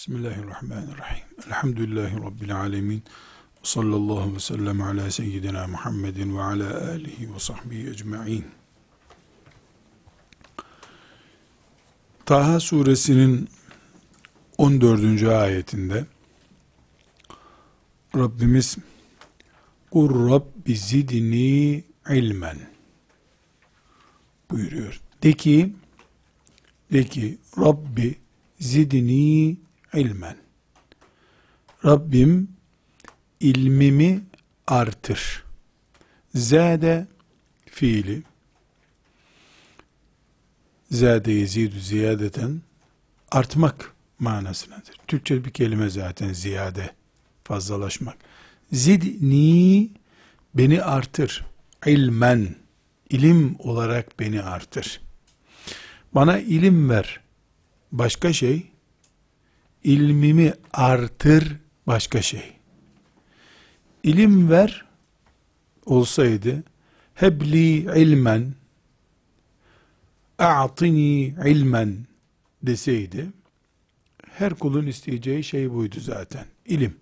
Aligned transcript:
Bismillahirrahmanirrahim. 0.00 1.24
Elhamdülillahi 1.46 2.16
Rabbil 2.16 2.56
alemin. 2.56 3.02
Sallallahu 3.62 4.34
ve 4.34 4.40
sellem 4.40 4.82
ala 4.82 5.10
seyyidina 5.10 5.66
Muhammedin 5.66 6.36
ve 6.36 6.42
ala 6.42 6.90
alihi 6.90 7.34
ve 7.34 7.38
sahbihi 7.38 7.90
ecma'in. 7.90 8.44
Taha 12.26 12.60
suresinin 12.60 13.48
14. 14.58 15.22
ayetinde 15.22 16.06
Rabbimiz 18.16 18.76
Kur 19.90 20.30
Rabbi 20.30 20.76
zidni 20.76 21.84
ilmen 22.10 22.58
buyuruyor. 24.50 25.00
De 25.22 25.32
ki, 25.32 25.74
de 26.92 27.04
ki 27.04 27.38
Rabbi 27.58 28.14
zidni 28.60 29.56
ilmen. 29.94 30.36
Rabbim 31.84 32.48
ilmimi 33.40 34.20
artır. 34.66 35.44
Zade 36.34 37.06
fiili 37.66 38.22
zade 40.90 41.32
yezidu 41.32 41.78
ziyadeten 41.78 42.62
artmak 43.30 43.92
manasındadır. 44.18 44.94
Türkçe 45.06 45.44
bir 45.44 45.50
kelime 45.50 45.90
zaten 45.90 46.32
ziyade 46.32 46.90
fazlalaşmak. 47.44 48.16
Zidni 48.72 49.90
beni 50.54 50.82
artır. 50.82 51.44
İlmen 51.86 52.56
ilim 53.10 53.56
olarak 53.58 54.20
beni 54.20 54.42
artır. 54.42 55.00
Bana 56.14 56.38
ilim 56.38 56.90
ver. 56.90 57.20
Başka 57.92 58.32
şey 58.32 58.66
ilmimi 59.84 60.54
artır 60.72 61.56
başka 61.86 62.22
şey. 62.22 62.52
İlim 64.02 64.50
ver 64.50 64.84
olsaydı 65.86 66.62
hebli 67.14 68.00
ilmen 68.00 68.54
a'tini 70.38 71.34
ilmen 71.44 72.06
deseydi 72.62 73.26
her 74.40 74.54
kulun 74.54 74.86
isteyeceği 74.86 75.44
şey 75.44 75.72
buydu 75.72 76.00
zaten. 76.00 76.46
ilim. 76.66 76.96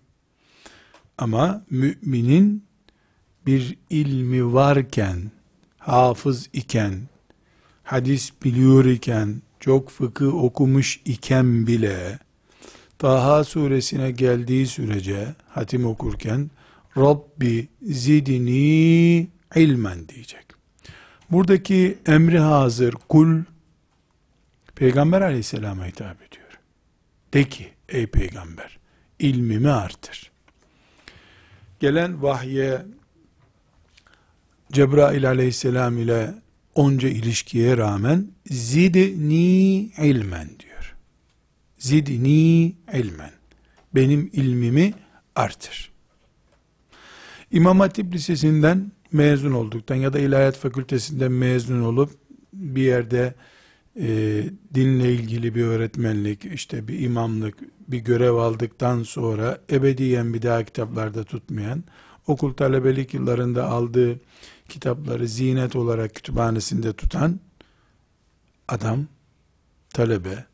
Ama 1.19 1.65
müminin 1.71 2.65
bir 3.47 3.79
ilmi 3.91 4.53
varken, 4.55 5.31
hafız 5.79 6.49
iken, 6.53 7.09
hadis 7.85 8.33
biliyor 8.45 8.85
iken, 8.85 9.43
çok 9.61 9.91
fıkıh 9.91 10.35
okumuş 10.35 11.01
iken 11.05 11.67
bile, 11.67 12.19
Taha 12.99 13.45
suresine 13.45 14.11
geldiği 14.11 14.67
sürece 14.67 15.35
hatim 15.49 15.87
okurken 15.87 16.51
Rabbi 16.97 17.69
zidni 17.83 19.29
ilmen 19.57 20.09
diyecek. 20.09 20.47
Buradaki 21.31 21.99
emri 22.07 22.39
hazır 22.39 22.93
kul 22.93 23.43
Peygamber 24.75 25.21
aleyhisselama 25.21 25.87
hitap 25.87 26.17
ediyor. 26.23 26.59
De 27.35 27.49
ki 27.49 27.69
ey 27.89 28.07
peygamber 28.07 28.79
ilmimi 29.19 29.71
artır. 29.71 30.31
Gelen 31.81 32.23
vahye 32.23 32.83
Cebrail 34.73 35.29
aleyhisselam 35.29 35.99
ile 35.99 36.35
onca 36.75 37.09
ilişkiye 37.09 37.77
rağmen 37.77 38.29
zidni 38.51 39.81
ilmen 39.99 40.49
diyor 40.59 40.68
zidni 41.89 42.77
ilmen. 42.95 43.31
Benim 43.95 44.31
ilmimi 44.33 44.95
artır. 45.35 45.93
İmam 47.51 47.81
Hatip 47.81 48.15
Lisesi'nden 48.15 48.93
mezun 49.13 49.53
olduktan 49.53 49.95
ya 49.95 50.13
da 50.13 50.19
İlahiyat 50.19 50.57
Fakültesinden 50.57 51.33
mezun 51.33 51.83
olup 51.83 52.11
bir 52.53 52.83
yerde 52.83 53.35
e, 54.01 54.07
dinle 54.75 55.13
ilgili 55.13 55.55
bir 55.55 55.65
öğretmenlik, 55.65 56.45
işte 56.45 56.89
bir 56.89 57.01
imamlık, 57.01 57.59
bir 57.89 57.99
görev 57.99 58.35
aldıktan 58.35 59.03
sonra 59.03 59.59
ebediyen 59.71 60.35
bir 60.35 60.43
daha 60.43 60.65
kitaplarda 60.65 61.25
tutmayan, 61.25 61.85
okul 62.27 62.53
talebelik 62.53 63.15
yıllarında 63.15 63.67
aldığı 63.67 64.21
kitapları 64.69 65.29
zinet 65.29 65.77
olarak 65.77 66.15
kütüphanesinde 66.15 66.93
tutan 66.93 67.41
adam, 68.69 69.07
talebe, 69.95 70.45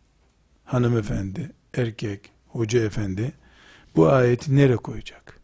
hanımefendi, 0.64 1.52
erkek, 1.74 2.30
hoca 2.48 2.80
efendi 2.80 3.32
bu 3.96 4.08
ayeti 4.08 4.56
nereye 4.56 4.76
koyacak? 4.76 5.40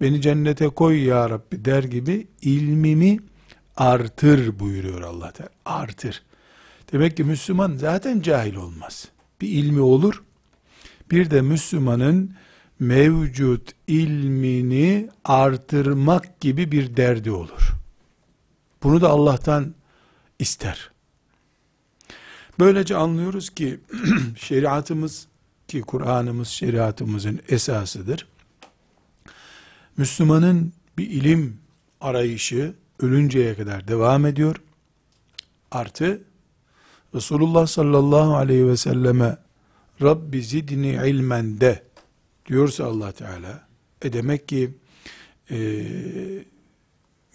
Beni 0.00 0.20
cennete 0.20 0.68
koy 0.68 1.04
ya 1.04 1.30
Rabbi 1.30 1.64
der 1.64 1.84
gibi 1.84 2.26
ilmimi 2.42 3.18
artır 3.76 4.58
buyuruyor 4.58 5.00
Allah 5.00 5.32
Teala. 5.32 5.50
Artır. 5.64 6.22
Demek 6.92 7.16
ki 7.16 7.24
Müslüman 7.24 7.76
zaten 7.76 8.20
cahil 8.20 8.54
olmaz. 8.54 9.08
Bir 9.40 9.48
ilmi 9.48 9.80
olur. 9.80 10.22
Bir 11.10 11.30
de 11.30 11.40
Müslümanın 11.40 12.34
mevcut 12.80 13.72
ilmini 13.86 15.08
artırmak 15.24 16.40
gibi 16.40 16.72
bir 16.72 16.96
derdi 16.96 17.30
olur. 17.30 17.70
Bunu 18.82 19.00
da 19.00 19.08
Allah'tan 19.08 19.74
ister. 20.38 20.93
Böylece 22.58 22.96
anlıyoruz 22.96 23.50
ki 23.50 23.80
şeriatımız 24.40 25.26
ki 25.68 25.80
Kur'an'ımız 25.80 26.48
şeriatımızın 26.48 27.40
esasıdır. 27.48 28.26
Müslümanın 29.96 30.72
bir 30.98 31.10
ilim 31.10 31.56
arayışı 32.00 32.74
ölünceye 33.00 33.54
kadar 33.54 33.88
devam 33.88 34.26
ediyor. 34.26 34.56
Artı 35.70 36.22
Resulullah 37.14 37.66
sallallahu 37.66 38.36
aleyhi 38.36 38.68
ve 38.68 38.76
selleme 38.76 39.38
Rabbi 40.02 40.42
zidni 40.42 41.08
ilmen 41.08 41.60
de 41.60 41.82
diyorsa 42.46 42.84
Allah 42.84 43.12
Teala 43.12 43.68
e 44.02 44.12
demek 44.12 44.48
ki 44.48 44.74
e, 45.50 45.86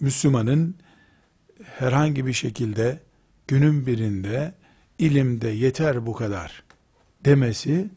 Müslümanın 0.00 0.74
herhangi 1.64 2.26
bir 2.26 2.32
şekilde 2.32 3.00
günün 3.48 3.86
birinde 3.86 4.54
ilimde 5.00 5.48
yeter 5.48 6.06
bu 6.06 6.12
kadar 6.12 6.62
demesi 7.24 7.88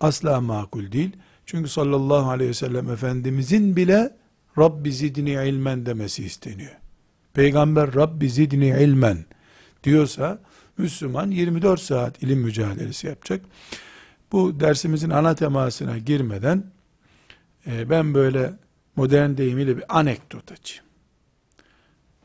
asla 0.00 0.40
makul 0.40 0.92
değil. 0.92 1.10
Çünkü 1.46 1.68
sallallahu 1.68 2.30
aleyhi 2.30 2.50
ve 2.50 2.54
sellem 2.54 2.90
Efendimizin 2.90 3.76
bile 3.76 4.16
Rabbi 4.58 4.92
zidni 4.92 5.30
ilmen 5.30 5.86
demesi 5.86 6.24
isteniyor. 6.24 6.76
Peygamber 7.34 7.94
Rabbi 7.94 8.30
zidni 8.30 8.68
ilmen 8.68 9.24
diyorsa 9.84 10.38
Müslüman 10.78 11.30
24 11.30 11.80
saat 11.80 12.22
ilim 12.22 12.38
mücadelesi 12.38 13.06
yapacak. 13.06 13.44
Bu 14.32 14.60
dersimizin 14.60 15.10
ana 15.10 15.34
temasına 15.34 15.98
girmeden 15.98 16.64
e, 17.66 17.90
ben 17.90 18.14
böyle 18.14 18.52
modern 18.96 19.36
deyimiyle 19.36 19.76
bir 19.76 19.98
anekdot 19.98 20.52
açayım. 20.52 20.84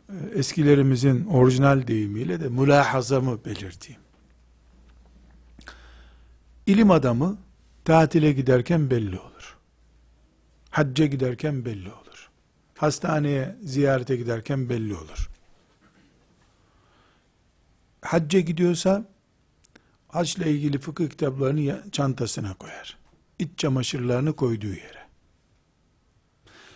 E, 0.10 0.40
eskilerimizin 0.40 1.26
orijinal 1.26 1.88
deyimiyle 1.88 2.42
de 2.42 2.50
mülahazamı 2.50 3.46
belirteyim. 3.46 4.02
İlim 6.70 6.92
adamı 6.92 7.38
tatile 7.86 8.32
giderken 8.32 8.90
belli 8.90 9.20
olur. 9.20 9.58
Hacca 10.70 11.06
giderken 11.06 11.66
belli 11.66 11.92
olur. 11.92 12.30
Hastaneye 12.78 13.56
ziyarete 13.64 14.16
giderken 14.16 14.70
belli 14.70 14.96
olur. 14.96 15.30
Hacca 18.02 18.40
gidiyorsa 18.40 19.06
haçla 20.08 20.46
ilgili 20.46 20.80
fıkıh 20.80 21.10
kitaplarını 21.10 21.92
çantasına 21.92 22.54
koyar. 22.54 22.98
İç 23.40 23.50
çamaşırlarını 23.58 24.34
koyduğu 24.34 24.74
yere. 24.74 25.08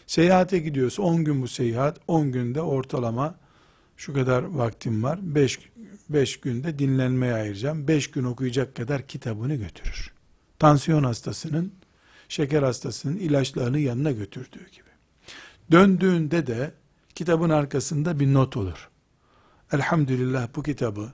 Seyahate 0.07 0.60
gidiyorsa 0.60 1.04
10 1.04 1.24
gün 1.24 1.42
bu 1.42 1.48
seyahat, 1.48 2.00
10 2.07 2.31
günde 2.31 2.62
ortalama 2.62 3.36
şu 3.98 4.13
kadar 4.13 4.44
vaktim 4.44 5.04
var. 5.04 5.19
5 5.22 5.60
5 6.13 6.39
günde 6.39 6.80
dinlenmeye 6.80 7.33
ayıracağım. 7.33 7.88
5 7.88 8.12
gün 8.12 8.24
okuyacak 8.24 8.75
kadar 8.75 9.07
kitabını 9.07 9.56
götürür. 9.56 10.13
Tansiyon 10.60 11.04
hastasının, 11.04 11.74
şeker 12.30 12.63
hastasının 12.63 13.18
ilaçlarını 13.18 13.80
yanına 13.80 14.12
götürdüğü 14.12 14.69
gibi. 14.69 14.89
Döndüğünde 15.71 16.48
de 16.48 16.71
kitabın 17.15 17.50
arkasında 17.50 18.19
bir 18.19 18.33
not 18.33 18.57
olur. 18.57 18.89
Elhamdülillah 19.71 20.48
bu 20.56 20.63
kitabı 20.63 21.13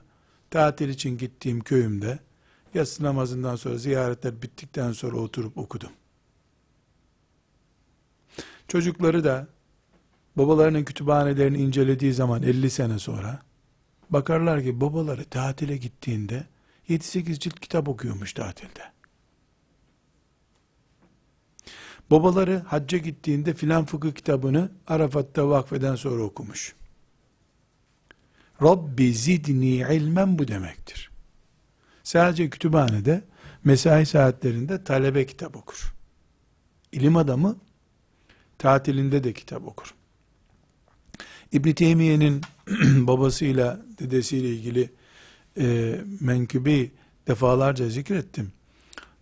tatil 0.50 0.88
için 0.88 1.18
gittiğim 1.18 1.60
köyümde 1.60 2.18
yatsı 2.74 3.04
namazından 3.04 3.56
sonra 3.56 3.78
ziyaretler 3.78 4.42
bittikten 4.42 4.92
sonra 4.92 5.16
oturup 5.16 5.58
okudum. 5.58 5.90
Çocukları 8.68 9.24
da 9.24 9.48
babalarının 10.36 10.84
kütüphanelerini 10.84 11.58
incelediği 11.58 12.12
zaman 12.12 12.42
50 12.42 12.70
sene 12.70 12.98
sonra 12.98 13.42
bakarlar 14.10 14.62
ki 14.62 14.80
babaları 14.80 15.24
tatile 15.24 15.76
gittiğinde 15.76 16.46
7-8 16.88 17.38
cilt 17.38 17.60
kitap 17.60 17.88
okuyormuş 17.88 18.32
tatilde. 18.32 18.92
Babaları 22.10 22.62
hacca 22.66 22.98
gittiğinde 22.98 23.54
filan 23.54 23.84
fıkıh 23.84 24.12
kitabını 24.12 24.70
Arafat'ta 24.86 25.48
vakfeden 25.48 25.96
sonra 25.96 26.22
okumuş. 26.22 26.74
Rabbi 28.62 29.14
zidni 29.14 29.66
ilmen 29.66 30.38
bu 30.38 30.48
demektir. 30.48 31.10
Sadece 32.02 32.50
kütüphanede 32.50 33.24
mesai 33.64 34.06
saatlerinde 34.06 34.84
talebe 34.84 35.26
kitap 35.26 35.56
okur. 35.56 35.94
İlim 36.92 37.16
adamı 37.16 37.56
tatilinde 38.58 39.24
de 39.24 39.32
kitap 39.32 39.66
okur. 39.66 39.94
İbn 41.52 41.72
Teymiye'nin 41.72 42.40
babasıyla 43.06 43.80
dedesiyle 43.98 44.48
ilgili 44.48 44.90
e, 45.58 45.96
menkıbeyi 46.20 46.90
defalarca 47.26 47.88
zikrettim. 47.88 48.52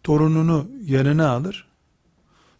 Torununu 0.02 0.70
yanına 0.84 1.28
alır. 1.30 1.68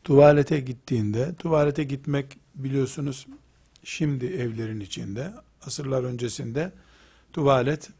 Tuvalete 0.04 0.60
gittiğinde, 0.60 1.34
tuvalete 1.34 1.84
gitmek 1.84 2.38
biliyorsunuz 2.54 3.26
şimdi 3.84 4.26
evlerin 4.26 4.80
içinde, 4.80 5.32
asırlar 5.66 6.04
öncesinde 6.04 6.72
tuvalet 7.32 7.90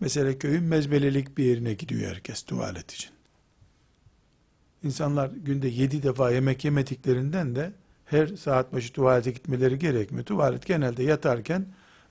mesela 0.00 0.38
köyün 0.38 0.62
mezbelelik 0.62 1.38
bir 1.38 1.44
yerine 1.44 1.74
gidiyor 1.74 2.10
herkes 2.10 2.42
tuvalet 2.42 2.92
için. 2.92 3.10
İnsanlar 4.84 5.30
günde 5.30 5.68
yedi 5.68 6.02
defa 6.02 6.30
yemek 6.30 6.64
yemediklerinden 6.64 7.56
de 7.56 7.72
her 8.12 8.26
saat 8.26 8.72
başı 8.72 8.92
tuvalete 8.92 9.30
gitmeleri 9.30 9.78
gerekmiyor. 9.78 10.24
Tuvalet 10.24 10.66
genelde 10.66 11.02
yatarken 11.02 11.66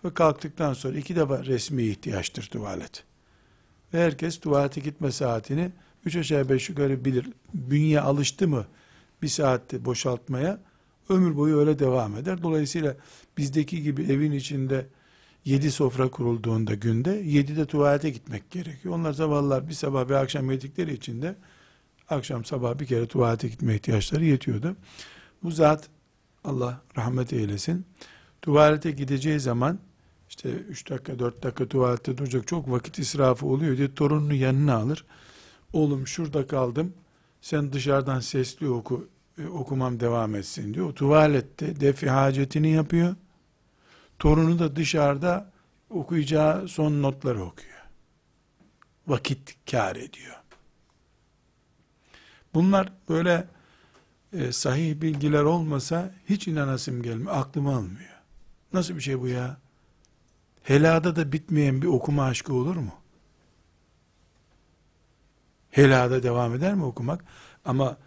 ve 0.06 0.14
kalktıktan 0.14 0.74
sonra 0.74 0.98
iki 0.98 1.16
defa 1.16 1.46
resmi 1.46 1.84
ihtiyaçtır 1.84 2.44
tuvalet. 2.44 3.04
Ve 3.94 4.06
herkes 4.06 4.40
tuvalete 4.40 4.82
gitme 4.82 5.12
saatini 5.12 5.72
üç 6.06 6.16
aşağı 6.16 6.50
beş 6.50 6.70
yukarı 6.70 7.06
bilir. 7.06 7.30
Bünye 7.54 8.02
alıştı 8.02 8.48
mı 8.48 8.66
bir 9.22 9.28
saatte 9.28 9.86
boşaltmaya 9.86 10.60
ömür 11.10 11.38
boyu 11.38 11.58
öyle 11.58 11.80
devam 11.80 12.18
eder. 12.18 12.44
Dolayısıyla 12.44 12.96
bizdeki 13.38 13.84
gibi 13.84 14.04
evin 14.04 14.32
içinde 14.32 14.86
yedi 15.46 15.72
sofra 15.72 16.12
kurulduğunda 16.12 16.74
günde 16.74 17.12
yedi 17.12 17.56
de 17.56 17.66
tuvalete 17.66 18.10
gitmek 18.10 18.52
gerekiyor. 18.52 18.96
Onlar 18.96 19.14
zavallılar 19.14 19.70
bir 19.70 19.74
sabah 19.74 20.10
bir 20.10 20.14
akşam 20.14 20.52
yedikleri 20.52 20.94
için 20.94 21.22
de 21.22 21.36
akşam 22.10 22.46
sabah 22.46 22.80
bir 22.80 22.86
kere 22.86 23.08
tuvalete 23.08 23.48
gitme 23.48 23.76
ihtiyaçları 23.76 24.26
yetiyordu. 24.26 24.76
Bu 25.44 25.52
zat 25.52 25.90
Allah 26.44 26.82
rahmet 26.98 27.34
eylesin. 27.34 27.86
Tuvalete 28.42 28.92
gideceği 28.92 29.40
zaman 29.40 29.80
işte 30.30 30.50
3 30.50 30.90
dakika 30.90 31.20
4 31.20 31.44
dakika 31.44 31.68
tuvalette 31.68 32.18
duracak 32.18 32.48
çok 32.48 32.72
vakit 32.72 33.00
israfı 33.00 33.46
oluyor 33.46 33.78
diye 33.78 33.96
torununu 33.96 34.34
yanına 34.34 34.76
alır. 34.76 35.06
Oğlum 35.74 36.08
şurada 36.08 36.48
kaldım 36.48 36.94
sen 37.42 37.74
dışarıdan 37.74 38.20
sesli 38.20 38.70
oku 38.70 39.10
e, 39.38 39.48
okumam 39.48 40.00
devam 40.00 40.36
etsin 40.36 40.74
diyor. 40.74 40.90
O 40.90 40.94
tuvalette 40.94 41.80
defi 41.80 42.10
hacetini 42.10 42.72
yapıyor. 42.72 43.16
Torunu 44.20 44.60
da 44.60 44.76
dışarıda 44.76 45.52
okuyacağı 45.90 46.68
son 46.68 47.02
notları 47.02 47.44
okuyor. 47.44 47.82
Vakit 49.08 49.56
kar 49.72 49.96
ediyor. 49.96 50.36
Bunlar 52.54 52.94
böyle 53.10 53.48
e, 54.34 54.52
sahih 54.52 55.02
bilgiler 55.02 55.44
olmasa 55.44 56.12
hiç 56.30 56.48
inanasım 56.48 57.04
gelmiyor. 57.04 57.32
Aklıma 57.36 57.76
almıyor. 57.76 58.22
Nasıl 58.74 58.96
bir 58.96 59.02
şey 59.02 59.20
bu 59.20 59.28
ya? 59.28 59.58
Helada 60.64 61.16
da 61.16 61.32
bitmeyen 61.32 61.82
bir 61.82 61.88
okuma 61.88 62.24
aşkı 62.24 62.54
olur 62.54 62.76
mu? 62.76 62.94
Helada 65.72 66.24
devam 66.24 66.56
eder 66.56 66.74
mi 66.76 66.84
okumak? 66.84 67.26
Ama 67.66 67.98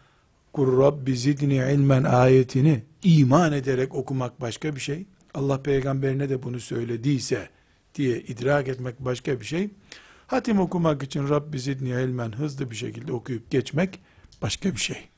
Kur 0.53 0.79
Rabbi 0.79 1.17
zidni 1.17 1.55
ilmen 1.55 2.05
ayetini 2.05 2.82
iman 3.03 3.53
ederek 3.53 3.94
okumak 3.94 4.41
başka 4.41 4.76
bir 4.76 4.81
şey. 4.81 5.06
Allah 5.35 5.62
peygamberine 5.62 6.29
de 6.29 6.43
bunu 6.43 6.61
söylediyse 6.61 7.49
diye 7.94 8.21
idrak 8.21 8.69
etmek 8.69 9.00
başka 9.00 9.41
bir 9.41 9.44
şey. 9.44 9.71
Hatim 10.26 10.61
okumak 10.61 11.03
için 11.03 11.29
Rabbi 11.29 11.61
zidni 11.61 11.88
ilmen 11.88 12.32
hızlı 12.32 12.71
bir 12.71 12.76
şekilde 12.76 13.12
okuyup 13.12 13.50
geçmek 13.50 14.00
başka 14.43 14.73
bir 14.73 14.81
şey. 14.81 15.09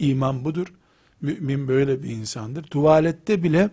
İman 0.00 0.44
budur. 0.44 0.72
Mümin 1.20 1.68
böyle 1.68 2.02
bir 2.02 2.10
insandır. 2.10 2.62
Tuvalette 2.62 3.42
bile 3.42 3.70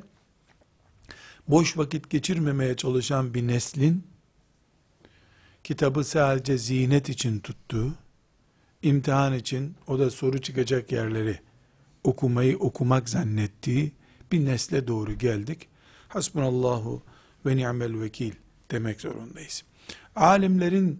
boş 1.48 1.78
vakit 1.78 2.10
geçirmemeye 2.10 2.76
çalışan 2.76 3.34
bir 3.34 3.48
neslin 3.48 4.04
kitabı 5.64 6.04
sadece 6.04 6.58
zinet 6.58 7.10
için 7.10 7.40
tuttuğu, 7.40 7.94
imtihan 8.82 9.34
için 9.34 9.76
o 9.88 10.00
da 10.00 10.10
soru 10.10 10.42
çıkacak 10.42 10.92
yerleri 10.92 11.40
okumayı 12.04 12.58
okumak 12.58 13.10
zannettiği 13.10 13.92
bir 14.32 14.46
nesle 14.46 14.88
doğru 14.88 15.14
geldik. 15.14 15.68
Hasbunallahu 16.08 17.04
ve 17.46 17.58
ni'mel 17.58 18.00
vekil 18.00 18.34
demek 18.72 19.02
zorundayız. 19.02 19.64
Alimlerin 20.16 21.00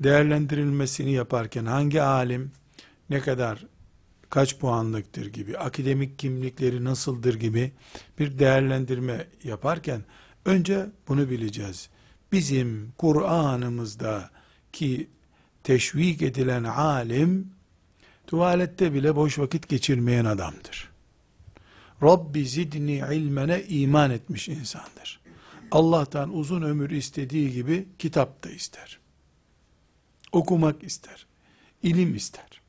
değerlendirilmesini 0.00 1.12
yaparken 1.12 1.66
hangi 1.66 2.02
alim 2.02 2.52
ne 3.10 3.20
kadar 3.20 3.66
kaç 4.32 4.58
puanlıktır 4.58 5.26
gibi, 5.26 5.58
akademik 5.58 6.18
kimlikleri 6.18 6.84
nasıldır 6.84 7.34
gibi 7.34 7.72
bir 8.18 8.38
değerlendirme 8.38 9.26
yaparken 9.44 10.04
önce 10.44 10.86
bunu 11.08 11.30
bileceğiz. 11.30 11.88
Bizim 12.32 12.92
Kur'an'ımızda 12.98 14.30
ki 14.72 15.08
teşvik 15.64 16.22
edilen 16.22 16.64
alim 16.64 17.50
tuvalette 18.26 18.94
bile 18.94 19.16
boş 19.16 19.38
vakit 19.38 19.68
geçirmeyen 19.68 20.24
adamdır. 20.24 20.90
Rabbi 22.02 22.48
zidni 22.48 23.02
ilmene 23.12 23.62
iman 23.62 24.10
etmiş 24.10 24.48
insandır. 24.48 25.20
Allah'tan 25.70 26.34
uzun 26.34 26.62
ömür 26.62 26.90
istediği 26.90 27.52
gibi 27.52 27.88
kitap 27.98 28.44
da 28.44 28.50
ister. 28.50 28.98
Okumak 30.32 30.82
ister. 30.82 31.26
ilim 31.82 32.14
ister. 32.14 32.61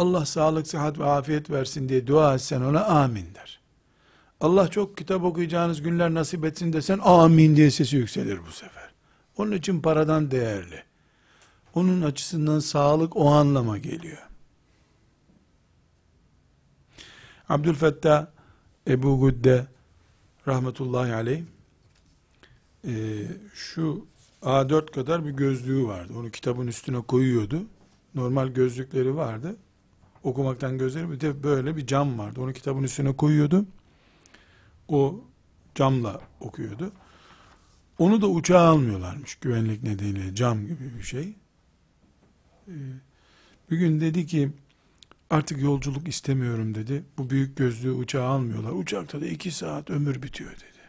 Allah 0.00 0.26
sağlık, 0.26 0.66
sıhhat 0.66 0.98
ve 0.98 1.04
afiyet 1.04 1.50
versin 1.50 1.88
diye 1.88 2.06
dua 2.06 2.34
etsen 2.34 2.60
ona 2.60 2.84
amin 2.84 3.34
der. 3.34 3.60
Allah 4.40 4.68
çok 4.68 4.96
kitap 4.96 5.24
okuyacağınız 5.24 5.82
günler 5.82 6.14
nasip 6.14 6.44
etsin 6.44 6.72
desen 6.72 6.98
amin 7.02 7.56
diye 7.56 7.70
sesi 7.70 7.96
yükselir 7.96 8.38
bu 8.46 8.52
sefer. 8.52 8.90
Onun 9.36 9.52
için 9.52 9.80
paradan 9.80 10.30
değerli. 10.30 10.82
Onun 11.74 12.02
açısından 12.02 12.58
sağlık 12.58 13.16
o 13.16 13.30
anlama 13.30 13.78
geliyor. 13.78 14.28
Abdülfettah 17.48 18.26
Ebu 18.88 19.26
Güdde 19.26 19.66
rahmetullahi 20.48 21.14
aleyh 21.14 21.42
e, 22.84 22.92
şu 23.54 24.06
A4 24.42 24.90
kadar 24.92 25.26
bir 25.26 25.30
gözlüğü 25.30 25.86
vardı. 25.86 26.12
Onu 26.18 26.30
kitabın 26.30 26.66
üstüne 26.66 27.00
koyuyordu. 27.00 27.62
Normal 28.14 28.48
gözlükleri 28.48 29.16
vardı. 29.16 29.56
Okumaktan 30.22 30.78
gözleri 30.78 31.10
bir 31.10 31.20
de 31.20 31.42
böyle 31.42 31.76
bir 31.76 31.86
cam 31.86 32.18
vardı. 32.18 32.40
Onu 32.40 32.52
kitabın 32.52 32.82
üstüne 32.82 33.16
koyuyordu. 33.16 33.66
O 34.88 35.24
camla 35.74 36.20
okuyordu. 36.40 36.92
Onu 37.98 38.22
da 38.22 38.28
uçağa 38.28 38.60
almıyorlarmış 38.60 39.34
güvenlik 39.34 39.82
nedeniyle 39.82 40.34
cam 40.34 40.66
gibi 40.66 40.98
bir 40.98 41.02
şey. 41.02 41.34
Ee, 42.68 42.72
bir 43.70 43.78
gün 43.78 44.00
dedi 44.00 44.26
ki 44.26 44.52
artık 45.30 45.62
yolculuk 45.62 46.08
istemiyorum 46.08 46.74
dedi. 46.74 47.04
Bu 47.18 47.30
büyük 47.30 47.56
gözlüğü 47.56 47.92
uçağa 47.92 48.24
almıyorlar. 48.24 48.72
Uçakta 48.72 49.20
da 49.20 49.26
iki 49.26 49.50
saat 49.50 49.90
ömür 49.90 50.22
bitiyor 50.22 50.50
dedi. 50.50 50.80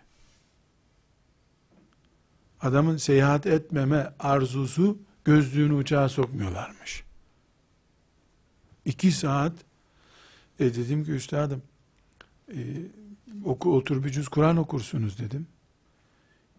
Adamın 2.61 2.97
seyahat 2.97 3.45
etmeme 3.45 4.13
arzusu 4.19 4.97
gözlüğünü 5.25 5.73
uçağa 5.73 6.09
sokmuyorlarmış. 6.09 7.03
İki 8.85 9.11
saat 9.11 9.53
e 10.59 10.65
dedim 10.75 11.05
ki 11.05 11.11
üstadım 11.11 11.61
e, 12.49 12.59
oku, 13.45 13.75
otur 13.75 14.03
bir 14.03 14.09
cüz 14.09 14.27
Kur'an 14.27 14.57
okursunuz 14.57 15.19
dedim. 15.19 15.47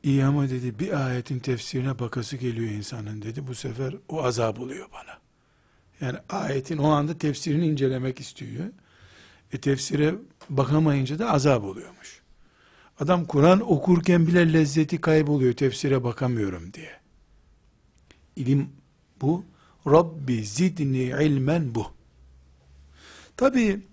İyi 0.02 0.24
ama 0.24 0.50
dedi 0.50 0.78
bir 0.78 1.06
ayetin 1.06 1.38
tefsirine 1.38 1.98
bakası 1.98 2.36
geliyor 2.36 2.70
insanın 2.70 3.22
dedi. 3.22 3.46
Bu 3.46 3.54
sefer 3.54 3.94
o 4.08 4.22
azap 4.22 4.60
oluyor 4.60 4.86
bana. 4.92 5.18
Yani 6.00 6.18
ayetin 6.28 6.78
o 6.78 6.88
anda 6.88 7.18
tefsirini 7.18 7.66
incelemek 7.66 8.20
istiyor. 8.20 8.64
E 9.52 9.60
tefsire 9.60 10.14
bakamayınca 10.50 11.18
da 11.18 11.30
azap 11.30 11.64
oluyormuş. 11.64 12.22
Adam 13.00 13.24
Kur'an 13.24 13.72
okurken 13.72 14.26
bile 14.26 14.52
lezzeti 14.52 15.00
kayboluyor 15.00 15.52
tefsire 15.52 16.04
bakamıyorum 16.04 16.72
diye. 16.72 17.00
İlim 18.36 18.68
bu. 19.20 19.44
Rabbi 19.86 20.44
zidni 20.44 21.02
ilmen 21.02 21.74
bu. 21.74 21.86
Tabi 23.36 23.86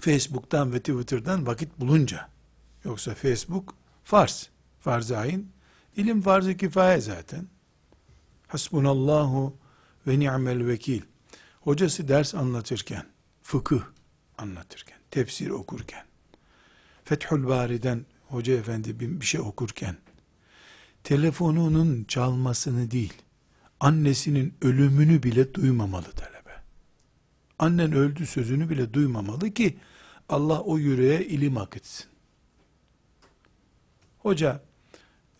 Facebook'tan 0.00 0.72
ve 0.72 0.78
Twitter'dan 0.78 1.46
vakit 1.46 1.80
bulunca 1.80 2.28
yoksa 2.84 3.14
Facebook 3.14 3.74
farz 4.04 4.50
farz-ı 4.80 5.18
ayn. 5.18 5.46
İlim 5.96 6.22
farz-ı 6.22 6.56
kifaye 6.56 7.00
zaten. 7.00 7.46
Hasbunallahu 8.48 9.56
ve 10.06 10.18
ni'mel 10.18 10.66
vekil. 10.66 11.02
Hocası 11.60 12.08
ders 12.08 12.34
anlatırken, 12.34 13.06
fıkıh 13.42 13.82
anlatırken, 14.38 14.98
tefsir 15.10 15.50
okurken, 15.50 16.04
Fethül 17.04 17.46
Bari'den 17.46 18.06
hoca 18.28 18.54
efendi 18.54 19.00
bir 19.00 19.26
şey 19.26 19.40
okurken, 19.40 19.96
telefonunun 21.04 22.04
çalmasını 22.04 22.90
değil, 22.90 23.12
annesinin 23.80 24.54
ölümünü 24.62 25.22
bile 25.22 25.54
duymamalı 25.54 26.12
talebe. 26.12 26.37
Annen 27.58 27.92
öldü 27.92 28.26
sözünü 28.26 28.70
bile 28.70 28.94
duymamalı 28.94 29.50
ki 29.50 29.78
Allah 30.28 30.60
o 30.60 30.78
yüreğe 30.78 31.24
ilim 31.24 31.58
akıtsın. 31.58 32.06
Hoca 34.18 34.62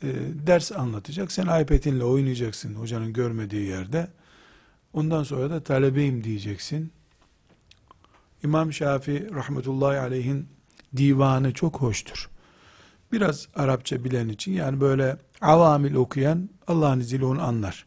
e, 0.02 0.06
ders 0.46 0.72
anlatacak, 0.72 1.32
sen 1.32 1.62
iPad'inle 1.62 2.04
oynayacaksın 2.04 2.74
hocanın 2.74 3.12
görmediği 3.12 3.66
yerde. 3.66 4.08
Ondan 4.92 5.22
sonra 5.22 5.50
da 5.50 5.62
talebeyim 5.62 6.24
diyeceksin. 6.24 6.92
İmam 8.44 8.72
Şafii 8.72 9.34
rahmetullahi 9.34 9.98
aleyhin 9.98 10.48
divanı 10.96 11.54
çok 11.54 11.80
hoştur. 11.80 12.30
Biraz 13.12 13.48
Arapça 13.54 14.04
bilen 14.04 14.28
için 14.28 14.52
yani 14.52 14.80
böyle 14.80 15.16
avamil 15.40 15.94
okuyan 15.94 16.48
Allah'ın 16.66 17.00
izniyle 17.00 17.24
onu 17.24 17.42
anlar. 17.42 17.86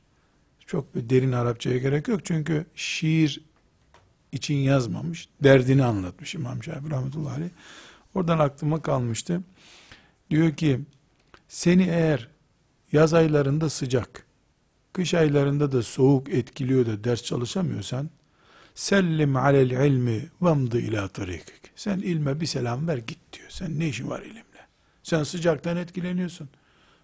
Çok 0.65 0.85
derin 0.95 1.31
Arapçaya 1.31 1.77
gerek 1.77 2.07
yok 2.07 2.25
çünkü 2.25 2.65
şiir 2.75 3.50
için 4.31 4.55
yazmamış, 4.55 5.29
derdini 5.43 5.83
anlatmış 5.83 6.35
İmam 6.35 6.63
Şafii 6.63 6.91
rahmetullahi 6.91 7.35
aleyh. 7.35 7.49
Oradan 8.15 8.39
aklıma 8.39 8.81
kalmıştı. 8.81 9.41
Diyor 10.29 10.55
ki, 10.55 10.79
seni 11.47 11.83
eğer 11.83 12.27
yaz 12.91 13.13
aylarında 13.13 13.69
sıcak, 13.69 14.25
kış 14.93 15.13
aylarında 15.13 15.71
da 15.71 15.83
soğuk 15.83 16.29
etkiliyor 16.29 16.85
da 16.85 17.03
ders 17.03 17.23
çalışamıyorsan, 17.23 18.09
sellim 18.75 19.35
alel 19.35 19.71
ilmi 19.71 20.29
vamdı 20.41 20.79
ila 20.79 21.07
tarikik. 21.07 21.71
Sen 21.75 21.99
ilme 21.99 22.41
bir 22.41 22.45
selam 22.45 22.87
ver 22.87 22.97
git 22.97 23.19
diyor. 23.33 23.49
Sen 23.49 23.79
ne 23.79 23.87
işin 23.87 24.09
var 24.09 24.21
ilimle? 24.21 24.41
Sen 25.03 25.23
sıcaktan 25.23 25.77
etkileniyorsun. 25.77 26.49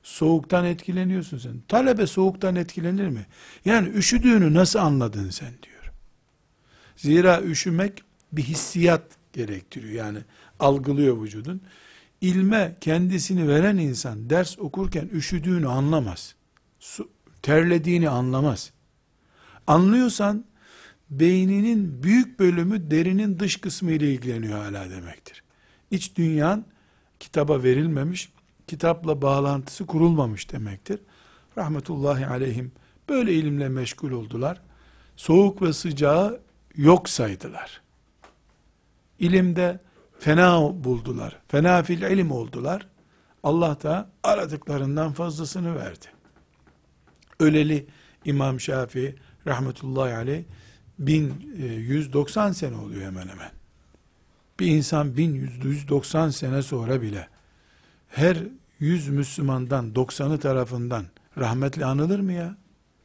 Soğuktan 0.04 0.66
etkileniyorsun 0.66 1.38
sen. 1.38 1.54
Talebe 1.68 2.08
soğuktan 2.08 2.56
etkilenir 2.56 3.08
mi? 3.08 3.26
Yani 3.66 3.90
üşüdüğünü 3.90 4.54
nasıl 4.54 4.80
anladın 4.80 5.30
sen 5.30 5.54
diyor. 5.64 5.77
Zira 6.98 7.42
üşümek 7.42 8.04
bir 8.32 8.44
hissiyat 8.44 9.04
gerektiriyor. 9.34 9.94
Yani 9.94 10.20
algılıyor 10.60 11.22
vücudun. 11.22 11.62
İlme 12.22 12.76
kendisini 12.82 13.48
veren 13.48 13.78
insan 13.78 14.30
ders 14.30 14.60
okurken 14.60 15.10
üşüdüğünü 15.14 15.68
anlamaz. 15.68 16.36
Su, 16.80 17.10
terlediğini 17.42 18.10
anlamaz. 18.10 18.72
Anlıyorsan 19.68 20.46
beyninin 21.10 22.04
büyük 22.04 22.40
bölümü 22.40 22.92
derinin 22.92 23.40
dış 23.40 23.58
kısmı 23.58 23.92
ile 23.92 24.14
ilgileniyor 24.14 24.60
hala 24.60 24.90
demektir. 24.90 25.44
İç 25.92 26.16
dünyan 26.16 26.66
kitaba 27.20 27.64
verilmemiş, 27.64 28.30
kitapla 28.68 29.22
bağlantısı 29.22 29.86
kurulmamış 29.86 30.52
demektir. 30.52 31.00
Rahmetullahi 31.58 32.28
aleyhim 32.28 32.72
böyle 33.10 33.34
ilimle 33.34 33.70
meşgul 33.70 34.12
oldular. 34.12 34.62
Soğuk 35.16 35.62
ve 35.62 35.74
sıcağı 35.74 36.40
yok 36.78 37.10
saydılar. 37.10 37.82
İlimde 39.20 39.80
fena 40.20 40.84
buldular. 40.84 41.40
Fena 41.48 41.84
fil 41.84 42.02
ilim 42.02 42.32
oldular. 42.32 42.88
Allah 43.44 43.78
da 43.84 44.10
aradıklarından 44.24 45.14
fazlasını 45.14 45.76
verdi. 45.76 46.06
Öleli 47.40 47.88
İmam 48.26 48.60
Şafii 48.60 49.16
rahmetullahi 49.48 50.14
aleyh 50.14 50.44
1190 51.00 52.52
sene 52.52 52.76
oluyor 52.76 53.02
hemen 53.02 53.28
hemen. 53.28 53.52
Bir 54.60 54.68
insan 54.68 55.18
1190 55.18 56.30
sene 56.30 56.62
sonra 56.62 57.02
bile 57.02 57.28
her 58.10 58.38
100 58.80 59.08
Müslümandan 59.10 59.92
90'ı 59.94 60.40
tarafından 60.40 61.06
rahmetli 61.38 61.86
anılır 61.86 62.20
mı 62.20 62.34
ya? 62.34 62.58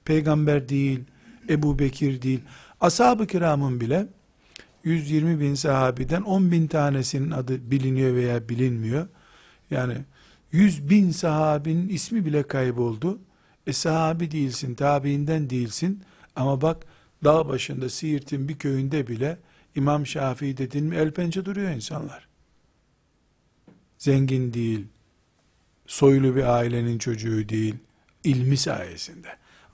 Peygamber 0.04 0.68
değil, 0.68 1.04
Ebu 1.48 1.78
Bekir 1.78 2.22
değil. 2.22 2.40
Ashab-ı 2.82 3.26
kiramın 3.26 3.80
bile 3.80 4.06
120 4.84 5.40
bin 5.40 5.54
sahabiden 5.54 6.22
10 6.22 6.52
bin 6.52 6.66
tanesinin 6.66 7.30
adı 7.30 7.70
biliniyor 7.70 8.14
veya 8.14 8.48
bilinmiyor. 8.48 9.08
Yani 9.70 9.94
100 10.52 10.90
bin 10.90 11.10
sahabinin 11.10 11.88
ismi 11.88 12.26
bile 12.26 12.42
kayboldu. 12.42 13.18
E 13.66 13.72
sahabi 13.72 14.30
değilsin, 14.30 14.74
tabiinden 14.74 15.50
değilsin. 15.50 16.02
Ama 16.36 16.62
bak 16.62 16.86
dağ 17.24 17.48
başında 17.48 17.88
Siirt'in 17.88 18.48
bir 18.48 18.58
köyünde 18.58 19.06
bile 19.06 19.38
İmam 19.74 20.06
Şafii 20.06 20.56
dedin 20.56 20.84
mi 20.84 20.96
el 20.96 21.10
pençe 21.10 21.44
duruyor 21.44 21.70
insanlar. 21.70 22.28
Zengin 23.98 24.52
değil, 24.52 24.86
soylu 25.86 26.36
bir 26.36 26.56
ailenin 26.56 26.98
çocuğu 26.98 27.48
değil, 27.48 27.74
ilmi 28.24 28.56
sayesinde. 28.56 29.28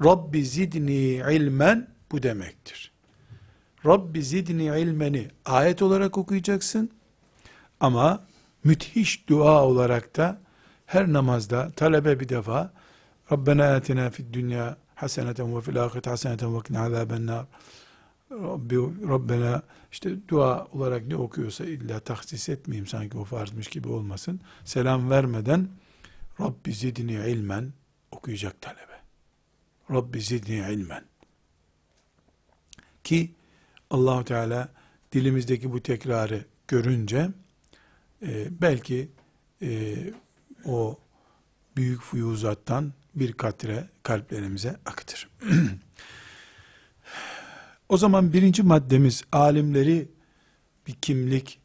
Rabbi 0.04 0.44
zidni 0.44 1.22
ilmen 1.32 1.88
bu 2.12 2.22
demektir. 2.22 2.87
Rabbi 3.86 4.22
zidni 4.22 4.80
ilmeni 4.80 5.28
ayet 5.44 5.82
olarak 5.82 6.18
okuyacaksın 6.18 6.90
ama 7.80 8.24
müthiş 8.64 9.28
dua 9.28 9.64
olarak 9.64 10.16
da 10.16 10.40
her 10.86 11.12
namazda 11.12 11.70
talebe 11.70 12.20
bir 12.20 12.28
defa 12.28 12.72
Rabbena 13.32 13.74
atina 13.74 14.10
fid 14.10 14.34
dünya 14.34 14.76
haseneten 14.94 15.56
ve 15.56 15.60
fil 15.60 15.84
ahiret 15.84 16.06
haseneten 16.06 16.56
ve 16.56 16.62
kina 16.62 16.82
azaben 16.82 17.26
nar 17.26 17.46
Rabbi, 18.30 18.76
Rabbena 19.08 19.62
işte 19.92 20.28
dua 20.28 20.66
olarak 20.66 21.06
ne 21.06 21.16
okuyorsa 21.16 21.64
illa 21.64 22.00
tahsis 22.00 22.48
etmeyeyim 22.48 22.86
sanki 22.86 23.18
o 23.18 23.24
farzmış 23.24 23.68
gibi 23.68 23.88
olmasın. 23.88 24.40
Selam 24.64 25.10
vermeden 25.10 25.68
Rabbi 26.40 26.72
zidni 26.72 27.12
ilmen 27.12 27.72
okuyacak 28.10 28.60
talebe. 28.60 29.00
Rabbi 29.90 30.20
zidni 30.20 30.72
ilmen. 30.72 31.04
Ki 33.04 33.34
Allahu 33.90 34.24
Teala 34.24 34.68
dilimizdeki 35.12 35.72
bu 35.72 35.82
tekrarı 35.82 36.44
görünce 36.68 37.28
e, 38.22 38.60
belki 38.62 39.08
e, 39.62 39.96
o 40.64 40.98
büyük 41.76 42.02
fuyuzattan 42.02 42.92
bir 43.14 43.32
katre 43.32 43.88
kalplerimize 44.02 44.76
akıtır. 44.86 45.28
o 47.88 47.96
zaman 47.96 48.32
birinci 48.32 48.62
maddemiz 48.62 49.22
alimleri 49.32 50.08
bir 50.86 50.94
kimlik 50.94 51.60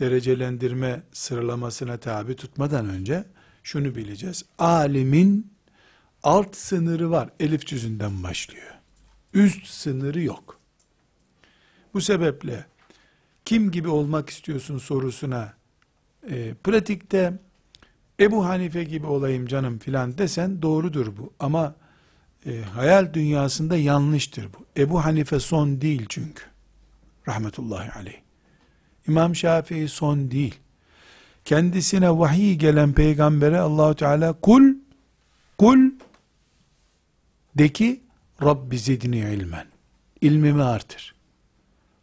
derecelendirme 0.00 1.02
sıralamasına 1.12 1.96
tabi 1.96 2.36
tutmadan 2.36 2.88
önce 2.88 3.24
şunu 3.62 3.94
bileceğiz. 3.94 4.44
Alimin 4.58 5.52
alt 6.22 6.56
sınırı 6.56 7.10
var. 7.10 7.30
Elif 7.40 7.66
cüzünden 7.66 8.22
başlıyor. 8.22 8.74
Üst 9.34 9.66
sınırı 9.66 10.22
yok. 10.22 10.60
Bu 11.94 12.00
sebeple 12.00 12.64
kim 13.44 13.70
gibi 13.70 13.88
olmak 13.88 14.30
istiyorsun 14.30 14.78
sorusuna 14.78 15.54
e, 16.30 16.54
pratikte 16.54 17.32
Ebu 18.20 18.46
Hanife 18.46 18.84
gibi 18.84 19.06
olayım 19.06 19.46
canım 19.46 19.78
filan 19.78 20.18
desen 20.18 20.62
doğrudur 20.62 21.16
bu. 21.16 21.32
Ama 21.40 21.74
e, 22.46 22.60
hayal 22.60 23.14
dünyasında 23.14 23.76
yanlıştır 23.76 24.44
bu. 24.44 24.80
Ebu 24.80 25.04
Hanife 25.04 25.40
son 25.40 25.80
değil 25.80 26.06
çünkü. 26.08 26.42
Rahmetullahi 27.28 27.90
aleyh. 27.92 28.20
İmam 29.08 29.36
Şafii 29.36 29.88
son 29.88 30.30
değil. 30.30 30.54
Kendisine 31.44 32.18
vahiy 32.18 32.54
gelen 32.54 32.92
peygambere 32.92 33.58
Allahu 33.58 33.94
Teala 33.94 34.32
kul 34.32 34.74
kul 35.58 35.90
de 37.54 37.68
ki 37.68 38.02
Rabbi 38.42 38.78
zidni 38.78 39.18
ilmen. 39.18 39.66
İlmimi 40.20 40.62
artır. 40.62 41.13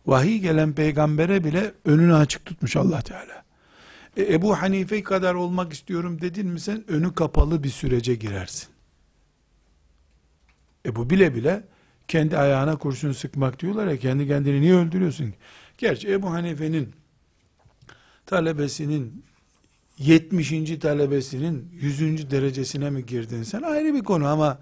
Vahiy 0.05 0.39
gelen 0.39 0.74
peygambere 0.74 1.43
bile 1.43 1.74
önünü 1.86 2.15
açık 2.15 2.46
tutmuş 2.46 2.75
Allah 2.75 3.01
Teala. 3.01 3.43
E, 4.17 4.34
Ebu 4.34 4.62
Hanife 4.62 5.03
kadar 5.03 5.34
olmak 5.34 5.74
istiyorum 5.74 6.22
dedin 6.22 6.48
mi 6.48 6.60
sen 6.60 6.91
önü 6.91 7.13
kapalı 7.13 7.63
bir 7.63 7.70
sürece 7.70 8.15
girersin. 8.15 8.70
E 10.86 10.96
bu 10.96 11.10
bile 11.10 11.36
bile 11.36 11.63
kendi 12.08 12.38
ayağına 12.38 12.75
kurşun 12.75 13.12
sıkmak 13.12 13.60
diyorlar 13.60 13.88
ya 13.88 13.98
kendi 13.98 14.27
kendini 14.27 14.62
niye 14.62 14.75
öldürüyorsun? 14.75 15.34
Gerçi 15.77 16.12
Ebu 16.12 16.31
Hanife'nin 16.31 16.93
talebesinin 18.25 19.24
70. 19.98 20.79
talebesinin 20.79 21.70
100. 21.74 22.31
derecesine 22.31 22.89
mi 22.89 23.05
girdin 23.05 23.43
sen 23.43 23.62
ayrı 23.62 23.93
bir 23.93 24.03
konu 24.03 24.27
ama 24.27 24.60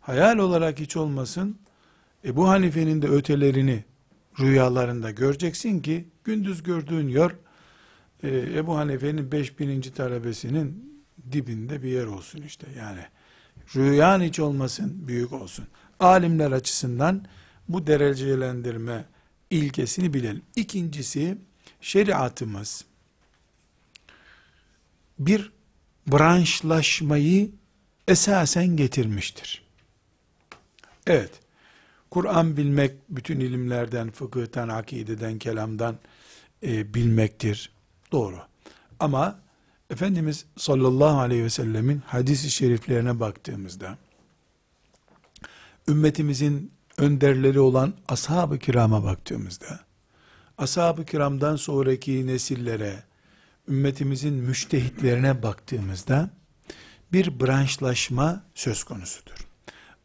hayal 0.00 0.38
olarak 0.38 0.80
hiç 0.80 0.96
olmasın 0.96 1.58
Ebu 2.24 2.48
Hanife'nin 2.48 3.02
de 3.02 3.08
ötelerini 3.08 3.84
rüyalarında 4.40 5.10
göreceksin 5.10 5.80
ki 5.80 6.08
gündüz 6.24 6.62
gördüğün 6.62 7.08
yer 7.08 7.30
e, 8.22 8.28
Ebu 8.58 8.76
Hanife'nin 8.76 9.32
5000. 9.32 9.80
talebesinin 9.80 10.98
dibinde 11.32 11.82
bir 11.82 11.88
yer 11.88 12.06
olsun 12.06 12.42
işte 12.42 12.66
yani 12.78 13.04
rüyan 13.76 14.20
hiç 14.20 14.40
olmasın 14.40 15.08
büyük 15.08 15.32
olsun 15.32 15.66
alimler 16.00 16.52
açısından 16.52 17.24
bu 17.68 17.86
derecelendirme 17.86 19.04
ilkesini 19.50 20.14
bilelim. 20.14 20.42
İkincisi 20.56 21.38
şeriatımız 21.80 22.84
bir 25.18 25.52
branşlaşmayı 26.06 27.50
esasen 28.08 28.66
getirmiştir. 28.66 29.62
Evet, 31.06 31.30
Kur'an 32.10 32.56
bilmek 32.56 32.92
bütün 33.08 33.40
ilimlerden, 33.40 34.10
fıkıhtan, 34.10 34.68
akideden, 34.68 35.38
kelamdan 35.38 35.96
e, 36.62 36.94
bilmektir. 36.94 37.72
Doğru. 38.12 38.38
Ama 39.00 39.38
Efendimiz 39.90 40.44
sallallahu 40.56 41.18
aleyhi 41.18 41.44
ve 41.44 41.50
sellemin 41.50 42.02
hadisi 42.06 42.50
şeriflerine 42.50 43.20
baktığımızda, 43.20 43.98
ümmetimizin 45.88 46.72
önderleri 46.98 47.60
olan 47.60 47.94
ashab-ı 48.08 48.58
kirama 48.58 49.04
baktığımızda, 49.04 49.80
ashab-ı 50.58 51.04
kiramdan 51.04 51.56
sonraki 51.56 52.26
nesillere, 52.26 53.02
ümmetimizin 53.68 54.34
müştehitlerine 54.34 55.42
baktığımızda, 55.42 56.30
bir 57.12 57.40
branşlaşma 57.40 58.42
söz 58.54 58.84
konusudur. 58.84 59.48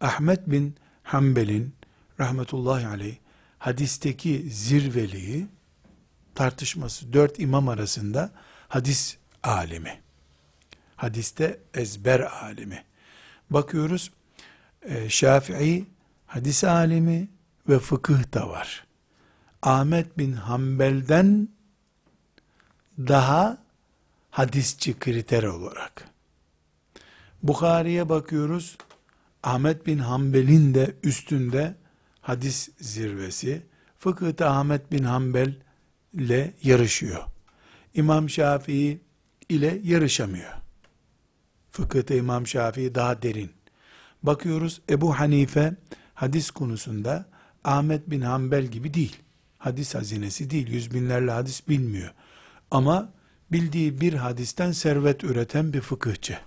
Ahmet 0.01 0.51
bin 0.51 0.75
Hanbel'in 1.03 1.73
rahmetullahi 2.19 2.87
aleyh 2.87 3.15
hadisteki 3.59 4.49
zirveliği 4.49 5.47
tartışması 6.35 7.13
dört 7.13 7.39
imam 7.39 7.67
arasında 7.67 8.31
hadis 8.67 9.17
alimi. 9.43 10.01
Hadiste 10.95 11.59
ezber 11.73 12.19
alimi. 12.19 12.83
Bakıyoruz 13.49 14.11
e, 14.81 15.09
Şafii 15.09 15.85
hadis 16.27 16.63
alimi 16.63 17.29
ve 17.69 17.79
fıkıh 17.79 18.33
da 18.33 18.49
var. 18.49 18.87
Ahmet 19.61 20.17
bin 20.17 20.33
Hanbel'den 20.33 21.49
daha 22.97 23.57
hadisçi 24.31 24.99
kriter 24.99 25.43
olarak. 25.43 26.09
Bukhari'ye 27.43 28.09
bakıyoruz. 28.09 28.77
Ahmet 29.43 29.87
bin 29.87 29.99
Hanbel'in 29.99 30.73
de 30.73 30.95
üstünde 31.03 31.75
hadis 32.23 32.69
zirvesi. 32.79 33.61
Fıkıhta 33.99 34.49
Ahmet 34.49 34.91
bin 34.91 35.03
Hanbel 35.03 35.55
ile 36.13 36.53
yarışıyor. 36.63 37.23
İmam 37.93 38.29
Şafii 38.29 39.01
ile 39.49 39.81
yarışamıyor. 39.83 40.51
Fıkıhta 41.71 42.13
İmam 42.13 42.47
Şafii 42.47 42.95
daha 42.95 43.21
derin. 43.21 43.51
Bakıyoruz 44.23 44.81
Ebu 44.89 45.19
Hanife 45.19 45.75
hadis 46.13 46.51
konusunda 46.51 47.25
Ahmet 47.63 48.09
bin 48.09 48.21
Hanbel 48.21 48.65
gibi 48.65 48.93
değil. 48.93 49.17
Hadis 49.57 49.95
hazinesi 49.95 50.49
değil. 50.49 50.67
Yüz 50.67 50.93
binlerle 50.93 51.31
hadis 51.31 51.67
bilmiyor. 51.67 52.13
Ama 52.71 53.13
bildiği 53.51 54.01
bir 54.01 54.13
hadisten 54.13 54.71
servet 54.71 55.23
üreten 55.23 55.73
bir 55.73 55.81
fıkıhçı. 55.81 56.37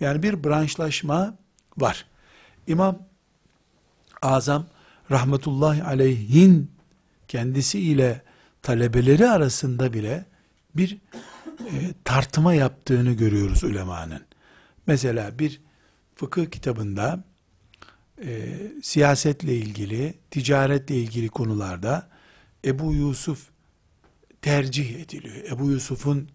Yani 0.00 0.22
bir 0.22 0.44
branşlaşma 0.44 1.38
var. 1.78 2.06
İmam 2.66 3.07
Azam 4.22 4.66
rahmetullahi 5.10 5.82
aleyhin 5.84 6.70
kendisi 7.28 7.80
ile 7.80 8.22
talebeleri 8.62 9.28
arasında 9.28 9.92
bile 9.92 10.26
bir 10.76 10.98
e, 11.60 11.94
tartıma 12.04 12.54
yaptığını 12.54 13.12
görüyoruz 13.12 13.64
ulemanın. 13.64 14.22
Mesela 14.86 15.38
bir 15.38 15.60
fıkıh 16.14 16.46
kitabında 16.46 17.24
e, 18.24 18.58
siyasetle 18.82 19.56
ilgili, 19.56 20.14
ticaretle 20.30 20.94
ilgili 20.94 21.28
konularda 21.28 22.08
Ebu 22.64 22.94
Yusuf 22.94 23.48
tercih 24.42 25.00
ediliyor. 25.00 25.36
Ebu 25.50 25.70
Yusuf'un 25.70 26.28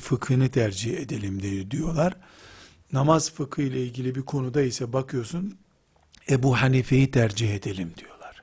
fıkhını 0.00 0.48
tercih 0.48 0.98
edelim 0.98 1.70
diyorlar. 1.70 2.16
Namaz 2.92 3.32
fıkı 3.32 3.62
ile 3.62 3.82
ilgili 3.82 4.14
bir 4.14 4.22
konuda 4.22 4.62
ise 4.62 4.92
bakıyorsun 4.92 5.58
Ebu 6.30 6.56
Hanife'yi 6.56 7.10
tercih 7.10 7.54
edelim 7.54 7.92
diyorlar. 7.96 8.42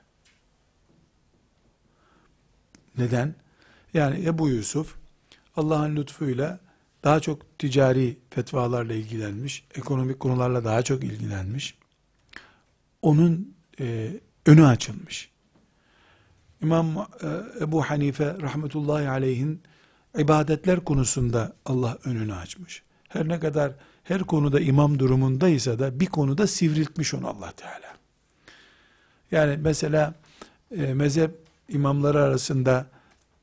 Neden? 2.98 3.34
Yani 3.94 4.24
Ebu 4.24 4.48
Yusuf 4.48 4.94
Allah'ın 5.56 5.96
lütfuyla 5.96 6.60
daha 7.04 7.20
çok 7.20 7.58
ticari 7.58 8.16
fetvalarla 8.30 8.92
ilgilenmiş, 8.92 9.64
ekonomik 9.74 10.20
konularla 10.20 10.64
daha 10.64 10.82
çok 10.82 11.04
ilgilenmiş. 11.04 11.74
Onun 13.02 13.54
e, 13.80 14.10
önü 14.46 14.66
açılmış. 14.66 15.30
İmam 16.62 17.08
e, 17.22 17.64
Ebu 17.64 17.82
Hanife 17.82 18.36
rahmetullahi 18.40 19.08
aleyhin 19.08 19.62
ibadetler 20.18 20.84
konusunda 20.84 21.56
Allah 21.64 21.98
önünü 22.04 22.34
açmış. 22.34 22.82
Her 23.08 23.28
ne 23.28 23.40
kadar 23.40 23.72
her 24.08 24.20
konuda 24.24 24.60
imam 24.60 24.98
durumundaysa 24.98 25.78
da 25.78 26.00
bir 26.00 26.06
konuda 26.06 26.46
sivriltmiş 26.46 27.14
onu 27.14 27.28
Allah 27.28 27.52
Teala. 27.52 27.96
Yani 29.30 29.56
mesela 29.56 30.14
e, 30.76 30.94
mezhep 30.94 31.30
imamları 31.68 32.22
arasında 32.22 32.86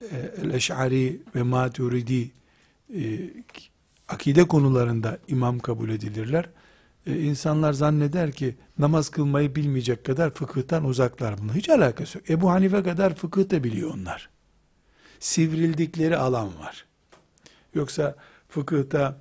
e, 0.02 0.32
El-Eş'ari 0.42 1.22
ve 1.36 1.44
Maturidi 1.44 2.32
e, 2.96 3.30
akide 4.08 4.48
konularında 4.48 5.18
imam 5.28 5.60
kabul 5.60 5.90
edilirler. 5.90 6.50
E, 7.08 7.20
insanlar 7.20 7.74
zanneder 7.74 8.32
ki 8.32 8.56
namaz 8.80 9.10
kılmayı 9.10 9.56
bilmeyecek 9.56 10.06
kadar 10.06 10.34
fıkıhtan 10.34 10.86
uzaklar 10.86 11.38
bunu. 11.38 11.54
Hiç 11.54 11.70
alakası 11.70 12.18
yok. 12.18 12.30
Ebu 12.30 12.52
Hanife 12.52 12.84
kadar 12.84 13.16
fıkıh 13.16 13.50
da 13.50 13.64
biliyor 13.64 13.94
onlar. 13.94 14.30
Sivrildikleri 15.20 16.18
alan 16.18 16.60
var. 16.60 16.86
Yoksa 17.74 18.16
fıkıhta 18.50 19.18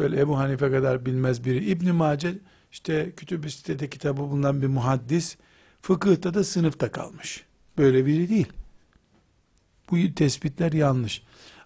böyle 0.00 0.20
Ebu 0.20 0.38
Hanife 0.38 0.70
kadar 0.70 1.06
bilmez 1.06 1.44
biri. 1.44 1.64
İbn 1.64 1.90
Mace 1.90 2.38
işte 2.72 3.12
kütüb-i 3.16 3.50
sitede 3.50 3.90
kitabı 3.90 4.20
bulunan 4.20 4.62
bir 4.62 4.66
muhaddis 4.66 5.36
fıkıhta 5.82 6.34
da 6.34 6.44
sınıfta 6.44 6.92
kalmış. 6.92 7.44
Böyle 7.78 8.06
biri 8.06 8.28
değil. 8.28 8.52
Bu 9.90 10.14
tespitler 10.14 10.72
yanlış. 10.72 11.22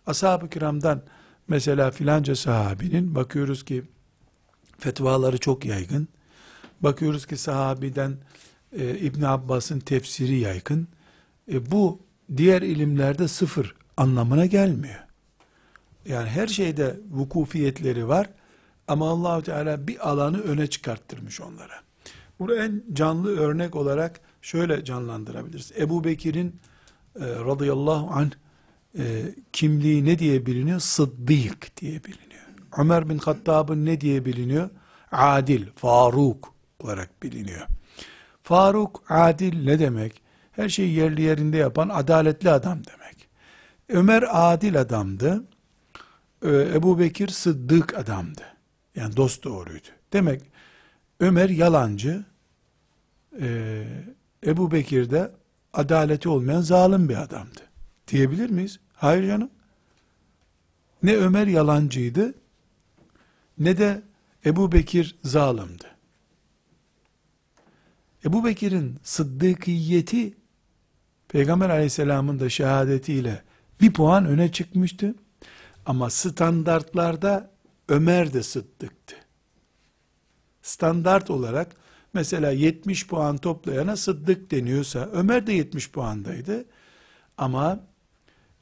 Ashab-ı 0.07 0.51
kiramdan 0.51 1.03
mesela 1.49 1.91
filanca 1.91 2.37
sahabinin 2.37 3.15
bakıyoruz 3.15 3.65
ki 3.65 3.83
fetvaları 4.79 5.39
çok 5.39 5.65
yaygın. 5.65 6.09
Bakıyoruz 6.81 7.27
ki 7.27 7.37
sahabiden 7.37 8.17
e, 8.79 8.99
İbn 8.99 9.23
Abbas'ın 9.23 9.81
tefsiri 9.81 10.39
yaygın. 10.39 10.89
E, 11.53 11.71
bu 11.71 12.01
diğer 12.37 12.63
ilimlerde 12.63 13.29
sıfır 13.29 13.75
anlamına 13.97 14.47
gelmiyor. 14.47 15.04
Yani 16.07 16.29
her 16.29 16.47
şeyde 16.47 17.01
vukufiyetleri 17.11 18.09
var 18.09 18.31
ama 18.89 19.11
Allahu 19.11 19.43
Teala 19.43 19.87
bir 19.89 20.09
alanı 20.11 20.41
öne 20.41 20.67
çıkarttırmış 20.67 21.41
onlara. 21.41 21.75
Bunu 22.39 22.55
en 22.55 22.83
canlı 22.93 23.39
örnek 23.39 23.77
olarak 23.77 24.21
şöyle 24.43 24.85
canlandırabiliriz. 24.85 25.73
Ebu 25.79 26.05
Bekir'in 26.05 26.61
e, 27.17 27.25
radıyallahu 27.25 28.11
anh 28.11 28.31
e, 28.99 29.03
kimliği 29.53 30.05
ne 30.05 30.19
diye 30.19 30.47
biliniyor? 30.47 30.81
Sıddık 30.81 31.77
diye 31.77 32.05
biliniyor. 32.05 32.43
Ömer 32.79 33.09
bin 33.09 33.19
Hattab'ın 33.19 33.87
ne 33.87 34.01
diye 34.01 34.25
biliniyor? 34.25 34.71
Adil, 35.13 35.67
Faruk 35.77 36.55
olarak 36.81 37.23
biliniyor. 37.23 37.67
Faruk, 38.43 39.03
adil 39.09 39.65
ne 39.65 39.79
demek? 39.79 40.23
Her 40.53 40.69
şeyi 40.69 40.95
yerli 40.95 41.23
yerinde 41.23 41.57
yapan 41.57 41.89
adaletli 41.89 42.51
adam 42.51 42.79
demek. 42.79 43.29
Ömer 43.89 44.25
adil 44.31 44.81
adamdı. 44.81 45.45
Ee, 46.45 46.49
Ebu 46.75 46.99
Bekir 46.99 47.29
sıddık 47.29 47.99
adamdı. 47.99 48.43
Yani 48.95 49.17
dost 49.17 49.45
doğruydu. 49.45 49.89
Demek 50.13 50.43
Ömer 51.21 51.49
yalancı, 51.49 52.25
ee, 53.41 53.85
Ebu 54.47 54.71
Bekir 54.71 55.11
de 55.11 55.31
adaleti 55.73 56.29
olmayan 56.29 56.61
zalim 56.61 57.09
bir 57.09 57.23
adamdı. 57.23 57.61
Diyebilir 58.09 58.51
miyiz? 58.51 58.81
Hayır 58.95 59.29
canım. 59.29 59.51
Ne 61.03 61.17
Ömer 61.17 61.47
yalancıydı, 61.47 62.35
ne 63.59 63.79
de 63.79 64.03
Ebu 64.47 64.73
Bekir 64.73 65.17
zalimdi. 65.25 65.85
Ebu 68.25 68.45
Bekir'in 68.45 68.99
sıddıkiyeti 69.03 70.35
Peygamber 71.29 71.71
aleyhisselamın 71.71 72.41
da 72.41 72.49
şehadetiyle 72.49 73.43
bir 73.81 73.93
puan 73.93 74.27
öne 74.27 74.53
çıkmıştı. 74.53 75.15
Ama 75.87 76.11
standartlarda 76.11 77.51
Ömer 77.89 78.33
de 78.33 78.43
sıddıktı. 78.43 79.17
Standart 80.63 81.31
olarak 81.31 81.77
mesela 82.15 82.51
70 82.51 83.07
puan 83.07 83.39
toplayana 83.39 83.97
sıddık 83.97 84.51
deniyorsa 84.51 85.09
Ömer 85.13 85.47
de 85.47 85.53
70 85.53 85.91
puandaydı. 85.91 86.65
Ama 87.39 87.81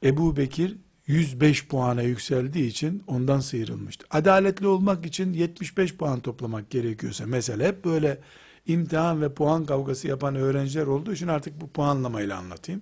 Ebu 0.03 0.37
Bekir 0.37 0.77
105 1.07 1.67
puana 1.67 2.01
yükseldiği 2.01 2.67
için 2.67 3.03
ondan 3.07 3.39
sıyrılmıştı. 3.39 4.05
Adaletli 4.09 4.67
olmak 4.67 5.05
için 5.05 5.33
75 5.33 5.95
puan 5.97 6.19
toplamak 6.19 6.69
gerekiyorsa 6.69 7.25
mesela 7.27 7.67
hep 7.67 7.85
böyle 7.85 8.19
imtihan 8.67 9.21
ve 9.21 9.33
puan 9.33 9.65
kavgası 9.65 10.07
yapan 10.07 10.35
öğrenciler 10.35 10.87
olduğu 10.87 11.13
için 11.13 11.27
artık 11.27 11.61
bu 11.61 11.69
puanlamayla 11.69 12.37
anlatayım. 12.37 12.81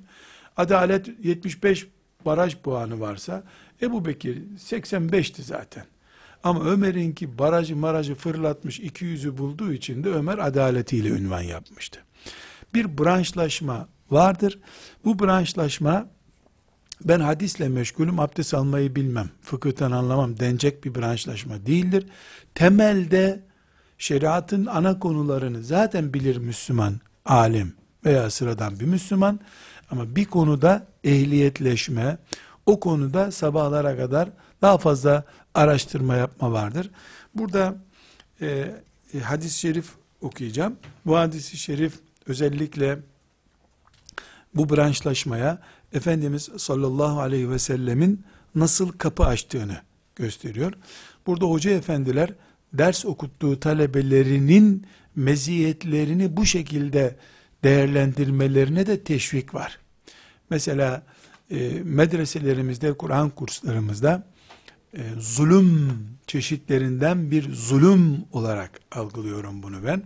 Adalet 0.58 1.10
75 1.24 1.88
baraj 2.26 2.56
puanı 2.56 3.00
varsa 3.00 3.44
Ebu 3.82 4.06
Bekir 4.06 4.42
85'ti 4.58 5.42
zaten. 5.42 5.86
Ama 6.44 6.64
Ömer'inki 6.64 7.38
barajı 7.38 7.76
marajı 7.76 8.16
fırlatmış 8.16 8.80
200'ü 8.80 9.38
bulduğu 9.38 9.74
için 9.74 10.04
de 10.04 10.10
Ömer 10.10 10.38
adaletiyle 10.38 11.10
ünvan 11.10 11.42
yapmıştı. 11.42 12.00
Bir 12.74 12.98
branşlaşma 12.98 13.88
vardır. 14.12 14.60
Bu 15.06 15.20
branşlaşma 15.20 16.08
ben 17.06 17.20
hadisle 17.20 17.70
meşgulüm, 17.70 18.20
abdest 18.20 18.54
almayı 18.54 18.96
bilmem, 18.96 19.30
fıkıhtan 19.42 19.92
anlamam 19.92 20.40
denecek 20.40 20.84
bir 20.84 20.96
branşlaşma 20.96 21.66
değildir. 21.66 22.06
Temelde 22.56 23.44
şeriatın 23.98 24.66
ana 24.66 25.00
konularını 25.00 25.64
zaten 25.64 26.14
bilir 26.14 26.38
Müslüman, 26.38 27.00
alim 27.26 27.74
veya 28.06 28.30
sıradan 28.30 28.80
bir 28.80 28.86
Müslüman. 28.86 29.40
Ama 29.92 30.16
bir 30.16 30.26
konuda 30.26 30.88
ehliyetleşme, 31.04 32.18
o 32.72 32.80
konuda 32.80 33.32
sabahlara 33.32 33.98
kadar 33.98 34.30
daha 34.62 34.78
fazla 34.78 35.24
araştırma 35.54 36.16
yapma 36.16 36.52
vardır. 36.52 36.92
Burada 37.36 37.76
e, 38.42 38.72
hadis-i 39.24 39.60
şerif 39.60 39.90
okuyacağım. 40.22 40.76
Bu 41.06 41.18
hadis-i 41.18 41.58
şerif 41.58 41.94
özellikle 42.28 43.00
bu 44.56 44.70
branşlaşmaya 44.70 45.60
Efendimiz 45.94 46.50
sallallahu 46.58 47.20
aleyhi 47.20 47.50
ve 47.50 47.60
sellemin 47.60 48.24
nasıl 48.56 48.92
kapı 48.92 49.26
açtığını 49.26 49.78
gösteriyor. 50.16 50.74
Burada 51.28 51.46
hoca 51.46 51.72
efendiler 51.72 52.34
ders 52.74 53.06
okuttuğu 53.06 53.60
talebelerinin 53.60 54.88
meziyetlerini 55.16 56.38
bu 56.38 56.46
şekilde 56.46 57.16
değerlendirmelerine 57.64 58.88
de 58.88 59.04
teşvik 59.04 59.54
var. 59.54 59.80
Mesela 60.50 61.04
e, 61.52 61.84
medreselerimizde, 61.84 62.94
Kur'an 62.94 63.30
kurslarımızda 63.30 64.28
e, 64.94 65.02
zulüm 65.18 65.92
çeşitlerinden 66.28 67.32
bir 67.32 67.54
zulüm 67.54 68.26
olarak 68.32 68.80
algılıyorum 68.92 69.64
bunu 69.64 69.86
ben. 69.86 70.04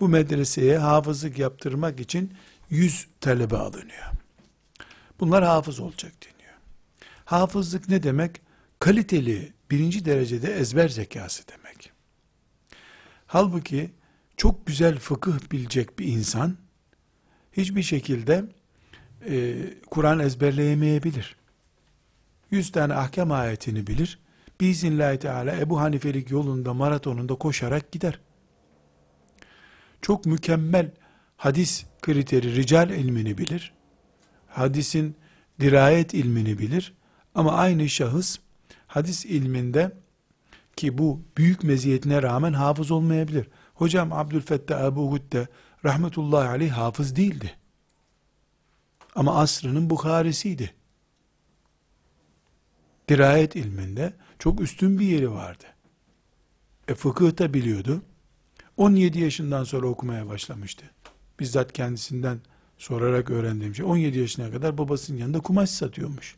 Bu 0.00 0.08
medreseye 0.08 0.78
hafızlık 0.78 1.38
yaptırmak 1.38 2.00
için 2.00 2.32
100 2.70 3.08
talebe 3.20 3.56
alınıyor. 3.56 4.06
Bunlar 5.20 5.44
hafız 5.44 5.80
olacak 5.80 6.12
deniyor. 6.22 6.54
Hafızlık 7.24 7.88
ne 7.88 8.02
demek? 8.02 8.40
Kaliteli, 8.78 9.52
birinci 9.70 10.04
derecede 10.04 10.54
ezber 10.54 10.88
zekası 10.88 11.42
demek. 11.48 11.92
Halbuki 13.26 13.90
çok 14.36 14.66
güzel 14.66 14.98
fıkıh 14.98 15.52
bilecek 15.52 15.98
bir 15.98 16.06
insan 16.06 16.56
hiçbir 17.52 17.82
şekilde 17.82 18.44
e, 19.28 19.54
Kur'an 19.90 20.18
ezberleyemeyebilir. 20.18 21.36
Yüz 22.50 22.72
tane 22.72 22.94
ahkam 22.94 23.32
ayetini 23.32 23.86
bilir. 23.86 24.18
Biiznillahü 24.60 25.18
Teala 25.18 25.56
Ebu 25.56 25.80
Hanifelik 25.80 26.30
yolunda 26.30 26.74
maratonunda 26.74 27.34
koşarak 27.34 27.92
gider. 27.92 28.18
Çok 30.02 30.26
mükemmel 30.26 30.90
hadis 31.36 31.84
kriteri 32.02 32.56
rical 32.56 32.90
ilmini 32.90 33.38
bilir. 33.38 33.72
Hadisin 34.48 35.16
dirayet 35.60 36.14
ilmini 36.14 36.58
bilir. 36.58 36.94
Ama 37.34 37.52
aynı 37.52 37.88
şahıs 37.88 38.38
hadis 38.86 39.24
ilminde 39.24 39.92
ki 40.76 40.98
bu 40.98 41.22
büyük 41.36 41.64
meziyetine 41.64 42.22
rağmen 42.22 42.52
hafız 42.52 42.90
olmayabilir. 42.90 43.48
Hocam 43.74 44.12
Abdülfettah 44.12 44.86
Ebu 44.86 45.12
Hudde 45.12 45.48
rahmetullahi 45.84 46.48
aleyh 46.48 46.70
hafız 46.70 47.16
değildi. 47.16 47.59
Ama 49.14 49.36
asrının 49.36 49.90
Bukhari'siydi. 49.90 50.74
Dirayet 53.08 53.56
ilminde 53.56 54.12
çok 54.38 54.60
üstün 54.60 54.98
bir 54.98 55.06
yeri 55.06 55.30
vardı. 55.30 55.64
E 56.88 56.94
fıkıh 56.94 57.38
da 57.38 57.54
biliyordu. 57.54 58.02
17 58.76 59.20
yaşından 59.20 59.64
sonra 59.64 59.86
okumaya 59.86 60.28
başlamıştı. 60.28 60.84
Bizzat 61.40 61.72
kendisinden 61.72 62.40
sorarak 62.78 63.30
öğrendiğim 63.30 63.74
şey. 63.74 63.86
17 63.86 64.18
yaşına 64.18 64.50
kadar 64.50 64.78
babasının 64.78 65.18
yanında 65.18 65.40
kumaş 65.40 65.70
satıyormuş. 65.70 66.36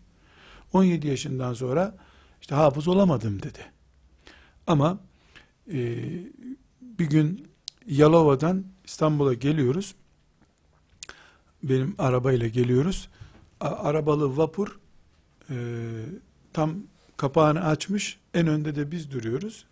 17 0.72 1.08
yaşından 1.08 1.54
sonra 1.54 1.94
işte 2.40 2.54
hafız 2.54 2.88
olamadım 2.88 3.42
dedi. 3.42 3.58
Ama 4.66 4.98
e, 5.72 5.96
bir 6.80 7.06
gün 7.10 7.48
Yalova'dan 7.86 8.64
İstanbul'a 8.84 9.34
geliyoruz. 9.34 9.94
Benim 11.62 11.94
arabayla 11.98 12.48
geliyoruz. 12.48 13.08
A, 13.60 13.68
arabalı 13.68 14.36
vapur 14.36 14.78
e, 15.50 15.56
tam 16.52 16.74
kapağını 17.16 17.64
açmış. 17.64 18.18
En 18.34 18.46
önde 18.46 18.74
de 18.74 18.90
biz 18.90 19.10
duruyoruz. 19.10 19.64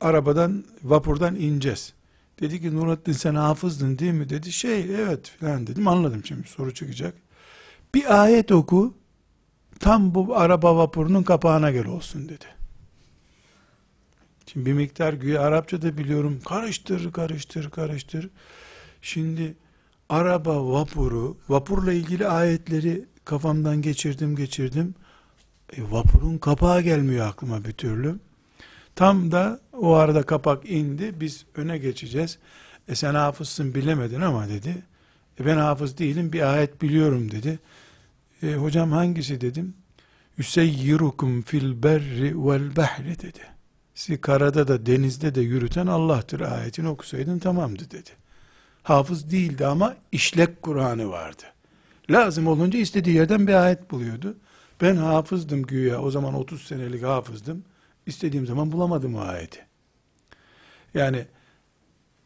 Arabadan, 0.00 0.64
vapurdan 0.82 1.36
ineceğiz. 1.36 1.92
Dedi 2.40 2.60
ki 2.60 2.76
Nurattin 2.76 3.12
sen 3.12 3.34
hafızdın 3.34 3.98
değil 3.98 4.12
mi? 4.12 4.28
Dedi 4.28 4.52
şey 4.52 4.80
evet 4.80 5.34
filan 5.38 5.66
dedim. 5.66 5.88
Anladım 5.88 6.24
şimdi 6.24 6.48
soru 6.48 6.74
çıkacak. 6.74 7.14
Bir 7.94 8.22
ayet 8.22 8.52
oku. 8.52 8.94
Tam 9.80 10.14
bu 10.14 10.36
araba 10.36 10.76
vapurunun 10.76 11.22
kapağına 11.22 11.70
göre 11.70 11.88
olsun 11.88 12.28
dedi. 12.28 12.44
Şimdi 14.46 14.66
bir 14.66 14.72
miktar 14.72 15.12
güya 15.12 15.42
Arapça 15.42 15.82
da 15.82 15.98
biliyorum. 15.98 16.40
Karıştır, 16.44 17.12
karıştır, 17.12 17.70
karıştır. 17.70 18.30
Şimdi 19.02 19.54
araba 20.08 20.72
vapuru, 20.72 21.36
vapurla 21.48 21.92
ilgili 21.92 22.28
ayetleri 22.28 23.04
kafamdan 23.24 23.82
geçirdim, 23.82 24.36
geçirdim. 24.36 24.94
E, 25.76 25.82
vapurun 25.90 26.38
kapağı 26.38 26.80
gelmiyor 26.80 27.26
aklıma 27.26 27.64
bir 27.64 27.72
türlü. 27.72 28.18
Tam 28.94 29.32
da 29.32 29.60
o 29.72 29.94
arada 29.94 30.22
kapak 30.22 30.70
indi. 30.70 31.20
Biz 31.20 31.46
öne 31.54 31.78
geçeceğiz. 31.78 32.38
E 32.88 32.94
sen 32.94 33.14
hafızsın 33.14 33.74
bilemedin 33.74 34.20
ama 34.20 34.48
dedi. 34.48 34.82
E 35.40 35.46
ben 35.46 35.56
hafız 35.56 35.98
değilim 35.98 36.32
bir 36.32 36.52
ayet 36.54 36.82
biliyorum 36.82 37.30
dedi. 37.30 37.58
E, 38.42 38.54
hocam 38.54 38.92
hangisi 38.92 39.40
dedim. 39.40 39.74
Yüseyyirukum 40.38 41.42
fil 41.42 41.82
berri 41.82 42.46
vel 42.46 42.76
bahri 42.76 43.18
dedi. 43.18 43.40
Sizi 43.94 44.20
karada 44.20 44.68
da 44.68 44.86
denizde 44.86 45.34
de 45.34 45.40
yürüten 45.40 45.86
Allah'tır 45.86 46.40
ayetini 46.40 46.88
okusaydın 46.88 47.38
tamamdı 47.38 47.90
dedi. 47.90 48.10
Hafız 48.88 49.30
değildi 49.30 49.66
ama 49.66 49.96
işlek 50.12 50.62
Kur'an'ı 50.62 51.10
vardı. 51.10 51.42
Lazım 52.10 52.46
olunca 52.46 52.78
istediği 52.78 53.16
yerden 53.16 53.46
bir 53.46 53.54
ayet 53.54 53.90
buluyordu. 53.90 54.36
Ben 54.80 54.96
hafızdım 54.96 55.62
güya 55.62 56.02
o 56.02 56.10
zaman 56.10 56.34
30 56.34 56.62
senelik 56.62 57.02
hafızdım. 57.02 57.64
İstediğim 58.06 58.46
zaman 58.46 58.72
bulamadım 58.72 59.14
o 59.14 59.20
ayeti. 59.20 59.66
Yani 60.94 61.26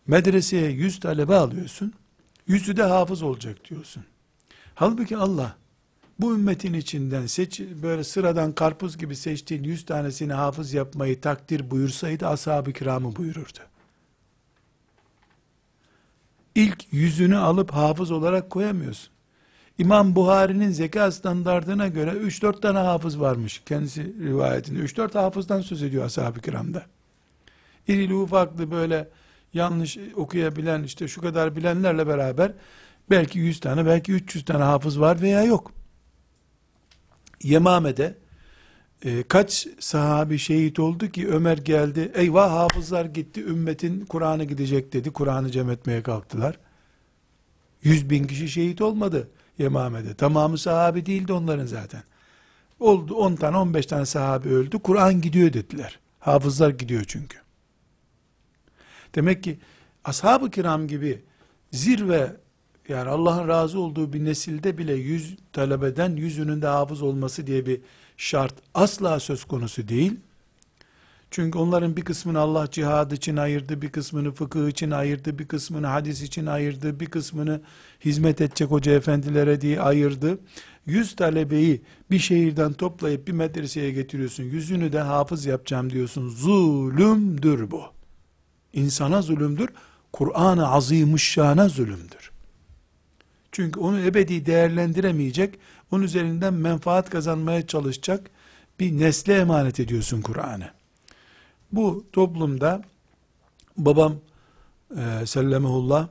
medreseye 0.07 0.71
100 0.71 1.01
talebe 1.01 1.35
alıyorsun. 1.35 1.93
Yüzü 2.47 2.77
de 2.77 2.83
hafız 2.83 3.23
olacak 3.23 3.71
diyorsun. 3.71 4.05
Halbuki 4.75 5.17
Allah 5.17 5.57
bu 6.19 6.35
ümmetin 6.35 6.73
içinden 6.73 7.27
seç, 7.27 7.61
böyle 7.61 8.05
sıradan 8.05 8.53
karpuz 8.53 8.99
gibi 8.99 9.17
seçtiğin 9.17 9.65
yüz 9.65 9.85
tanesini 9.85 10.33
hafız 10.33 10.75
yapmayı 10.75 11.21
takdir 11.21 11.71
buyursaydı 11.71 12.27
ashab-ı 12.27 12.73
kiramı 12.73 13.17
buyururdu. 13.17 13.72
İlk 16.55 16.93
yüzünü 16.93 17.37
alıp 17.37 17.71
hafız 17.71 18.11
olarak 18.11 18.51
koyamıyorsun. 18.51 19.13
İmam 19.79 20.15
Buhari'nin 20.15 20.71
zeka 20.71 21.13
standartına 21.13 21.89
göre 21.89 22.11
3-4 22.11 22.61
tane 22.61 22.79
hafız 22.79 23.21
varmış. 23.21 23.63
Kendisi 23.67 24.15
rivayetinde 24.21 24.81
3-4 24.81 25.13
hafızdan 25.13 25.61
söz 25.61 25.83
ediyor 25.83 26.05
ashab-ı 26.05 26.41
kiramda. 26.41 26.87
İrili 27.89 28.15
ufaklı 28.15 28.71
böyle 28.71 29.09
yanlış 29.55 29.99
okuyabilen 30.17 30.83
işte 30.83 31.09
şu 31.09 31.21
kadar 31.21 31.57
bilenlerle 31.57 32.07
beraber 32.07 32.53
belki 33.11 33.39
100 33.39 33.61
tane 33.61 33.87
belki 33.87 34.13
300 34.13 34.45
tane 34.45 34.65
hafız 34.65 35.01
var 35.01 35.21
veya 35.21 35.43
yok. 35.43 35.73
Yemame'de 37.43 38.17
e, 39.05 39.23
kaç 39.23 39.67
sahabi 39.79 40.39
şehit 40.39 40.79
oldu 40.79 41.09
ki 41.09 41.29
Ömer 41.29 41.59
geldi 41.59 42.13
eyvah 42.15 42.51
hafızlar 42.51 43.05
gitti 43.05 43.45
ümmetin 43.45 44.05
Kur'an'ı 44.05 44.45
gidecek 44.45 44.93
dedi 44.93 45.11
Kur'an'ı 45.11 45.51
cem 45.51 45.71
etmeye 45.71 46.03
kalktılar. 46.03 46.59
100 47.83 48.11
bin 48.11 48.25
kişi 48.27 48.49
şehit 48.49 48.81
olmadı. 48.81 49.29
Yemame'de. 49.59 50.15
Tamamı 50.15 50.59
sahabi 50.59 51.07
değildi 51.07 51.33
onların 51.33 51.67
zaten. 51.67 52.03
Oldu 52.81 53.15
10 53.15 53.35
tane 53.37 53.57
15 53.57 53.87
tane 53.87 54.07
sahabi 54.07 54.49
öldü. 54.49 54.79
Kur'an 54.79 55.21
gidiyor 55.21 55.53
dediler. 55.53 55.99
Hafızlar 56.19 56.71
gidiyor 56.71 57.05
çünkü. 57.09 57.39
Demek 59.15 59.43
ki 59.43 59.59
ashab-ı 60.05 60.51
kiram 60.51 60.89
gibi 60.89 61.23
zirve 61.73 62.37
yani 62.89 63.09
Allah'ın 63.09 63.49
razı 63.49 63.81
olduğu 63.81 64.13
bir 64.13 64.25
nesilde 64.25 64.79
bile 64.79 64.93
yüz 64.93 65.37
talebeden 65.53 66.17
yüzünün 66.17 66.63
de 66.63 66.67
hafız 66.67 67.03
olması 67.03 67.47
diye 67.47 67.67
bir 67.67 67.81
şart 68.23 68.55
asla 68.75 69.21
söz 69.21 69.45
konusu 69.45 69.89
değil. 69.89 70.17
Çünkü 71.31 71.59
onların 71.59 71.97
bir 71.97 72.03
kısmını 72.03 72.39
Allah 72.39 72.71
cihad 72.71 73.11
için 73.11 73.37
ayırdı, 73.37 73.83
bir 73.83 73.89
kısmını 73.89 74.33
fıkıh 74.33 74.69
için 74.69 74.91
ayırdı, 74.91 75.39
bir 75.39 75.49
kısmını 75.49 75.87
hadis 75.87 76.23
için 76.23 76.47
ayırdı, 76.47 77.01
bir 77.01 77.07
kısmını 77.07 77.61
hizmet 78.05 78.41
edecek 78.41 78.71
hoca 78.71 78.93
efendilere 78.93 79.61
diye 79.61 79.81
ayırdı. 79.81 80.39
Yüz 80.87 81.17
talebeyi 81.17 81.83
bir 82.11 82.19
şehirden 82.19 82.73
toplayıp 82.73 83.29
bir 83.29 83.33
medreseye 83.33 83.91
getiriyorsun. 83.91 84.45
Yüzünü 84.45 84.93
de 84.93 85.01
hafız 85.01 85.47
yapacağım 85.47 85.91
diyorsun. 85.91 86.29
Zulümdür 86.29 87.71
bu. 87.71 87.83
İnsana 88.73 89.23
zulümdür. 89.23 89.69
Kur'an-ı 90.13 90.69
Azimuşşan'a 90.69 91.69
zulümdür. 91.69 92.33
Çünkü 93.53 93.81
onu 93.81 94.01
ebedi 94.01 94.47
değerlendiremeyecek, 94.47 95.59
onun 95.93 96.03
üzerinden 96.03 96.55
menfaat 96.55 97.11
kazanmaya 97.11 97.67
çalışacak 97.67 98.31
bir 98.81 98.99
nesle 98.99 99.39
emanet 99.39 99.81
ediyorsun 99.81 100.23
Kur'an'ı. 100.23 100.71
Bu 101.73 102.07
toplumda 102.13 102.83
babam 103.77 104.17
e, 104.97 105.27
sellemehullah 105.27 106.09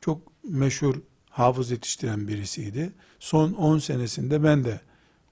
çok 0.00 0.20
meşhur 0.44 0.94
hafız 1.30 1.70
yetiştiren 1.70 2.28
birisiydi. 2.28 2.92
Son 3.18 3.52
10 3.52 3.78
senesinde 3.78 4.44
ben 4.44 4.64
de 4.64 4.80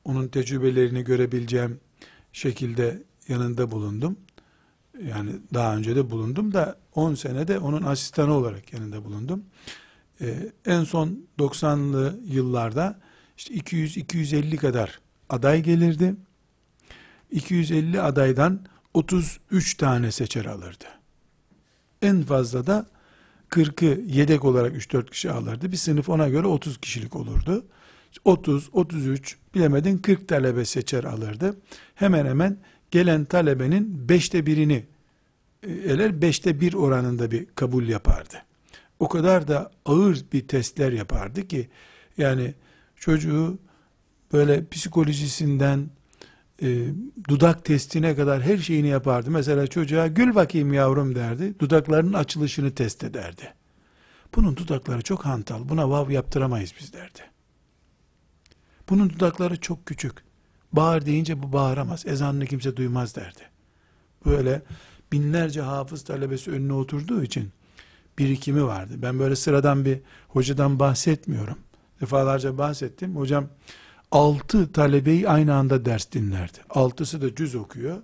onun 0.05 0.29
tecrübelerini 0.29 1.05
görebileceğim 1.05 1.81
şekilde 2.33 3.03
yanında 3.29 3.71
bulundum. 3.71 4.17
Yani 5.05 5.31
daha 5.55 5.77
önce 5.77 5.97
de 5.97 6.11
bulundum 6.11 6.53
da 6.53 6.77
10 6.95 7.15
senede 7.15 7.59
onun 7.59 7.83
asistanı 7.83 8.33
olarak 8.35 8.73
yanında 8.73 9.05
bulundum. 9.05 9.45
Ee, 10.21 10.53
en 10.67 10.85
son 10.85 11.27
90'lı 11.39 12.21
yıllarda 12.25 12.99
işte 13.37 13.55
200-250 13.55 14.57
kadar 14.57 15.01
aday 15.29 15.63
gelirdi. 15.63 16.15
250 17.31 18.01
adaydan 18.01 18.61
33 18.95 19.75
tane 19.75 20.13
seçer 20.13 20.45
alırdı. 20.45 20.85
En 22.03 22.23
fazla 22.23 22.67
da 22.67 22.87
40'ı 23.51 24.01
yedek 24.01 24.45
olarak 24.45 24.77
3-4 24.77 25.11
kişi 25.11 25.31
alırdı. 25.31 25.73
Bir 25.73 25.77
sınıf 25.77 26.09
ona 26.09 26.29
göre 26.29 26.47
30 26.47 26.81
kişilik 26.81 27.17
olurdu. 27.17 27.67
30, 28.25 28.69
33, 28.73 29.37
bilemedin 29.55 29.99
40 29.99 30.29
talebe 30.29 30.65
seçer 30.65 31.05
alırdı. 31.05 31.57
Hemen 31.95 32.27
hemen 32.27 32.59
gelen 32.91 33.25
talebenin 33.25 34.09
beşte 34.09 34.47
birini 34.47 34.85
e, 35.63 35.73
eler 35.73 36.23
beşte 36.23 36.61
bir 36.61 36.75
oranında 36.75 37.31
bir 37.31 37.47
kabul 37.55 37.89
yapardı. 37.89 38.43
O 38.99 39.09
kadar 39.09 39.49
da 39.49 39.71
ağır 39.85 40.25
bir 40.33 40.49
testler 40.49 40.93
yapardı 40.93 41.49
ki 41.49 41.69
yani 42.19 42.55
çocuğu 43.07 43.59
böyle 44.33 44.69
psikolojisinden 44.69 45.91
e, 46.63 46.87
dudak 47.29 47.65
testine 47.65 48.17
kadar 48.17 48.43
her 48.43 48.59
şeyini 48.59 48.89
yapardı. 48.89 49.31
Mesela 49.31 49.67
çocuğa 49.67 50.07
gül 50.07 50.35
bakayım 50.35 50.73
yavrum 50.73 51.15
derdi. 51.15 51.59
Dudaklarının 51.59 52.13
açılışını 52.13 52.75
test 52.75 53.05
ederdi. 53.05 53.55
Bunun 54.35 54.57
dudakları 54.57 55.03
çok 55.03 55.25
hantal. 55.25 55.69
Buna 55.69 55.91
vav 55.91 56.11
yaptıramayız 56.11 56.75
biz 56.81 56.93
derdi. 56.93 57.21
Bunun 58.89 59.11
dudakları 59.11 59.61
çok 59.61 59.87
küçük. 59.87 60.25
Bağır 60.73 61.07
deyince 61.07 61.43
bu 61.43 61.53
bağıramaz. 61.53 62.07
Ezanını 62.07 62.47
kimse 62.47 62.77
duymaz 62.77 63.17
derdi. 63.17 63.43
Böyle 64.25 64.63
binlerce 65.13 65.61
hafız 65.61 66.05
talebesi 66.05 66.51
önüne 66.51 66.73
oturduğu 66.73 67.23
için 67.23 67.51
birikimi 68.19 68.65
vardı. 68.65 68.95
Ben 68.97 69.19
böyle 69.19 69.37
sıradan 69.37 69.85
bir 69.85 70.01
hocadan 70.29 70.79
bahsetmiyorum. 70.79 71.59
Defalarca 72.01 72.59
bahsettim. 72.59 73.17
Hocam 73.17 73.47
altı 74.11 74.73
talebeyi 74.73 75.29
aynı 75.29 75.55
anda 75.55 75.85
ders 75.85 76.13
dinlerdi. 76.13 76.59
Altısı 76.71 77.23
da 77.23 77.35
cüz 77.35 77.55
okuyor. 77.55 77.97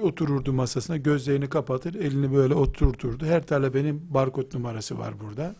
Otururdu 0.00 0.52
masasına 0.52 0.96
gözlerini 0.96 1.48
kapatır 1.48 1.94
elini 1.94 2.34
böyle 2.34 2.54
oturturdu. 2.54 3.26
Her 3.26 3.46
talebenin 3.46 4.14
barkod 4.14 4.54
numarası 4.54 4.98
var 4.98 5.20
burada. 5.20 5.54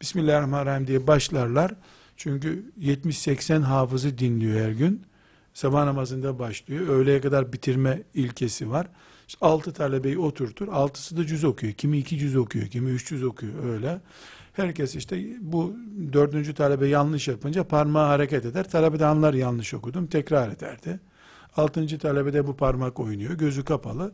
Bismillahirrahmanirrahim 0.00 0.86
diye 0.86 1.06
başlarlar. 1.06 1.74
Çünkü 2.16 2.72
70-80 2.80 3.60
hafızı 3.60 4.18
dinliyor 4.18 4.60
her 4.60 4.70
gün. 4.70 5.02
Sabah 5.54 5.84
namazında 5.84 6.38
başlıyor. 6.38 6.88
Öğleye 6.88 7.20
kadar 7.20 7.52
bitirme 7.52 8.02
ilkesi 8.14 8.70
var. 8.70 8.88
İşte 9.28 9.46
6 9.46 9.72
talebeyi 9.72 10.18
oturtur. 10.18 10.68
Altısı 10.68 11.16
da 11.16 11.26
cüz 11.26 11.44
okuyor. 11.44 11.72
Kimi 11.72 11.98
iki 11.98 12.18
cüz 12.18 12.36
okuyor. 12.36 12.66
Kimi 12.66 12.90
üç 12.90 13.08
cüz 13.08 13.24
okuyor. 13.24 13.64
Öyle. 13.64 14.00
Herkes 14.56 14.96
işte 14.96 15.26
bu 15.40 15.76
dördüncü 16.12 16.54
talebe 16.54 16.88
yanlış 16.88 17.28
yapınca 17.28 17.64
parmağı 17.64 18.06
hareket 18.06 18.44
eder. 18.44 18.70
Talebe 18.70 18.98
de 18.98 19.06
anlar 19.06 19.34
yanlış 19.34 19.74
okudum. 19.74 20.06
Tekrar 20.06 20.48
ederdi. 20.48 21.00
Altıncı 21.56 21.98
talebede 21.98 22.46
bu 22.46 22.56
parmak 22.56 23.00
oynuyor. 23.00 23.34
Gözü 23.34 23.64
kapalı. 23.64 24.12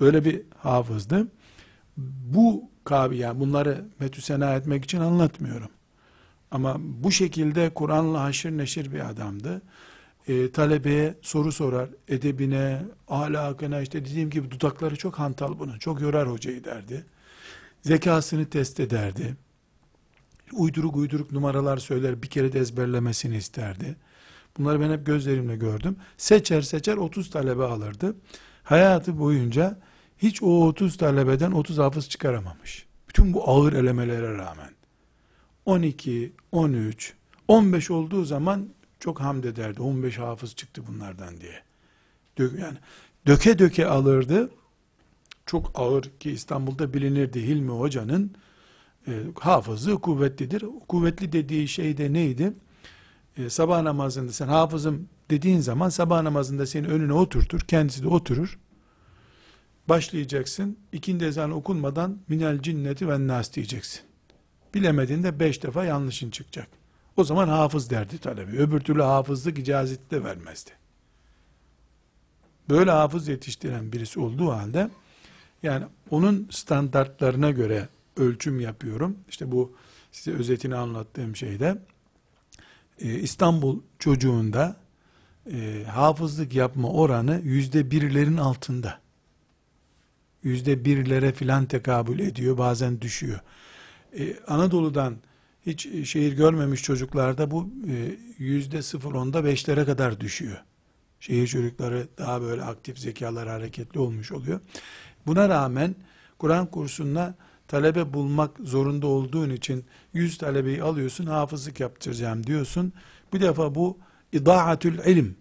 Böyle 0.00 0.24
bir 0.24 0.42
hafızdı. 0.58 1.26
Bu 1.96 2.70
kabi 2.84 3.16
yani 3.16 3.40
bunları 3.40 3.84
metüsena 4.00 4.54
etmek 4.54 4.84
için 4.84 5.00
anlatmıyorum. 5.00 5.70
Ama 6.50 6.76
bu 6.78 7.12
şekilde 7.12 7.70
Kur'an'la 7.74 8.22
haşır 8.22 8.50
neşir 8.50 8.92
bir 8.92 9.10
adamdı. 9.10 9.62
E, 10.28 10.52
talebeye 10.52 11.14
soru 11.22 11.52
sorar, 11.52 11.88
edebine, 12.08 12.82
ahlakına 13.08 13.80
işte 13.80 14.04
dediğim 14.04 14.30
gibi 14.30 14.50
dudakları 14.50 14.96
çok 14.96 15.18
hantal 15.18 15.58
bunun. 15.58 15.78
Çok 15.78 16.00
yorar 16.00 16.30
hocayı 16.30 16.64
derdi. 16.64 17.04
Zekasını 17.82 18.46
test 18.46 18.80
ederdi 18.80 19.36
uyduruk 20.56 20.96
uyduruk 20.96 21.32
numaralar 21.32 21.76
söyler 21.76 22.22
bir 22.22 22.28
kere 22.28 22.52
de 22.52 22.60
ezberlemesini 22.60 23.36
isterdi. 23.36 23.96
Bunları 24.58 24.80
ben 24.80 24.90
hep 24.90 25.06
gözlerimle 25.06 25.56
gördüm. 25.56 25.96
Seçer 26.16 26.62
seçer 26.62 26.96
30 26.96 27.30
talebe 27.30 27.64
alırdı. 27.64 28.16
Hayatı 28.62 29.18
boyunca 29.18 29.78
hiç 30.18 30.42
o 30.42 30.66
30 30.66 30.96
talebeden 30.96 31.52
30 31.52 31.78
hafız 31.78 32.08
çıkaramamış. 32.08 32.86
Bütün 33.08 33.34
bu 33.34 33.50
ağır 33.50 33.72
elemelere 33.72 34.38
rağmen. 34.38 34.70
12, 35.66 36.32
13, 36.52 37.14
15 37.48 37.90
olduğu 37.90 38.24
zaman 38.24 38.68
çok 39.00 39.20
hamd 39.20 39.44
ederdi. 39.44 39.82
15 39.82 40.18
hafız 40.18 40.54
çıktı 40.54 40.82
bunlardan 40.88 41.40
diye. 41.40 41.62
Yani 42.38 42.78
döke 43.26 43.58
döke 43.58 43.86
alırdı. 43.86 44.50
Çok 45.46 45.72
ağır 45.74 46.02
ki 46.20 46.30
İstanbul'da 46.30 46.94
bilinirdi 46.94 47.42
Hilmi 47.46 47.70
Hoca'nın 47.70 48.36
e, 49.08 49.12
hafızı 49.40 49.94
kuvvetlidir. 49.94 50.64
Kuvvetli 50.88 51.32
dediği 51.32 51.68
şey 51.68 51.96
de 51.96 52.12
neydi? 52.12 52.52
E, 53.36 53.50
sabah 53.50 53.82
namazında 53.82 54.32
sen 54.32 54.48
hafızım 54.48 55.08
dediğin 55.30 55.60
zaman 55.60 55.88
sabah 55.88 56.22
namazında 56.22 56.66
seni 56.66 56.86
önüne 56.86 57.12
oturtur. 57.12 57.60
Kendisi 57.60 58.02
de 58.02 58.08
oturur. 58.08 58.58
Başlayacaksın. 59.88 60.78
İkindi 60.92 61.24
ezan 61.24 61.50
okunmadan 61.50 62.18
minel 62.28 62.62
cinneti 62.62 63.08
ve 63.08 63.28
nas 63.28 63.52
diyeceksin. 63.52 64.00
Bilemediğinde 64.74 65.40
beş 65.40 65.62
defa 65.62 65.84
yanlışın 65.84 66.30
çıkacak. 66.30 66.68
O 67.16 67.24
zaman 67.24 67.48
hafız 67.48 67.90
derdi 67.90 68.18
talebi. 68.18 68.56
Öbür 68.56 68.80
türlü 68.80 69.02
hafızlık 69.02 69.58
icazeti 69.58 70.10
de 70.10 70.24
vermezdi. 70.24 70.70
Böyle 72.68 72.90
hafız 72.90 73.28
yetiştiren 73.28 73.92
birisi 73.92 74.20
olduğu 74.20 74.50
halde 74.50 74.90
yani 75.62 75.84
onun 76.10 76.48
standartlarına 76.50 77.50
göre 77.50 77.88
ölçüm 78.16 78.60
yapıyorum. 78.60 79.16
İşte 79.28 79.52
bu 79.52 79.76
size 80.12 80.32
özetini 80.32 80.74
anlattığım 80.74 81.36
şeyde 81.36 81.78
e, 82.98 83.14
İstanbul 83.14 83.80
çocuğunda 83.98 84.76
e, 85.52 85.84
hafızlık 85.88 86.54
yapma 86.54 86.88
oranı 86.88 87.40
yüzde 87.44 87.90
birlerin 87.90 88.36
altında. 88.36 89.00
Yüzde 90.42 90.84
birlere 90.84 91.32
filan 91.32 91.66
tekabül 91.66 92.18
ediyor 92.18 92.58
bazen 92.58 93.00
düşüyor. 93.00 93.40
E, 94.18 94.36
Anadolu'dan 94.46 95.16
hiç 95.66 96.08
şehir 96.08 96.32
görmemiş 96.32 96.82
çocuklarda 96.82 97.50
bu 97.50 97.70
e, 97.88 98.16
yüzde 98.38 98.82
sıfır 98.82 99.12
onda 99.12 99.44
beşlere 99.44 99.84
kadar 99.84 100.20
düşüyor. 100.20 100.64
Şehir 101.20 101.46
çocukları 101.46 102.08
daha 102.18 102.42
böyle 102.42 102.62
aktif 102.62 102.98
zekalar 102.98 103.48
hareketli 103.48 104.00
olmuş 104.00 104.32
oluyor. 104.32 104.60
Buna 105.26 105.48
rağmen 105.48 105.94
Kur'an 106.38 106.66
kursuna 106.66 107.34
talebe 107.74 108.14
bulmak 108.14 108.50
zorunda 108.62 109.06
olduğun 109.06 109.50
için 109.50 109.84
100 110.12 110.38
talebeyi 110.38 110.82
alıyorsun, 110.82 111.26
hafızlık 111.26 111.80
yaptıracağım 111.80 112.46
diyorsun. 112.46 112.92
Bir 113.32 113.40
defa 113.40 113.74
bu 113.74 113.98
idaatül 114.32 114.98
ilim, 114.98 115.36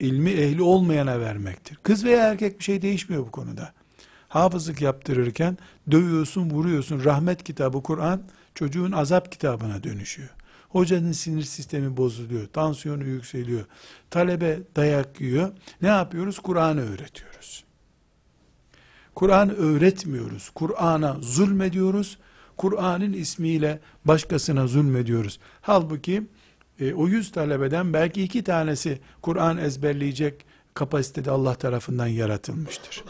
ilmi 0.00 0.30
ehli 0.30 0.62
olmayana 0.62 1.20
vermektir. 1.20 1.78
Kız 1.82 2.04
veya 2.04 2.30
erkek 2.30 2.58
bir 2.58 2.64
şey 2.64 2.82
değişmiyor 2.82 3.26
bu 3.26 3.30
konuda. 3.30 3.72
Hafızlık 4.28 4.82
yaptırırken 4.82 5.58
dövüyorsun, 5.90 6.50
vuruyorsun. 6.50 7.04
Rahmet 7.04 7.44
kitabı 7.44 7.82
Kur'an 7.82 8.22
çocuğun 8.54 8.92
azap 8.92 9.32
kitabına 9.32 9.82
dönüşüyor. 9.84 10.30
Hocanın 10.68 11.12
sinir 11.12 11.42
sistemi 11.42 11.96
bozuluyor, 11.96 12.46
tansiyonu 12.46 13.04
yükseliyor. 13.04 13.64
Talebe 14.10 14.58
dayak 14.76 15.20
yiyor. 15.20 15.52
Ne 15.82 15.88
yapıyoruz? 15.88 16.38
Kur'an'ı 16.38 16.80
öğretiyoruz. 16.80 17.67
Kur'an 19.18 19.56
öğretmiyoruz. 19.56 20.50
Kur'an'a 20.50 21.16
zulmediyoruz. 21.20 22.18
Kur'an'ın 22.56 23.12
ismiyle 23.12 23.80
başkasına 24.04 24.66
zulmediyoruz. 24.66 25.40
Halbuki 25.60 26.22
e, 26.80 26.94
o 26.94 27.08
yüz 27.08 27.32
talebeden 27.32 27.92
belki 27.92 28.22
iki 28.22 28.44
tanesi 28.44 29.00
Kur'an 29.22 29.58
ezberleyecek 29.58 30.46
kapasitede 30.74 31.30
Allah 31.30 31.54
tarafından 31.54 32.06
yaratılmıştır. 32.06 33.04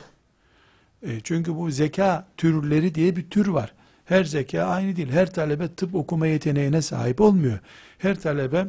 E, 1.03 1.21
çünkü 1.25 1.57
bu 1.57 1.71
zeka 1.71 2.29
türleri 2.37 2.95
diye 2.95 3.17
bir 3.17 3.31
tür 3.31 3.47
var. 3.47 3.75
Her 4.05 4.25
zeka 4.25 4.63
aynı 4.63 4.97
değil. 4.97 5.11
Her 5.11 5.33
talebe 5.33 5.75
tıp 5.75 5.95
okuma 5.95 6.27
yeteneğine 6.27 6.83
sahip 6.83 7.21
olmuyor. 7.21 7.59
Her 7.99 8.21
talebe 8.21 8.67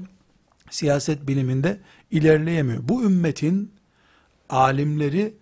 siyaset 0.69 1.27
biliminde 1.27 1.79
ilerleyemiyor. 2.11 2.79
Bu 2.89 3.03
ümmetin 3.03 3.71
alimleri 4.49 5.33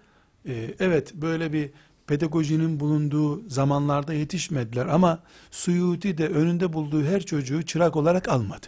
e, 0.48 0.76
evet 0.80 1.14
böyle 1.14 1.54
bir 1.54 1.70
pedagojinin 2.08 2.80
bulunduğu 2.80 3.50
zamanlarda 3.50 4.14
yetişmediler 4.14 4.86
ama 4.86 5.24
Suyuti 5.52 6.18
de 6.18 6.28
önünde 6.28 6.74
bulduğu 6.74 7.04
her 7.04 7.26
çocuğu 7.26 7.64
çırak 7.64 7.96
olarak 7.96 8.30
almadı. 8.30 8.68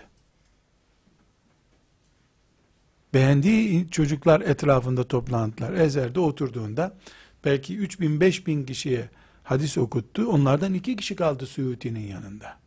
Beğendiği 3.13 3.89
çocuklar 3.89 4.41
etrafında 4.41 5.07
toplantılar. 5.07 5.73
Ezer'de 5.73 6.19
oturduğunda 6.19 6.97
belki 7.45 7.77
3000 7.77 8.21
5000 8.21 8.65
kişiye 8.65 9.09
hadis 9.43 9.77
okuttu. 9.77 10.27
Onlardan 10.27 10.73
iki 10.73 10.95
kişi 10.95 11.15
kaldı 11.15 11.45
Suyuti'nin 11.45 12.07
yanında. 12.07 12.59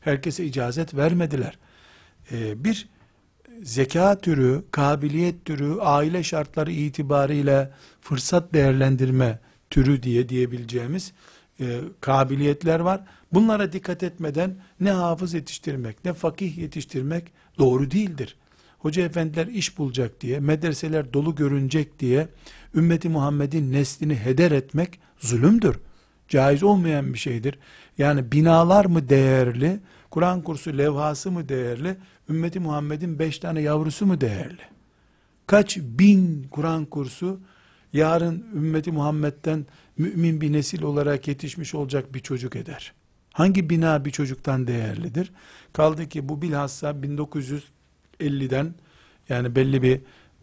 Herkese 0.00 0.44
icazet 0.44 0.94
vermediler. 0.94 1.58
Ee, 2.32 2.64
bir 2.64 2.88
zeka 3.62 4.18
türü, 4.18 4.64
kabiliyet 4.70 5.44
türü, 5.44 5.76
aile 5.80 6.22
şartları 6.22 6.72
itibariyle 6.72 7.70
fırsat 8.00 8.54
değerlendirme 8.54 9.38
türü 9.70 10.02
diye 10.02 10.28
diyebileceğimiz 10.28 11.12
e, 11.60 11.80
kabiliyetler 12.00 12.80
var. 12.80 13.00
Bunlara 13.32 13.72
dikkat 13.72 14.02
etmeden 14.02 14.56
ne 14.80 14.90
hafız 14.90 15.34
yetiştirmek, 15.34 16.04
ne 16.04 16.12
fakih 16.12 16.58
yetiştirmek 16.58 17.32
doğru 17.58 17.90
değildir. 17.90 18.36
Hoca 18.78 19.02
efendiler 19.02 19.46
iş 19.46 19.78
bulacak 19.78 20.20
diye, 20.20 20.40
medreseler 20.40 21.12
dolu 21.12 21.34
görünecek 21.34 21.98
diye 21.98 22.28
ümmeti 22.74 23.08
Muhammed'in 23.08 23.72
neslini 23.72 24.14
heder 24.14 24.50
etmek 24.50 25.00
zulümdür. 25.18 25.76
Caiz 26.28 26.62
olmayan 26.62 27.12
bir 27.14 27.18
şeydir. 27.18 27.58
Yani 27.98 28.32
binalar 28.32 28.84
mı 28.84 29.08
değerli, 29.08 29.80
Kur'an 30.10 30.42
kursu 30.42 30.78
levhası 30.78 31.30
mı 31.30 31.48
değerli, 31.48 31.96
ümmeti 32.28 32.60
Muhammed'in 32.60 33.18
beş 33.18 33.38
tane 33.38 33.60
yavrusu 33.60 34.06
mu 34.06 34.20
değerli? 34.20 34.62
Kaç 35.46 35.76
bin 35.76 36.46
Kur'an 36.50 36.84
kursu 36.84 37.40
yarın 37.92 38.46
ümmeti 38.54 38.92
Muhammed'den 38.92 39.66
mümin 39.98 40.40
bir 40.40 40.52
nesil 40.52 40.82
olarak 40.82 41.28
yetişmiş 41.28 41.74
olacak 41.74 42.14
bir 42.14 42.20
çocuk 42.20 42.56
eder. 42.56 42.92
Hangi 43.32 43.70
bina 43.70 44.04
bir 44.04 44.10
çocuktan 44.10 44.66
değerlidir? 44.66 45.32
Kaldı 45.72 46.08
ki 46.08 46.28
bu 46.28 46.42
bilhassa 46.42 46.90
1950'den 46.90 48.74
yani 49.28 49.56
belli 49.56 49.82
bir 49.82 50.00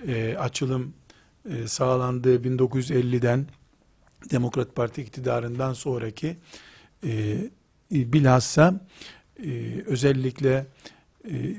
e, 0.07 0.37
açılım 0.37 0.93
e, 1.49 1.67
sağlandığı 1.67 2.35
1950'den 2.43 3.47
Demokrat 4.31 4.75
Parti 4.75 5.01
iktidarından 5.01 5.73
sonraki 5.73 6.37
e, 7.03 7.37
bilhassa 7.91 8.87
e, 9.43 9.81
özellikle 9.85 10.65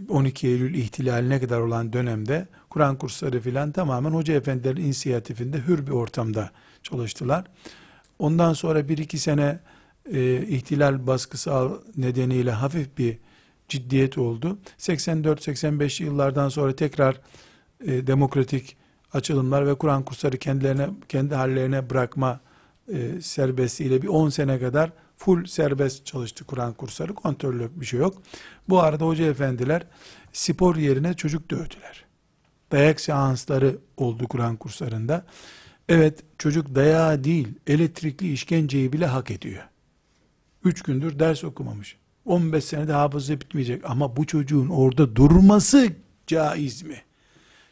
12 0.08 0.46
e, 0.46 0.50
Eylül 0.50 0.74
ihtilaline 0.74 1.40
kadar 1.40 1.60
olan 1.60 1.92
dönemde 1.92 2.46
Kur'an 2.70 2.98
kursları 2.98 3.40
filan 3.40 3.72
tamamen 3.72 4.10
hoca 4.10 4.34
efendilerin 4.34 4.84
inisiyatifinde 4.84 5.58
hür 5.58 5.86
bir 5.86 5.92
ortamda 5.92 6.50
çalıştılar. 6.82 7.44
Ondan 8.18 8.52
sonra 8.52 8.88
bir 8.88 8.98
iki 8.98 9.18
sene 9.18 9.58
e, 10.12 10.46
ihtilal 10.46 11.06
baskısı 11.06 11.70
nedeniyle 11.96 12.50
hafif 12.50 12.98
bir 12.98 13.18
ciddiyet 13.68 14.18
oldu. 14.18 14.58
84-85 14.78 16.02
yıllardan 16.02 16.48
sonra 16.48 16.76
tekrar 16.76 17.20
e, 17.84 18.06
demokratik 18.06 18.76
açılımlar 19.12 19.66
ve 19.66 19.74
Kur'an 19.74 20.02
kursları 20.02 20.36
kendilerine 20.36 20.88
kendi 21.08 21.34
hallerine 21.34 21.90
bırakma 21.90 22.40
e, 22.92 23.20
serbestliğiyle 23.20 24.02
bir 24.02 24.08
10 24.08 24.28
sene 24.28 24.58
kadar 24.58 24.92
full 25.16 25.44
serbest 25.44 26.06
çalıştı 26.06 26.44
Kur'an 26.44 26.72
kursları. 26.72 27.14
Kontrollü 27.14 27.70
bir 27.74 27.86
şey 27.86 28.00
yok. 28.00 28.22
Bu 28.68 28.80
arada 28.80 29.06
hoca 29.06 29.24
efendiler 29.24 29.82
spor 30.32 30.76
yerine 30.76 31.14
çocuk 31.14 31.50
dövdüler. 31.50 32.04
Dayak 32.72 33.00
seansları 33.00 33.78
oldu 33.96 34.28
Kur'an 34.28 34.56
kurslarında. 34.56 35.26
Evet 35.88 36.24
çocuk 36.38 36.74
dayağı 36.74 37.24
değil 37.24 37.48
elektrikli 37.66 38.32
işkenceyi 38.32 38.92
bile 38.92 39.06
hak 39.06 39.30
ediyor. 39.30 39.62
Üç 40.64 40.82
gündür 40.82 41.18
ders 41.18 41.44
okumamış. 41.44 41.96
15 42.24 42.64
senede 42.64 42.92
hafızı 42.92 43.40
bitmeyecek 43.40 43.82
ama 43.84 44.16
bu 44.16 44.26
çocuğun 44.26 44.68
orada 44.68 45.16
durması 45.16 45.88
caiz 46.26 46.82
mi? 46.82 47.02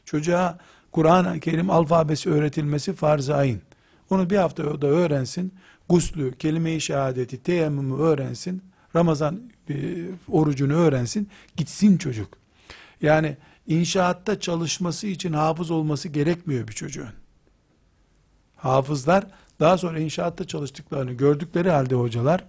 Çocuğa 0.04 0.58
Kur'an-ı 0.92 1.40
Kerim 1.40 1.70
alfabesi 1.70 2.30
öğretilmesi 2.30 2.92
farz-ı 2.92 3.34
ayn. 3.34 3.60
Onu 4.10 4.30
bir 4.30 4.36
hafta 4.36 4.82
da 4.82 4.86
öğrensin. 4.86 5.54
Guslü, 5.88 6.38
kelime-i 6.38 6.80
şehadeti, 6.80 7.42
teyemmümü 7.42 7.94
öğrensin. 8.02 8.62
Ramazan 8.96 9.40
e, 9.70 9.74
orucunu 10.28 10.74
öğrensin. 10.74 11.28
Gitsin 11.56 11.96
çocuk. 11.96 12.38
Yani 13.02 13.36
inşaatta 13.66 14.40
çalışması 14.40 15.06
için 15.06 15.32
hafız 15.32 15.70
olması 15.70 16.08
gerekmiyor 16.08 16.68
bir 16.68 16.72
çocuğun. 16.72 17.12
Hafızlar 18.56 19.26
daha 19.60 19.78
sonra 19.78 19.98
inşaatta 19.98 20.46
çalıştıklarını 20.46 21.12
gördükleri 21.12 21.70
halde 21.70 21.94
hocalar 21.94 22.44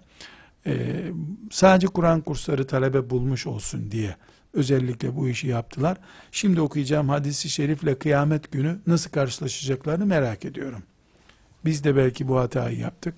e, 0.65 1.03
sadece 1.51 1.87
Kur'an 1.87 2.21
kursları 2.21 2.67
talebe 2.67 3.09
bulmuş 3.09 3.47
olsun 3.47 3.91
diye 3.91 4.15
özellikle 4.53 5.15
bu 5.15 5.29
işi 5.29 5.47
yaptılar. 5.47 5.97
Şimdi 6.31 6.61
okuyacağım 6.61 7.09
hadisi 7.09 7.49
şerifle 7.49 7.99
kıyamet 7.99 8.51
günü 8.51 8.79
nasıl 8.87 9.11
karşılaşacaklarını 9.11 10.05
merak 10.05 10.45
ediyorum. 10.45 10.83
Biz 11.65 11.83
de 11.83 11.95
belki 11.95 12.27
bu 12.27 12.37
hatayı 12.37 12.79
yaptık. 12.79 13.17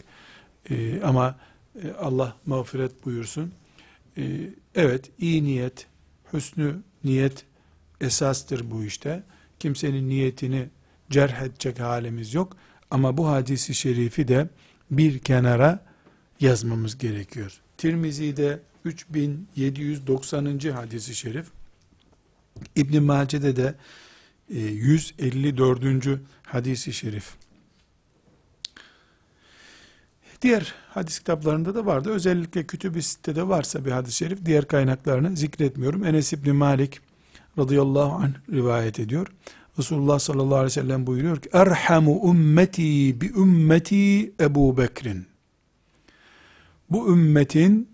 Ee, 0.69 1.01
ama 1.03 1.39
e, 1.83 1.91
Allah 1.91 2.35
mağfiret 2.45 3.05
buyursun. 3.05 3.53
Ee, 4.17 4.49
evet, 4.75 5.11
iyi 5.19 5.43
niyet, 5.43 5.87
hüsnü 6.33 6.75
niyet 7.03 7.45
esastır 8.01 8.71
bu 8.71 8.83
işte. 8.83 9.23
Kimsenin 9.59 10.09
niyetini 10.09 10.69
cerh 11.09 11.41
edecek 11.41 11.79
halimiz 11.79 12.33
yok. 12.33 12.57
Ama 12.91 13.17
bu 13.17 13.27
hadisi 13.27 13.75
şerifi 13.75 14.27
de 14.27 14.49
bir 14.91 15.19
kenara 15.19 15.85
yazmamız 16.39 16.97
gerekiyor. 16.97 17.61
Tirmizi'de 17.77 18.59
3790. 18.85 20.59
hadisi 20.59 21.15
şerif, 21.15 21.47
İbn 22.75 23.03
Mace'de 23.03 23.55
de 23.55 23.75
154. 24.49 26.07
E, 26.07 26.17
hadisi 26.43 26.93
şerif. 26.93 27.35
Diğer 30.41 30.73
hadis 30.89 31.19
kitaplarında 31.19 31.75
da 31.75 31.85
vardı. 31.85 32.09
Özellikle 32.11 32.67
kütüb-i 32.67 33.01
sitede 33.01 33.47
varsa 33.47 33.85
bir 33.85 33.91
hadis-i 33.91 34.17
şerif 34.17 34.45
diğer 34.45 34.65
kaynaklarını 34.65 35.37
zikretmiyorum. 35.37 36.05
Enes 36.05 36.33
İbni 36.33 36.53
Malik 36.53 36.99
radıyallahu 37.57 38.15
anh 38.15 38.33
rivayet 38.51 38.99
ediyor. 38.99 39.27
Resulullah 39.79 40.19
sallallahu 40.19 40.55
aleyhi 40.55 40.65
ve 40.65 40.81
sellem 40.81 41.07
buyuruyor 41.07 41.37
ki 41.37 41.49
Erhamu 41.53 42.31
ümmeti 42.31 43.21
bi 43.21 43.31
ümmeti 43.37 44.31
Ebu 44.39 44.77
Bekrin. 44.77 45.25
Bu 46.89 47.11
ümmetin 47.11 47.89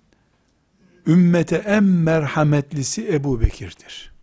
ümmete 1.07 1.55
en 1.55 1.83
merhametlisi 1.83 3.13
Ebu 3.13 3.41
Bekir'dir. 3.41 4.13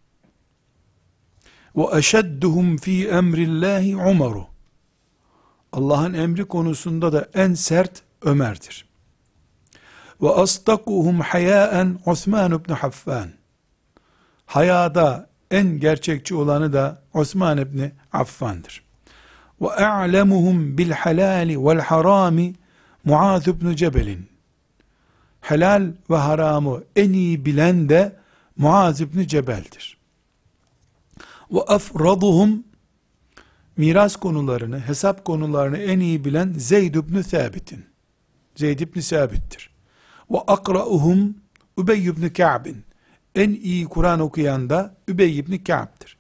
Ve 1.76 1.98
eşedduhum 1.98 2.76
fi 2.76 3.08
emrillahi 3.08 3.96
Umaru. 3.96 4.46
Allah'ın 5.72 6.14
emri 6.14 6.44
konusunda 6.44 7.12
da 7.12 7.30
en 7.34 7.54
sert 7.54 8.02
Ömer'dir. 8.22 8.84
Ve 10.22 10.28
asdakuhum 10.28 11.20
hayaen 11.20 11.98
Osman 12.06 12.52
ibn 12.52 12.72
Affan. 12.72 13.30
Hayada 14.46 15.30
en 15.50 15.80
gerçekçi 15.80 16.34
olanı 16.34 16.72
da 16.72 17.02
Osman 17.14 17.58
ibn 17.58 17.82
Affan'dır. 18.12 18.84
Ve 19.60 19.68
a'lemuhum 19.70 20.78
bil 20.78 20.90
halali 20.90 21.64
vel 21.66 21.80
harami 21.80 22.54
Muaz 23.04 23.48
ibn 23.48 23.74
Cebel'in. 23.74 24.28
Helal 25.40 25.92
ve 26.10 26.16
haramı 26.16 26.82
en 26.96 27.12
iyi 27.12 27.44
bilen 27.44 27.88
de 27.88 28.16
Muaz 28.56 29.00
ibn 29.00 29.20
Cebel'dir. 29.20 29.98
Ve 31.50 31.60
afraduhum 31.60 32.64
miras 33.76 34.16
konularını, 34.16 34.80
hesap 34.80 35.24
konularını 35.24 35.78
en 35.78 36.00
iyi 36.00 36.24
bilen 36.24 36.52
Zeyd 36.52 36.94
ibn 36.94 37.20
Sabit'in. 37.20 37.89
Zeyd 38.56 38.80
ibn 38.80 39.00
Sabit'tir. 39.00 39.70
Ve 40.30 40.38
akra'uhum 40.38 41.34
Übey 41.78 42.06
ibn 42.06 42.28
Ka'b'in. 42.28 42.84
En 43.34 43.50
iyi 43.50 43.84
Kur'an 43.84 44.20
okuyan 44.20 44.70
da 44.70 44.96
Übey 45.08 45.38
ibn 45.38 45.56
Ka'b'tir. 45.56 46.16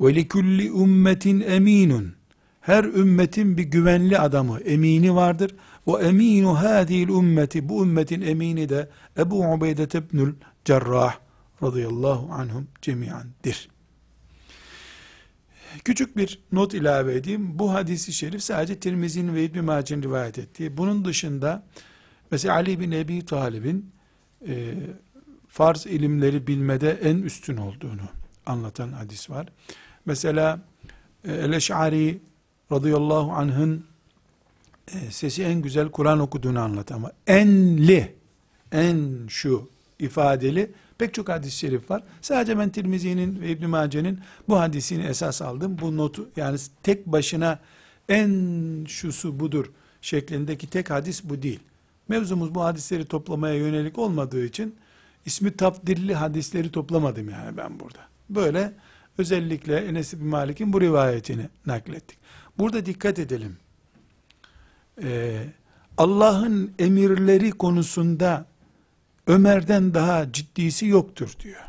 Ve 0.00 0.14
likulli 0.14 0.66
ümmetin 0.68 1.40
eminun. 1.40 2.14
Her 2.60 2.84
ümmetin 2.84 3.56
bir 3.56 3.62
güvenli 3.62 4.18
adamı, 4.18 4.58
emini 4.58 5.14
vardır. 5.14 5.54
Ve 5.86 5.92
eminu 5.92 6.62
hadil 6.62 7.08
ümmeti, 7.08 7.68
bu 7.68 7.84
ümmetin 7.84 8.20
emini 8.20 8.68
de 8.68 8.88
Ebu 9.18 9.52
Ubeyde 9.52 9.98
ibnül 9.98 10.34
Cerrah 10.64 11.14
radıyallahu 11.62 12.32
anhum 12.32 12.68
cemiyandir. 12.82 13.68
Küçük 15.84 16.16
bir 16.16 16.38
not 16.52 16.74
ilave 16.74 17.14
edeyim. 17.14 17.58
Bu 17.58 17.74
hadisi 17.74 18.12
şerif 18.12 18.42
sadece 18.42 18.80
Tirmizi'nin 18.80 19.34
ve 19.34 19.44
İbn 19.44 19.64
Mace'nin 19.64 20.02
rivayet 20.02 20.38
ettiği. 20.38 20.76
Bunun 20.76 21.04
dışında 21.04 21.62
mesela 22.30 22.54
Ali 22.54 22.80
bin 22.80 22.92
Ebi 22.92 23.24
Talib'in 23.24 23.90
e, 24.46 24.74
farz 25.48 25.86
ilimleri 25.86 26.46
bilmede 26.46 26.90
en 26.90 27.16
üstün 27.16 27.56
olduğunu 27.56 28.08
anlatan 28.46 28.92
hadis 28.92 29.30
var. 29.30 29.48
Mesela 30.06 30.60
e, 31.24 31.32
El-Eş'ari 31.32 32.20
radıyallahu 32.72 33.32
anh'ın 33.32 33.84
e, 34.94 35.10
sesi 35.10 35.42
en 35.42 35.62
güzel 35.62 35.88
Kur'an 35.88 36.20
okuduğunu 36.20 36.60
anlatan 36.60 36.96
ama 36.96 37.12
enli, 37.26 38.14
en 38.72 39.26
şu 39.28 39.70
ifadeli 39.98 40.70
pek 41.02 41.14
çok 41.14 41.28
hadis-i 41.28 41.58
şerif 41.58 41.90
var. 41.90 42.02
Sadece 42.20 42.58
ben 42.58 42.70
Tirmizi'nin 42.70 43.40
ve 43.40 43.50
İbn 43.50 43.66
Mace'nin 43.66 44.20
bu 44.48 44.60
hadisini 44.60 45.02
esas 45.02 45.42
aldım. 45.42 45.78
Bu 45.80 45.96
notu 45.96 46.28
yani 46.36 46.58
tek 46.82 47.06
başına 47.06 47.58
en 48.08 48.84
şusu 48.88 49.40
budur 49.40 49.70
şeklindeki 50.00 50.66
tek 50.66 50.90
hadis 50.90 51.24
bu 51.24 51.42
değil. 51.42 51.60
Mevzumuz 52.08 52.54
bu 52.54 52.64
hadisleri 52.64 53.04
toplamaya 53.04 53.54
yönelik 53.54 53.98
olmadığı 53.98 54.44
için 54.44 54.74
ismi 55.26 55.56
tafdilli 55.56 56.14
hadisleri 56.14 56.70
toplamadım 56.70 57.28
yani 57.28 57.56
ben 57.56 57.80
burada. 57.80 58.00
Böyle 58.30 58.72
özellikle 59.18 59.76
Enes 59.76 60.14
bin 60.14 60.26
Malik'in 60.26 60.72
bu 60.72 60.80
rivayetini 60.80 61.48
naklettik. 61.66 62.18
Burada 62.58 62.86
dikkat 62.86 63.18
edelim. 63.18 63.56
Ee, 65.02 65.44
Allah'ın 65.96 66.72
emirleri 66.78 67.50
konusunda 67.50 68.51
Ömer'den 69.26 69.94
daha 69.94 70.32
ciddisi 70.32 70.86
yoktur 70.86 71.36
diyor. 71.40 71.60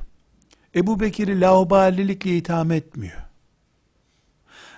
Ebu 0.76 1.00
Bekir'i 1.00 1.42
laubalilikle 1.42 2.38
itham 2.38 2.72
etmiyor. 2.72 3.18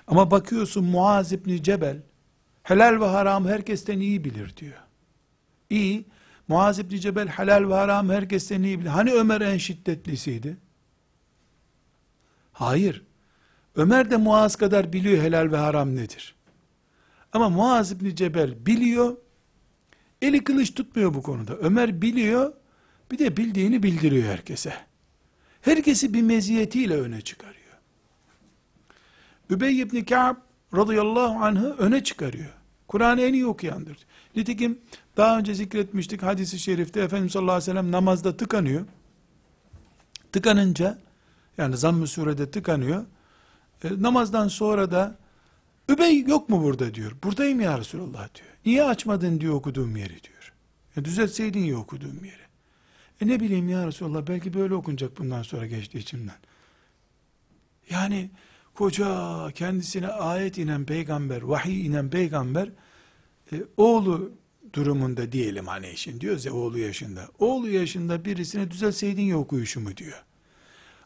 Ama 0.07 0.32
bakıyorsun 0.32 0.86
Muaz 0.86 1.32
İbni 1.34 1.63
Cebel, 1.63 2.01
helal 2.63 3.01
ve 3.01 3.05
haram 3.05 3.47
herkesten 3.47 3.99
iyi 3.99 4.23
bilir 4.23 4.57
diyor. 4.57 4.78
İyi, 5.69 6.05
Muaz 6.47 6.80
İbni 6.80 6.99
Cebel 6.99 7.28
helal 7.28 7.69
ve 7.69 7.73
haram 7.73 8.09
herkesten 8.09 8.63
iyi 8.63 8.80
bilir. 8.80 8.89
Hani 8.89 9.13
Ömer 9.13 9.41
en 9.41 9.57
şiddetlisiydi? 9.57 10.57
Hayır. 12.53 13.03
Ömer 13.76 14.11
de 14.11 14.17
Muaz 14.17 14.55
kadar 14.55 14.93
biliyor 14.93 15.23
helal 15.23 15.51
ve 15.51 15.57
haram 15.57 15.95
nedir. 15.95 16.36
Ama 17.34 17.49
Muaz 17.49 17.91
İbni 17.91 18.15
Cebel 18.15 18.65
biliyor, 18.65 19.17
eli 20.21 20.43
kılıç 20.43 20.73
tutmuyor 20.73 21.13
bu 21.13 21.21
konuda. 21.21 21.55
Ömer 21.55 22.01
biliyor, 22.01 22.53
bir 23.12 23.20
de 23.20 23.38
bildiğini 23.38 23.84
bildiriyor 23.84 24.28
herkese. 24.28 24.74
Herkesi 25.62 26.14
bir 26.14 26.22
meziyetiyle 26.22 26.97
öne 26.97 27.22
çıkarıyor. 27.22 27.56
Übey 29.49 29.80
ibn 29.80 30.01
Ka'b 30.01 30.38
radıyallahu 30.76 31.45
anh'ı 31.45 31.76
öne 31.78 32.03
çıkarıyor. 32.03 32.49
Kur'an'ı 32.88 33.22
en 33.22 33.34
iyi 33.34 33.45
okuyandır. 33.45 33.97
Nitekim 34.36 34.80
daha 35.18 35.38
önce 35.38 35.56
zikretmiştik 35.56 36.24
hadisi 36.24 36.60
şerifte 36.60 37.01
Efendimiz 37.01 37.32
sallallahu 37.32 37.56
aleyhi 37.56 37.70
ve 37.70 37.72
sellem 37.72 37.91
namazda 37.91 38.38
tıkanıyor. 38.38 38.86
Tıkanınca 40.32 40.97
yani 41.58 41.78
zamm-ı 41.78 42.08
surede 42.08 42.51
tıkanıyor. 42.51 43.06
E, 43.84 43.88
namazdan 44.01 44.47
sonra 44.47 44.91
da 44.91 45.18
Übey 45.89 46.22
yok 46.22 46.49
mu 46.49 46.64
burada 46.64 46.95
diyor. 46.95 47.12
Buradayım 47.24 47.62
ya 47.62 47.80
Resulallah 47.80 48.36
diyor. 48.36 48.49
Niye 48.66 48.84
açmadın 48.84 49.41
diyor 49.41 49.53
okuduğum 49.53 49.97
yeri 49.97 50.24
diyor. 50.24 50.53
E, 50.97 51.06
düzeltseydin 51.06 51.64
ya 51.64 51.78
okuduğum 51.78 52.26
yeri. 52.26 52.44
E 53.22 53.28
ne 53.28 53.39
bileyim 53.39 53.70
ya 53.70 53.88
Resulallah 53.88 54.28
belki 54.28 54.53
böyle 54.53 54.74
okunacak 54.74 55.18
bundan 55.18 55.43
sonra 55.43 55.66
geçtiği 55.66 55.97
içimden. 55.97 56.38
Yani 57.89 58.30
koca 58.74 59.51
kendisine 59.51 60.07
ayet 60.07 60.57
inen 60.57 60.86
peygamber, 60.86 61.41
vahiy 61.41 61.86
inen 61.86 62.09
peygamber 62.09 62.70
e, 63.51 63.55
oğlu 63.78 64.32
durumunda 64.74 65.32
diyelim 65.32 65.68
hani 65.68 65.89
işin 65.89 66.22
diyoruz 66.22 66.45
ya 66.45 66.53
oğlu 66.53 66.80
yaşında. 66.80 67.28
Oğlu 67.39 67.70
yaşında 67.70 68.26
birisine 68.26 68.72
düzelseydin 68.72 69.22
ya 69.22 69.38
okuyuşumu 69.38 69.97
diyor. 69.97 70.24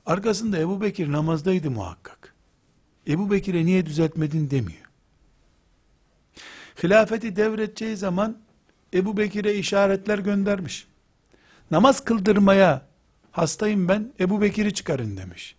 Arkasında 0.05 0.60
Ebu 0.60 0.82
Bekir 0.82 1.12
namazdaydı 1.12 1.72
muhakkak. 1.72 2.36
Ebu 3.07 3.32
Bekir'e 3.32 3.66
niye 3.66 3.86
düzeltmedin 3.86 4.49
demiyor. 4.49 4.89
Hilafeti 6.84 7.36
devredeceği 7.36 7.97
zaman 7.97 8.38
Ebu 8.93 9.18
Bekir'e 9.18 9.55
işaretler 9.55 10.20
göndermiş. 10.20 10.88
Namaz 11.72 12.03
kıldırmaya 12.03 12.88
hastayım 13.32 13.88
ben 13.88 14.13
Ebu 14.20 14.41
Bekir'i 14.41 14.74
çıkarın 14.74 15.17
demiş. 15.17 15.55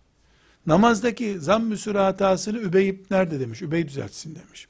Namazdaki 0.65 1.39
zam 1.39 1.63
müsürü 1.63 1.97
hatasını 1.97 2.57
Übey 2.57 3.03
nerede 3.11 3.39
demiş. 3.39 3.61
Übey 3.61 3.87
düzeltsin 3.87 4.35
demiş. 4.35 4.67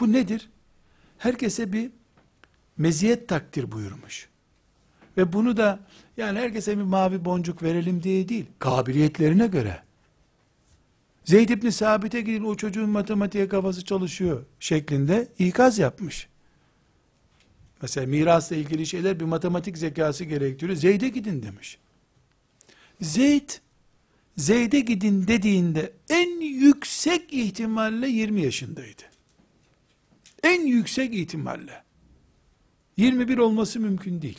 Bu 0.00 0.12
nedir? 0.12 0.50
Herkese 1.18 1.72
bir 1.72 1.90
meziyet 2.78 3.28
takdir 3.28 3.72
buyurmuş. 3.72 4.28
Ve 5.16 5.32
bunu 5.32 5.56
da 5.56 5.80
yani 6.16 6.38
herkese 6.38 6.78
bir 6.78 6.82
mavi 6.82 7.24
boncuk 7.24 7.62
verelim 7.62 8.02
diye 8.02 8.28
değil. 8.28 8.46
Kabiliyetlerine 8.58 9.46
göre. 9.46 9.82
Zeyd 11.24 11.48
ibn 11.48 11.68
Sabit'e 11.68 12.20
gidin 12.20 12.44
o 12.44 12.54
çocuğun 12.54 12.90
matematiğe 12.90 13.48
kafası 13.48 13.84
çalışıyor 13.84 14.44
şeklinde 14.60 15.28
ikaz 15.38 15.78
yapmış. 15.78 16.28
Mesela 17.82 18.06
mirasla 18.06 18.56
ilgili 18.56 18.86
şeyler 18.86 19.20
bir 19.20 19.24
matematik 19.24 19.78
zekası 19.78 20.24
gerektiriyor. 20.24 20.78
Zeyd'e 20.78 21.08
gidin 21.08 21.42
demiş. 21.42 21.78
Zeyd, 23.00 23.50
Zeyd'e 24.36 24.80
gidin 24.80 25.26
dediğinde 25.26 25.92
en 26.08 26.40
yüksek 26.40 27.32
ihtimalle 27.32 28.08
20 28.08 28.42
yaşındaydı. 28.42 29.02
En 30.42 30.66
yüksek 30.66 31.14
ihtimalle. 31.14 31.82
21 32.96 33.38
olması 33.38 33.80
mümkün 33.80 34.22
değil. 34.22 34.38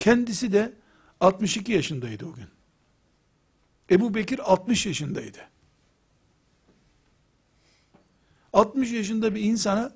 Kendisi 0.00 0.52
de 0.52 0.72
62 1.20 1.72
yaşındaydı 1.72 2.26
o 2.26 2.32
gün. 2.32 2.46
Ebu 3.90 4.14
Bekir 4.14 4.52
60 4.52 4.86
yaşındaydı. 4.86 5.38
60 8.52 8.92
yaşında 8.92 9.34
bir 9.34 9.40
insana 9.40 9.92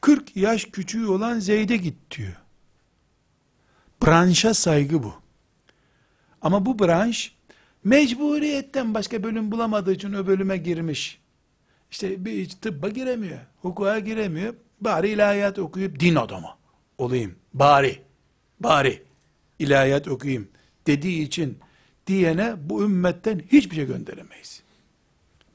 40 0.00 0.36
yaş 0.36 0.64
küçüğü 0.64 1.06
olan 1.06 1.38
Zeyd'e 1.38 1.76
git 1.76 1.96
diyor. 2.16 2.36
Branşa 4.02 4.54
saygı 4.54 5.02
bu. 5.02 5.14
Ama 6.42 6.66
bu 6.66 6.78
branş 6.78 7.32
mecburiyetten 7.84 8.94
başka 8.94 9.22
bölüm 9.22 9.52
bulamadığı 9.52 9.92
için 9.92 10.12
o 10.12 10.26
bölüme 10.26 10.56
girmiş. 10.56 11.20
İşte 11.90 12.24
bir 12.24 12.48
tıbba 12.48 12.88
giremiyor, 12.88 13.38
hukuka 13.62 13.98
giremiyor. 13.98 14.54
Bari 14.80 15.08
ilahiyat 15.08 15.58
okuyup 15.58 16.00
din 16.00 16.14
adamı 16.14 16.48
olayım. 16.98 17.36
Bari, 17.54 18.02
bari 18.60 19.02
ilahiyat 19.58 20.08
okuyayım 20.08 20.48
dediği 20.86 21.22
için 21.22 21.58
diyene 22.06 22.54
bu 22.70 22.84
ümmetten 22.84 23.42
hiçbir 23.52 23.76
şey 23.76 23.86
gönderemeyiz. 23.86 24.62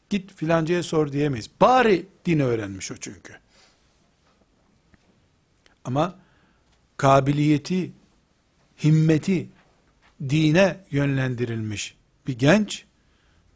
Git 0.09 0.33
filancaya 0.33 0.83
sor 0.83 1.11
diyemeyiz. 1.11 1.49
Bari 1.61 2.05
din 2.25 2.39
öğrenmiş 2.39 2.91
o 2.91 2.95
çünkü. 2.97 3.33
Ama 5.85 6.15
kabiliyeti, 6.97 7.91
himmeti 8.83 9.49
dine 10.29 10.77
yönlendirilmiş 10.91 11.95
bir 12.27 12.39
genç 12.39 12.85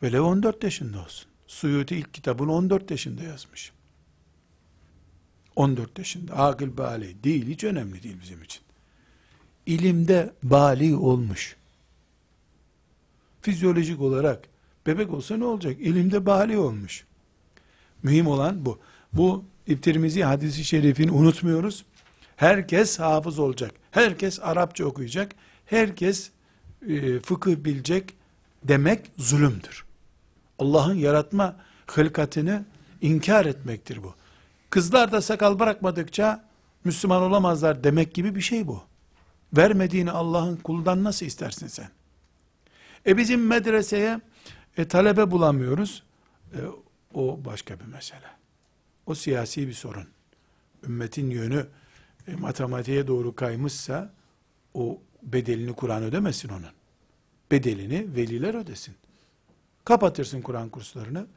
velev 0.04 0.22
14 0.22 0.64
yaşında 0.64 1.00
olsun. 1.02 1.30
Suyuti 1.48 1.96
ilk 1.96 2.14
kitabını 2.14 2.54
14 2.54 2.92
yaşında 2.92 3.24
yazmış. 3.24 3.72
14 5.56 5.98
yaşında. 5.98 6.34
Akıl 6.34 6.78
bali 6.78 7.24
değil. 7.24 7.48
Hiç 7.48 7.64
önemli 7.64 8.04
değil 8.04 8.18
bizim 8.22 8.44
için. 8.44 8.62
İlimde 9.66 10.34
bali 10.44 10.96
olmuş. 10.96 11.56
Fizyolojik 13.42 14.02
olarak 14.02 14.48
bebek 14.88 15.14
olsa 15.14 15.38
ne 15.38 15.46
olacak? 15.46 15.78
İlimde 15.80 16.26
bali 16.26 16.58
olmuş. 16.58 17.06
Mühim 18.04 18.28
olan 18.28 18.66
bu. 18.66 18.80
Bu 19.14 19.46
İbtirmizi 19.70 20.24
hadisi 20.24 20.64
şerifini 20.64 21.12
unutmuyoruz. 21.12 21.86
Herkes 22.40 23.00
hafız 23.00 23.40
olacak. 23.40 23.72
Herkes 23.92 24.40
Arapça 24.40 24.86
okuyacak. 24.86 25.32
Herkes 25.66 26.32
e, 26.88 27.20
fıkıh 27.20 27.56
bilecek 27.56 28.14
demek 28.64 29.12
zulümdür. 29.18 29.86
Allah'ın 30.60 30.94
yaratma 30.94 31.56
hılkatını 31.88 32.66
inkar 33.02 33.46
etmektir 33.46 34.04
bu. 34.04 34.16
Kızlar 34.70 35.12
da 35.12 35.22
sakal 35.22 35.60
bırakmadıkça 35.60 36.46
Müslüman 36.84 37.22
olamazlar 37.22 37.84
demek 37.84 38.14
gibi 38.14 38.36
bir 38.36 38.42
şey 38.42 38.68
bu. 38.68 38.84
Vermediğini 39.58 40.12
Allah'ın 40.12 40.56
kuldan 40.56 41.04
nasıl 41.04 41.26
istersin 41.26 41.68
sen? 41.68 41.90
E 43.08 43.18
bizim 43.18 43.48
medreseye 43.48 44.22
e, 44.78 44.88
talebe 44.88 45.32
bulamıyoruz. 45.32 46.04
E, 46.54 46.60
o 47.14 47.40
başka 47.46 47.80
bir 47.80 47.86
mesele. 47.86 48.30
O 49.06 49.16
siyasi 49.16 49.68
bir 49.68 49.74
sorun. 49.74 50.08
Ümmetin 50.84 51.30
yönü 51.30 51.68
e, 52.30 52.36
matematiğe 52.36 53.08
doğru 53.08 53.36
kaymışsa 53.36 54.14
o 54.74 55.02
bedelini 55.24 55.74
Kur'an 55.74 56.04
ödemesin 56.04 56.50
onun. 56.50 56.72
Bedelini 57.52 58.16
veliler 58.16 58.54
ödesin. 58.54 58.96
Kapatırsın 59.86 60.42
Kur'an 60.42 60.70
kurslarını. 60.70 61.28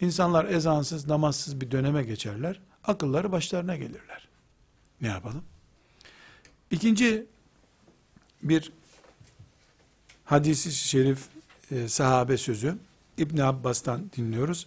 İnsanlar 0.00 0.44
ezansız, 0.44 1.06
namazsız 1.08 1.60
bir 1.60 1.70
döneme 1.70 2.02
geçerler. 2.02 2.60
Akılları 2.84 3.32
başlarına 3.32 3.76
gelirler. 3.76 4.28
Ne 5.00 5.08
yapalım? 5.08 5.44
İkinci 6.70 7.26
bir 8.42 8.72
hadisi 10.24 10.72
şerif 10.72 11.28
e, 11.70 11.88
sahabe 11.88 12.36
sözü 12.36 12.76
İbn 13.18 13.38
Abbas'tan 13.38 14.10
dinliyoruz. 14.16 14.66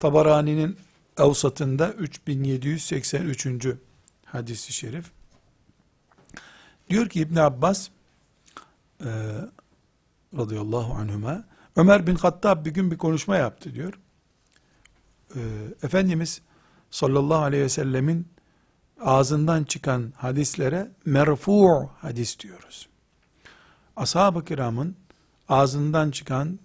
Tabarani'nin 0.00 0.76
Evsat'ında 1.18 1.92
3783. 1.92 3.66
hadisi 4.34 4.72
şerif. 4.72 5.10
Diyor 6.90 7.08
ki 7.08 7.20
İbn 7.20 7.36
Abbas 7.36 7.88
e, 9.00 9.10
radıyallahu 10.36 10.94
anhuma 10.94 11.44
Ömer 11.76 12.06
bin 12.06 12.14
Hattab 12.14 12.64
bir 12.66 12.70
gün 12.70 12.90
bir 12.90 12.98
konuşma 12.98 13.36
yaptı 13.36 13.74
diyor. 13.74 13.94
E, 15.34 15.40
Efendimiz 15.82 16.40
sallallahu 16.90 17.42
aleyhi 17.42 17.64
ve 17.64 17.68
sellemin 17.68 18.28
ağzından 19.00 19.64
çıkan 19.64 20.12
hadislere 20.16 20.90
merfu 21.04 21.90
hadis 21.98 22.40
diyoruz. 22.40 22.88
Ashab-ı 23.96 24.44
kiramın 24.44 24.96
ağzından 25.48 26.10
çıkan 26.10 26.58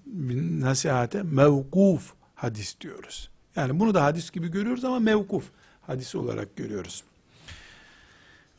nasihate 0.60 1.24
mevkuf 1.24 2.14
hadis 2.36 2.80
diyoruz. 2.82 3.30
Yani 3.56 3.80
bunu 3.80 3.94
da 3.94 4.04
hadis 4.04 4.32
gibi 4.32 4.48
görüyoruz 4.48 4.86
ama 4.86 5.00
mevkuf 5.00 5.44
hadis 5.82 6.16
olarak 6.16 6.56
görüyoruz. 6.56 7.04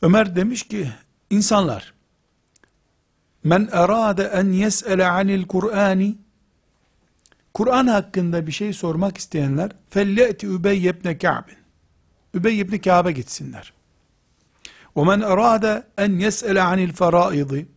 Ömer 0.01 0.35
demiş 0.35 0.63
ki 0.63 0.91
insanlar 1.29 1.93
men 3.43 3.69
erade 3.71 4.23
en 4.23 4.51
yes'ele 4.51 5.07
anil 5.07 5.47
Kur'ani 5.47 6.17
Kur'an 7.53 7.87
hakkında 7.87 8.47
bir 8.47 8.51
şey 8.51 8.73
sormak 8.73 9.17
isteyenler 9.17 9.71
felleti 9.89 10.47
Übey 10.47 10.85
ibn 10.87 11.17
Ka'b'in 11.17 11.57
Übey 12.33 12.59
ibn 12.59 12.77
Ka'b'a 12.77 13.11
gitsinler. 13.11 13.73
O 14.95 15.05
men 15.05 15.21
erade 15.21 15.83
en 15.97 16.19
yes'ele 16.19 16.61
anil 16.61 16.93
faraidi 16.93 17.67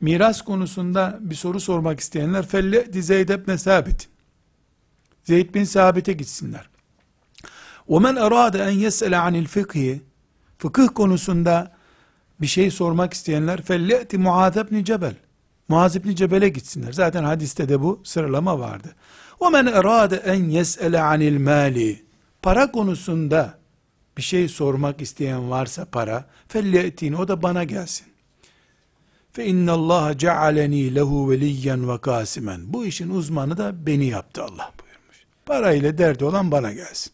Miras 0.00 0.42
konusunda 0.42 1.18
bir 1.20 1.34
soru 1.34 1.60
sormak 1.60 2.00
isteyenler 2.00 2.46
felleti 2.46 3.02
Zeyd 3.02 3.28
ibn 3.28 3.56
Sabit 3.56 4.08
Zeyd 5.24 5.54
bin 5.54 5.64
Sabit'e 5.64 6.12
gitsinler. 6.12 6.68
O 7.86 8.00
men 8.00 8.16
erade 8.16 8.58
en 8.58 8.70
yes'ele 8.70 9.16
anil 9.16 9.46
fıkhi 9.46 10.02
fıkıh 10.58 10.88
konusunda 10.94 11.72
bir 12.40 12.46
şey 12.46 12.70
sormak 12.70 13.14
isteyenler 13.14 13.62
felleti 13.62 14.18
Muaz 14.18 14.56
ibn 14.56 14.84
Cebel. 14.84 15.14
Muaz 15.68 15.96
ibn 15.96 16.14
Cebel'e 16.14 16.48
gitsinler. 16.48 16.92
Zaten 16.92 17.24
hadiste 17.24 17.68
de 17.68 17.82
bu 17.82 18.00
sıralama 18.04 18.58
vardı. 18.58 18.94
O 19.40 19.50
men 19.50 19.66
erade 19.66 20.16
en 20.16 20.44
yes'ele 20.44 21.00
anil 21.00 21.40
mali. 21.40 22.02
Para 22.42 22.72
konusunda 22.72 23.58
bir 24.16 24.22
şey 24.22 24.48
sormak 24.48 25.00
isteyen 25.00 25.50
varsa 25.50 25.84
para 25.84 26.24
felletin 26.48 27.12
o 27.12 27.28
da 27.28 27.42
bana 27.42 27.64
gelsin. 27.64 28.06
Fe 29.32 29.46
inna 29.46 29.72
Allah 29.72 30.18
cealeni 30.18 30.94
lehu 30.94 31.30
veliyen 31.30 31.88
ve 31.88 32.00
kasimen. 32.00 32.72
Bu 32.72 32.86
işin 32.86 33.10
uzmanı 33.10 33.56
da 33.56 33.86
beni 33.86 34.06
yaptı 34.06 34.42
Allah 34.42 34.72
buyurmuş. 34.82 35.24
Parayla 35.46 35.98
derdi 35.98 36.24
olan 36.24 36.50
bana 36.50 36.72
gelsin. 36.72 37.12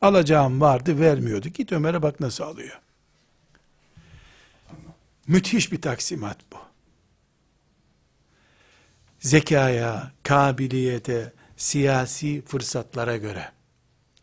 Alacağım 0.00 0.60
vardı 0.60 1.00
vermiyordu. 1.00 1.48
Git 1.48 1.72
Ömer'e 1.72 2.02
bak 2.02 2.20
nasıl 2.20 2.44
alıyor. 2.44 2.80
Müthiş 5.26 5.72
bir 5.72 5.80
taksimat 5.80 6.38
bu. 6.52 6.56
Zekaya, 9.18 10.12
kabiliyete, 10.22 11.32
siyasi 11.56 12.42
fırsatlara 12.44 13.16
göre, 13.16 13.52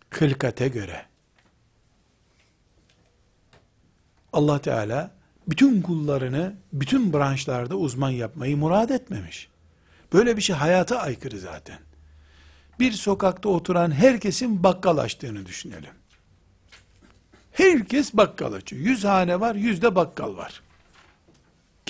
hılkate 0.09 0.67
göre, 0.67 1.05
Allah 4.33 4.61
Teala 4.61 5.11
bütün 5.47 5.81
kullarını 5.81 6.55
bütün 6.73 7.13
branşlarda 7.13 7.75
uzman 7.75 8.09
yapmayı 8.09 8.57
murad 8.57 8.89
etmemiş. 8.89 9.49
Böyle 10.13 10.37
bir 10.37 10.41
şey 10.41 10.55
hayata 10.55 10.99
aykırı 10.99 11.39
zaten. 11.39 11.79
Bir 12.79 12.91
sokakta 12.91 13.49
oturan 13.49 13.91
herkesin 13.91 14.63
bakkal 14.63 14.97
açtığını 14.97 15.45
düşünelim. 15.45 15.93
Herkes 17.51 18.13
bakkal 18.13 18.53
açıyor. 18.53 18.81
Yüz 18.81 19.03
hane 19.03 19.39
var, 19.39 19.55
yüzde 19.55 19.95
bakkal 19.95 20.37
var. 20.37 20.61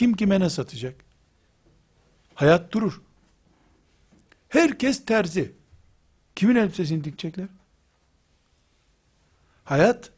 Kim 0.01 0.13
kime 0.13 0.39
ne 0.39 0.49
satacak? 0.49 0.95
Hayat 2.35 2.71
durur. 2.71 3.01
Herkes 4.49 5.05
terzi. 5.05 5.51
Kimin 6.35 6.55
elbisesini 6.55 7.03
dikecekler? 7.03 7.47
Hayat 9.63 10.11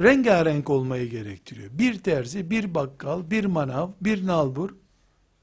rengarenk 0.00 0.70
olmayı 0.70 1.10
gerektiriyor. 1.10 1.70
Bir 1.72 2.02
terzi, 2.02 2.50
bir 2.50 2.74
bakkal, 2.74 3.30
bir 3.30 3.44
manav, 3.44 3.90
bir 4.00 4.26
nalbur 4.26 4.74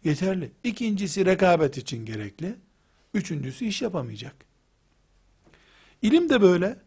yeterli. 0.04 0.52
İkincisi 0.64 1.26
rekabet 1.26 1.78
için 1.78 2.06
gerekli. 2.06 2.56
Üçüncüsü 3.14 3.66
iş 3.66 3.82
yapamayacak. 3.82 4.36
İlim 6.02 6.30
de 6.30 6.42
böyle. 6.42 6.80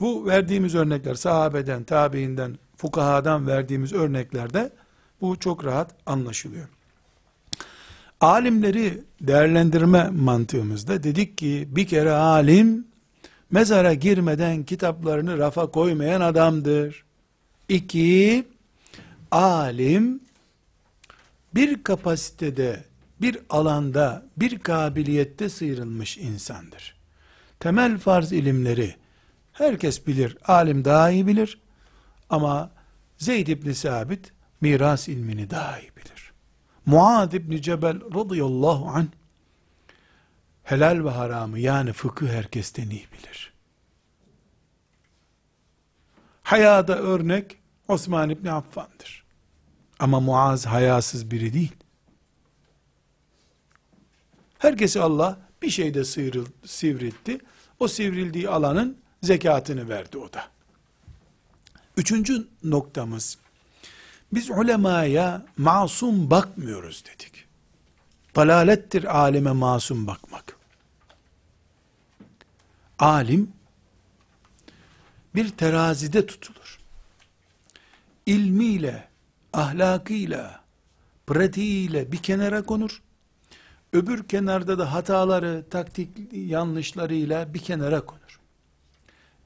Bu 0.00 0.26
verdiğimiz 0.26 0.74
örnekler 0.74 1.14
sahabeden, 1.14 1.84
tabiinden, 1.84 2.58
fukahadan 2.80 3.46
verdiğimiz 3.46 3.92
örneklerde 3.92 4.72
bu 5.20 5.38
çok 5.38 5.64
rahat 5.64 5.94
anlaşılıyor. 6.06 6.68
Alimleri 8.20 9.04
değerlendirme 9.20 10.08
mantığımızda 10.08 11.02
dedik 11.02 11.38
ki 11.38 11.68
bir 11.70 11.86
kere 11.86 12.12
alim 12.12 12.86
mezara 13.50 13.94
girmeden 13.94 14.64
kitaplarını 14.64 15.38
rafa 15.38 15.66
koymayan 15.66 16.20
adamdır. 16.20 17.04
İki, 17.68 18.46
alim 19.30 20.20
bir 21.54 21.82
kapasitede, 21.82 22.84
bir 23.20 23.38
alanda, 23.50 24.26
bir 24.36 24.58
kabiliyette 24.58 25.48
sıyrılmış 25.48 26.18
insandır. 26.18 26.94
Temel 27.60 27.98
farz 27.98 28.32
ilimleri 28.32 28.94
herkes 29.52 30.06
bilir, 30.06 30.36
alim 30.46 30.84
daha 30.84 31.10
iyi 31.10 31.26
bilir 31.26 31.58
ama 32.30 32.70
Zeyd 33.18 33.46
ibn 33.46 33.72
Sabit 33.72 34.32
miras 34.60 35.08
ilmini 35.08 35.50
daha 35.50 35.80
iyi 35.80 35.96
bilir. 35.96 36.32
Muad 36.86 37.32
ibn 37.32 37.56
Cebel 37.56 38.00
radıyallahu 38.14 38.88
anh 38.88 39.06
helal 40.62 41.04
ve 41.04 41.10
haramı 41.10 41.58
yani 41.58 41.92
fıkıh 41.92 42.28
herkesten 42.28 42.90
iyi 42.90 43.06
bilir. 43.12 43.52
Hayada 46.42 46.98
örnek 46.98 47.58
Osman 47.88 48.30
İbni 48.30 48.52
Affan'dır. 48.52 49.24
Ama 49.98 50.20
Muaz 50.20 50.66
hayasız 50.66 51.30
biri 51.30 51.52
değil. 51.52 51.72
Herkesi 54.58 55.00
Allah 55.00 55.38
bir 55.62 55.70
şeyde 55.70 56.04
sıyrıl, 56.04 56.46
sivriltti. 56.64 57.38
O 57.78 57.88
sivrildiği 57.88 58.48
alanın 58.48 58.98
zekatını 59.22 59.88
verdi 59.88 60.18
o 60.18 60.32
da. 60.32 60.44
Üçüncü 62.00 62.46
noktamız, 62.64 63.38
biz 64.32 64.50
ulemaya 64.50 65.46
masum 65.56 66.30
bakmıyoruz 66.30 67.04
dedik. 67.04 67.44
Dalalettir 68.36 69.18
alime 69.18 69.52
masum 69.52 70.06
bakmak 70.06 70.56
alim 72.98 73.52
bir 75.34 75.48
terazide 75.48 76.26
tutulur. 76.26 76.80
İlmiyle, 78.26 79.08
ahlakıyla, 79.52 80.60
pratiğiyle 81.26 82.12
bir 82.12 82.22
kenara 82.22 82.62
konur. 82.62 83.02
Öbür 83.92 84.28
kenarda 84.28 84.78
da 84.78 84.92
hataları, 84.92 85.64
taktik 85.70 86.08
yanlışlarıyla 86.32 87.54
bir 87.54 87.58
kenara 87.58 88.00
konur. 88.00 88.40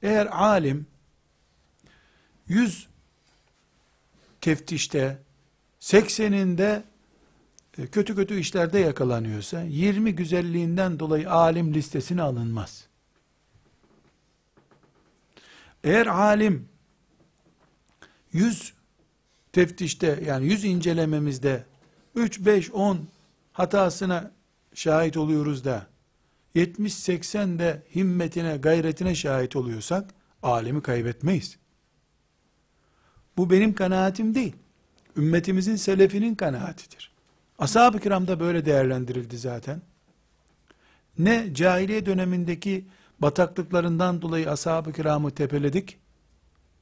Eğer 0.03 0.27
alim 0.27 0.87
yüz 2.49 2.89
teftişte 4.41 5.19
80'inde 5.81 6.83
e, 7.79 7.87
kötü 7.87 8.15
kötü 8.15 8.39
işlerde 8.39 8.79
yakalanıyorsa 8.79 9.63
20 9.63 10.15
güzelliğinden 10.15 10.99
dolayı 10.99 11.31
alim 11.31 11.75
listesine 11.75 12.23
alınmaz. 12.23 12.87
Eğer 15.85 16.07
alim 16.07 16.69
yüz 18.33 18.75
teftişte 19.53 20.23
yani 20.27 20.47
yüz 20.47 20.65
incelememizde 20.65 21.65
3, 22.15 22.41
5, 22.41 22.71
10 22.71 23.09
hatasına 23.53 24.31
şahit 24.75 25.17
oluyoruz 25.17 25.65
da 25.65 25.87
70-80 26.55 27.59
de 27.59 27.83
himmetine, 27.95 28.57
gayretine 28.57 29.15
şahit 29.15 29.57
oluyorsak 29.57 30.11
alemi 30.43 30.83
kaybetmeyiz. 30.83 31.59
Bu 33.37 33.51
benim 33.51 33.75
kanaatim 33.75 34.35
değil. 34.35 34.57
Ümmetimizin 35.17 35.77
selefinin 35.77 36.35
kanaatidir. 36.35 37.13
Ashab-ı 37.59 37.99
kiram 37.99 38.27
da 38.27 38.41
böyle 38.41 38.65
değerlendirildi 38.65 39.39
zaten. 39.39 39.83
Ne 41.19 41.55
cahiliye 41.55 42.07
dönemindeki 42.07 42.85
bataklıklarından 43.19 44.23
dolayı 44.23 44.51
ashab-ı 44.51 44.93
kiramı 44.93 45.31
tepeledik. 45.31 45.99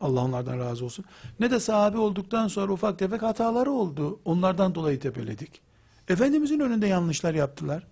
Allah 0.00 0.20
onlardan 0.24 0.58
razı 0.58 0.84
olsun. 0.84 1.04
Ne 1.40 1.50
de 1.50 1.60
sahabe 1.60 1.98
olduktan 1.98 2.48
sonra 2.48 2.72
ufak 2.72 2.98
tefek 2.98 3.22
hataları 3.22 3.70
oldu. 3.70 4.20
Onlardan 4.24 4.74
dolayı 4.74 5.00
tepeledik. 5.00 5.60
Efendimizin 6.08 6.60
önünde 6.60 6.86
yanlışlar 6.86 7.34
yaptılar. 7.34 7.86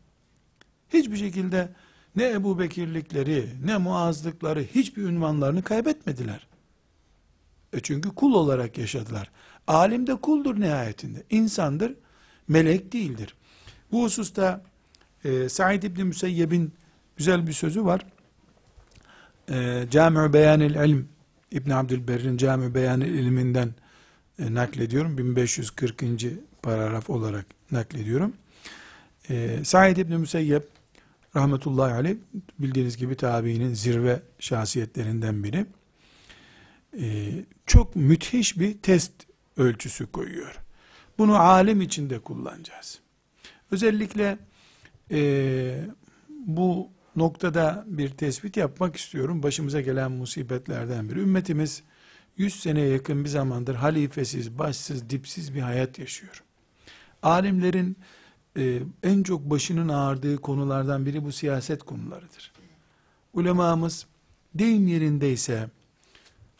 Hiçbir 0.88 1.16
şekilde 1.16 1.68
ne 2.16 2.30
Ebu 2.30 2.58
Bekirlikleri, 2.58 3.48
ne 3.64 3.76
Muazlıkları, 3.76 4.62
hiçbir 4.62 5.02
ünvanlarını 5.02 5.62
kaybetmediler. 5.62 6.46
E 7.72 7.80
çünkü 7.80 8.08
kul 8.08 8.34
olarak 8.34 8.78
yaşadılar. 8.78 9.30
Alim 9.66 10.06
de 10.06 10.14
kuldur 10.16 10.60
nihayetinde. 10.60 11.22
İnsandır, 11.30 11.94
melek 12.48 12.92
değildir. 12.92 13.34
Bu 13.92 14.04
hususta 14.04 14.62
e, 15.24 15.48
Said 15.48 15.82
İbni 15.82 16.04
Müseyyeb'in 16.04 16.72
güzel 17.16 17.46
bir 17.46 17.52
sözü 17.52 17.84
var. 17.84 18.06
E, 19.50 19.86
Cami-i 19.90 20.32
Beyanil 20.32 20.74
İlm 20.74 21.08
İbn 21.50 21.70
Abdülberr'in 21.70 22.36
Cami 22.36 22.74
Beyanil 22.74 23.14
ilminden 23.14 23.74
e, 24.38 24.54
naklediyorum. 24.54 25.18
1540. 25.18 26.02
paragraf 26.62 27.10
olarak 27.10 27.46
naklediyorum. 27.70 28.32
E, 29.30 29.64
Said 29.64 29.96
İbni 29.96 30.18
Müseyyep 30.18 30.68
rahmetullahi 31.36 31.94
aleyh 31.94 32.16
bildiğiniz 32.58 32.96
gibi 32.96 33.14
tabiinin 33.14 33.74
zirve 33.74 34.22
şahsiyetlerinden 34.38 35.44
biri. 35.44 35.66
E, 36.98 37.32
çok 37.66 37.96
müthiş 37.96 38.58
bir 38.58 38.78
test 38.78 39.12
ölçüsü 39.56 40.06
koyuyor. 40.06 40.60
Bunu 41.18 41.36
alim 41.40 41.80
içinde 41.80 42.18
kullanacağız. 42.18 43.00
Özellikle 43.70 44.38
e, 45.10 45.84
bu 46.28 46.88
noktada 47.16 47.84
bir 47.86 48.08
tespit 48.08 48.56
yapmak 48.56 48.96
istiyorum. 48.96 49.42
Başımıza 49.42 49.80
gelen 49.80 50.12
musibetlerden 50.12 51.08
biri. 51.08 51.20
Ümmetimiz 51.20 51.82
100 52.36 52.60
seneye 52.60 52.88
yakın 52.88 53.24
bir 53.24 53.28
zamandır 53.28 53.74
halifesiz, 53.74 54.58
başsız, 54.58 55.10
dipsiz 55.10 55.54
bir 55.54 55.60
hayat 55.60 55.98
yaşıyor. 55.98 56.44
Alimlerin 57.22 57.96
e, 58.56 58.80
en 59.02 59.22
çok 59.22 59.50
başının 59.50 59.88
ağrıdığı 59.88 60.36
konulardan 60.36 61.06
biri 61.06 61.24
bu 61.24 61.32
siyaset 61.32 61.82
konularıdır. 61.82 62.52
Ulemamız 63.32 64.06
deyim 64.54 64.88
yerindeyse 64.88 65.70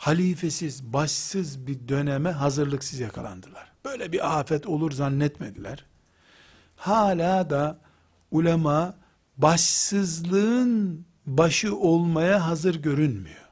halifesiz, 0.01 0.85
başsız 0.85 1.67
bir 1.67 1.89
döneme 1.89 2.31
hazırlıksız 2.31 3.01
yakalandılar. 3.01 3.73
Böyle 3.85 4.13
bir 4.13 4.39
afet 4.39 4.67
olur 4.67 4.93
zannetmediler. 4.93 5.85
Hala 6.77 7.51
da 7.51 7.79
ulema 8.31 8.95
başsızlığın 9.37 11.05
başı 11.27 11.77
olmaya 11.77 12.47
hazır 12.47 12.75
görünmüyor. 12.75 13.49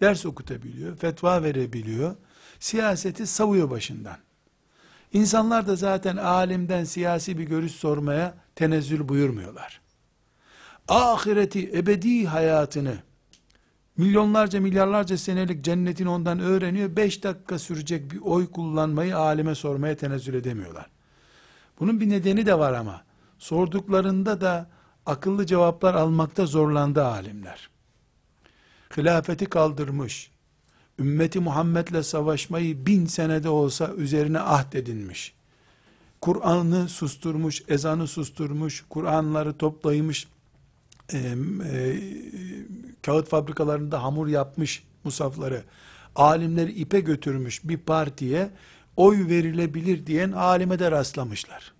Ders 0.00 0.26
okutabiliyor, 0.26 0.96
fetva 0.96 1.42
verebiliyor, 1.42 2.16
siyaseti 2.60 3.26
savuyor 3.26 3.70
başından. 3.70 4.16
İnsanlar 5.12 5.66
da 5.66 5.76
zaten 5.76 6.16
alimden 6.16 6.84
siyasi 6.84 7.38
bir 7.38 7.44
görüş 7.44 7.72
sormaya 7.72 8.34
tenezzül 8.54 9.08
buyurmuyorlar. 9.08 9.80
Ahireti, 10.88 11.70
ebedi 11.78 12.26
hayatını, 12.26 12.98
milyonlarca 13.96 14.60
milyarlarca 14.60 15.18
senelik 15.18 15.64
cennetini 15.64 16.08
ondan 16.08 16.40
öğreniyor, 16.40 16.96
beş 16.96 17.24
dakika 17.24 17.58
sürecek 17.58 18.10
bir 18.10 18.20
oy 18.20 18.50
kullanmayı 18.50 19.16
alime 19.16 19.54
sormaya 19.54 19.96
tenezzül 19.96 20.34
edemiyorlar. 20.34 20.86
Bunun 21.80 22.00
bir 22.00 22.08
nedeni 22.08 22.46
de 22.46 22.58
var 22.58 22.72
ama, 22.72 23.04
sorduklarında 23.38 24.40
da 24.40 24.70
akıllı 25.06 25.46
cevaplar 25.46 25.94
almakta 25.94 26.46
zorlandı 26.46 27.04
alimler. 27.04 27.70
Hilafeti 28.96 29.46
kaldırmış, 29.46 30.30
ümmeti 30.98 31.40
Muhammed'le 31.40 32.02
savaşmayı 32.02 32.86
bin 32.86 33.06
senede 33.06 33.48
olsa 33.48 33.92
üzerine 33.96 34.40
ahd 34.40 34.72
edinmiş. 34.72 35.34
Kur'an'ı 36.20 36.88
susturmuş, 36.88 37.62
ezanı 37.68 38.06
susturmuş, 38.06 38.84
Kur'anları 38.88 39.58
toplaymış, 39.58 40.28
e, 41.12 41.18
e, 41.18 41.96
kağıt 43.02 43.28
fabrikalarında 43.28 44.02
hamur 44.02 44.28
yapmış 44.28 44.82
musafları, 45.04 45.62
alimleri 46.16 46.72
ipe 46.72 47.00
götürmüş 47.00 47.60
bir 47.64 47.78
partiye 47.78 48.50
oy 48.96 49.28
verilebilir 49.28 50.06
diyen 50.06 50.32
alime 50.32 50.78
de 50.78 50.90
rastlamışlar. 50.90 51.72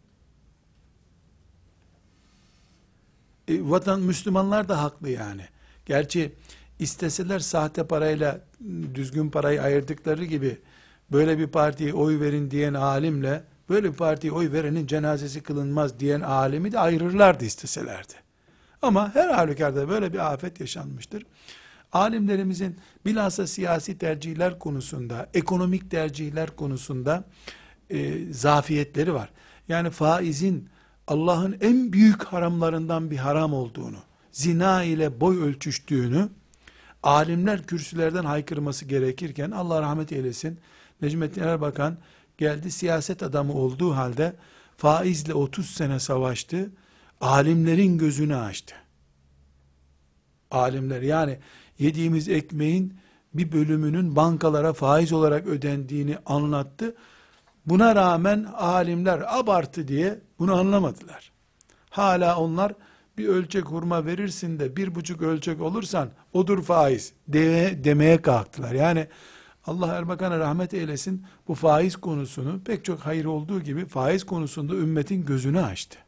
E, 3.49 3.71
vatan 3.71 4.01
Müslümanlar 4.01 4.69
da 4.69 4.83
haklı 4.83 5.11
yani. 5.11 5.43
Gerçi 5.87 6.33
isteseler 6.79 7.39
sahte 7.39 7.87
parayla 7.87 8.41
düzgün 8.95 9.31
parayı 9.31 9.63
ayırdıkları 9.63 10.25
gibi 10.25 10.59
böyle 11.13 11.39
bir 11.39 11.47
partiye 11.47 11.95
oy 11.95 12.21
verin 12.21 12.51
diyen 12.51 12.75
alimle 12.75 13.45
böyle 13.69 13.93
bir 13.93 13.97
partiye 13.97 14.33
oy 14.33 14.53
verenin 14.53 14.87
cenazesi 14.87 15.43
kılınmaz 15.43 16.01
diyen 16.01 16.21
alimi 16.21 16.73
de 16.73 16.79
ayırırlardı 16.79 17.45
isteselerdi. 17.45 18.26
Ama 18.83 19.15
her 19.15 19.29
halükarda 19.29 19.89
böyle 19.89 20.13
bir 20.13 20.33
afet 20.33 20.61
yaşanmıştır. 20.61 21.27
Alimlerimizin 21.93 22.77
bilhassa 23.07 23.47
siyasi 23.47 23.99
tercihler 23.99 24.59
konusunda, 24.59 25.29
ekonomik 25.35 25.91
tercihler 25.91 26.57
konusunda 26.57 27.25
e, 27.91 28.33
zafiyetleri 28.33 29.15
var. 29.15 29.31
Yani 29.69 29.91
faizin 29.91 30.69
Allah'ın 31.07 31.57
en 31.61 31.93
büyük 31.93 32.25
haramlarından 32.25 33.11
bir 33.11 33.17
haram 33.17 33.55
olduğunu, 33.55 33.99
zina 34.33 34.83
ile 34.83 35.21
boy 35.21 35.43
ölçüştüğünü, 35.43 36.29
alimler 37.03 37.67
kürsülerden 37.67 38.25
haykırması 38.25 38.85
gerekirken, 38.85 39.51
Allah 39.51 39.83
rahmet 39.83 40.13
eylesin, 40.13 40.59
Necmettin 41.03 41.43
Erbakan 41.43 41.97
geldi 42.39 42.71
siyaset 42.71 43.23
adamı 43.23 43.53
olduğu 43.53 43.95
halde, 43.95 44.37
faizle 44.77 45.35
30 45.35 45.71
sene 45.71 46.01
savaştı, 46.01 46.71
alimlerin 47.21 47.99
gözünü 47.99 48.37
açtı. 48.37 48.75
Alimler 50.51 51.03
yani 51.03 51.39
yediğimiz 51.79 52.29
ekmeğin 52.29 52.99
bir 53.35 53.53
bölümünün 53.53 54.17
bankalara 54.17 54.73
faiz 54.73 55.13
olarak 55.13 55.47
ödendiğini 55.47 56.19
anlattı. 56.27 56.97
Buna 57.67 57.97
rağmen 57.97 58.47
alimler 58.57 59.39
abartı 59.39 59.89
diye 59.89 60.21
bunu 60.39 60.55
anlamadılar. 60.55 61.33
Hala 61.91 62.39
onlar 62.39 62.73
bir 63.19 63.29
ölçek 63.29 63.65
hurma 63.65 64.07
verirsin 64.07 64.59
de 64.59 64.77
bir 64.77 64.95
buçuk 64.95 65.23
ölçek 65.23 65.61
olursan 65.61 66.11
odur 66.33 66.63
faiz 66.63 67.13
de, 67.29 67.79
demeye 67.85 68.23
kalktılar. 68.23 68.73
Yani 68.73 69.09
Allah 69.67 69.87
Erbakan'a 69.87 70.39
rahmet 70.39 70.75
eylesin 70.75 71.27
bu 71.49 71.55
faiz 71.55 71.97
konusunu 71.97 72.61
pek 72.65 72.85
çok 72.85 73.01
hayır 73.01 73.25
olduğu 73.25 73.61
gibi 73.61 73.87
faiz 73.87 74.25
konusunda 74.25 74.75
ümmetin 74.75 75.25
gözünü 75.25 75.61
açtı. 75.61 75.99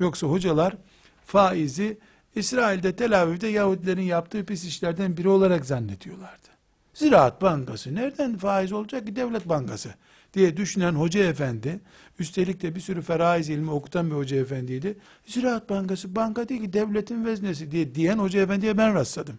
Yoksa 0.00 0.26
hocalar 0.26 0.76
faizi 1.26 1.98
İsrail'de 2.34 2.96
Tel 2.96 3.22
Aviv'de 3.22 3.48
Yahudilerin 3.48 4.02
yaptığı 4.02 4.44
pis 4.44 4.64
işlerden 4.64 5.16
biri 5.16 5.28
olarak 5.28 5.66
zannediyorlardı. 5.66 6.48
Ziraat 6.94 7.42
Bankası 7.42 7.94
nereden 7.94 8.36
faiz 8.36 8.72
olacak 8.72 9.06
ki 9.06 9.16
devlet 9.16 9.48
bankası 9.48 9.94
diye 10.34 10.56
düşünen 10.56 10.92
hoca 10.92 11.24
efendi, 11.24 11.80
üstelik 12.18 12.62
de 12.62 12.74
bir 12.74 12.80
sürü 12.80 13.02
feraiz 13.02 13.48
ilmi 13.48 13.70
okutan 13.70 14.10
bir 14.10 14.14
hoca 14.16 14.36
efendiydi. 14.36 14.98
Ziraat 15.26 15.70
Bankası 15.70 16.16
banka 16.16 16.48
değil 16.48 16.60
ki 16.60 16.72
devletin 16.72 17.24
veznesi 17.24 17.70
diye 17.70 17.94
diyen 17.94 18.18
hoca 18.18 18.40
efendiye 18.40 18.78
ben 18.78 18.94
rastladım. 18.94 19.38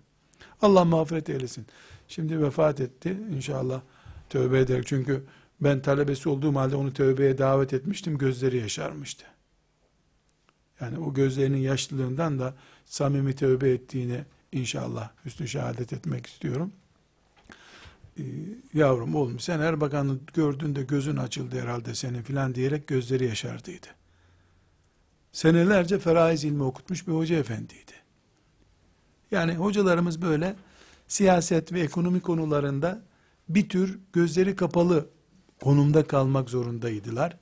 Allah 0.62 0.86
mağfiret 0.86 1.30
eylesin. 1.30 1.66
Şimdi 2.07 2.41
vefat 2.41 2.80
etti 2.80 3.18
inşallah 3.36 3.82
tövbe 4.30 4.60
eder. 4.60 4.84
Çünkü 4.86 5.24
ben 5.62 5.82
talebesi 5.82 6.30
olduğum 6.30 6.55
halde 6.55 6.76
onu 6.76 6.93
tövbeye 6.93 7.38
davet 7.38 7.74
etmiştim. 7.74 8.18
Gözleri 8.18 8.57
yaşarmıştı. 8.57 9.26
Yani 10.82 10.99
o 10.99 11.13
gözlerinin 11.13 11.57
yaşlılığından 11.57 12.39
da 12.39 12.53
samimi 12.86 13.36
tövbe 13.36 13.69
ettiğini 13.69 14.23
inşallah 14.51 15.09
hüsnü 15.25 15.47
şehadet 15.47 15.93
etmek 15.93 16.25
istiyorum. 16.25 16.71
Ee, 18.19 18.23
yavrum 18.73 19.15
oğlum 19.15 19.39
sen 19.39 19.59
Erbakan'ı 19.59 20.19
gördüğünde 20.34 20.84
gözün 20.84 21.17
açıldı 21.17 21.61
herhalde 21.61 21.95
senin 21.95 22.21
filan 22.21 22.55
diyerek 22.55 22.88
gözleri 22.88 23.25
yaşardıydı. 23.25 23.88
Senelerce 25.32 25.99
feraiz 25.99 26.43
ilmi 26.43 26.63
okutmuş 26.63 27.07
bir 27.07 27.13
hoca 27.13 27.36
efendiydi. 27.36 27.91
Yani 29.32 29.55
hocalarımız 29.55 30.21
böyle 30.21 30.55
siyaset 31.07 31.73
ve 31.73 31.80
ekonomi 31.80 32.21
konularında 32.21 33.01
bir 33.49 33.69
tür 33.69 33.99
gözleri 34.13 34.55
kapalı 34.55 35.09
konumda 35.61 36.07
kalmak 36.07 36.49
zorundaydılar. 36.49 37.38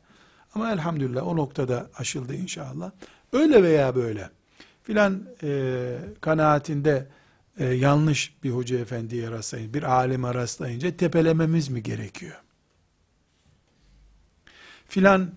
Ama 0.55 0.71
elhamdülillah 0.71 1.27
o 1.27 1.38
noktada 1.38 1.89
aşıldı 1.97 2.35
inşallah. 2.35 2.91
Öyle 3.34 3.63
veya 3.63 3.95
böyle 3.95 4.30
filan 4.84 5.23
e, 5.43 5.97
kanaatinde 6.21 7.07
e, 7.59 7.65
yanlış 7.65 8.34
bir 8.43 8.49
hoca 8.49 8.80
efendiye 8.80 9.32
rastlayınca, 9.32 9.73
bir 9.73 9.84
alime 9.84 10.34
rastlayınca 10.34 10.97
tepelememiz 10.97 11.69
mi 11.69 11.84
gerekiyor? 11.84 12.41
Filan 14.88 15.32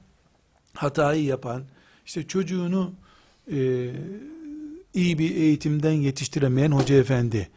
hatayı 0.75 1.25
yapan, 1.25 1.65
işte 2.07 2.27
çocuğunu 2.27 2.93
e, 3.53 3.91
iyi 4.95 5.19
bir 5.19 5.37
eğitimden 5.37 5.93
yetiştiremeyen 5.93 6.71
hoca 6.71 6.95
efendi, 6.95 7.49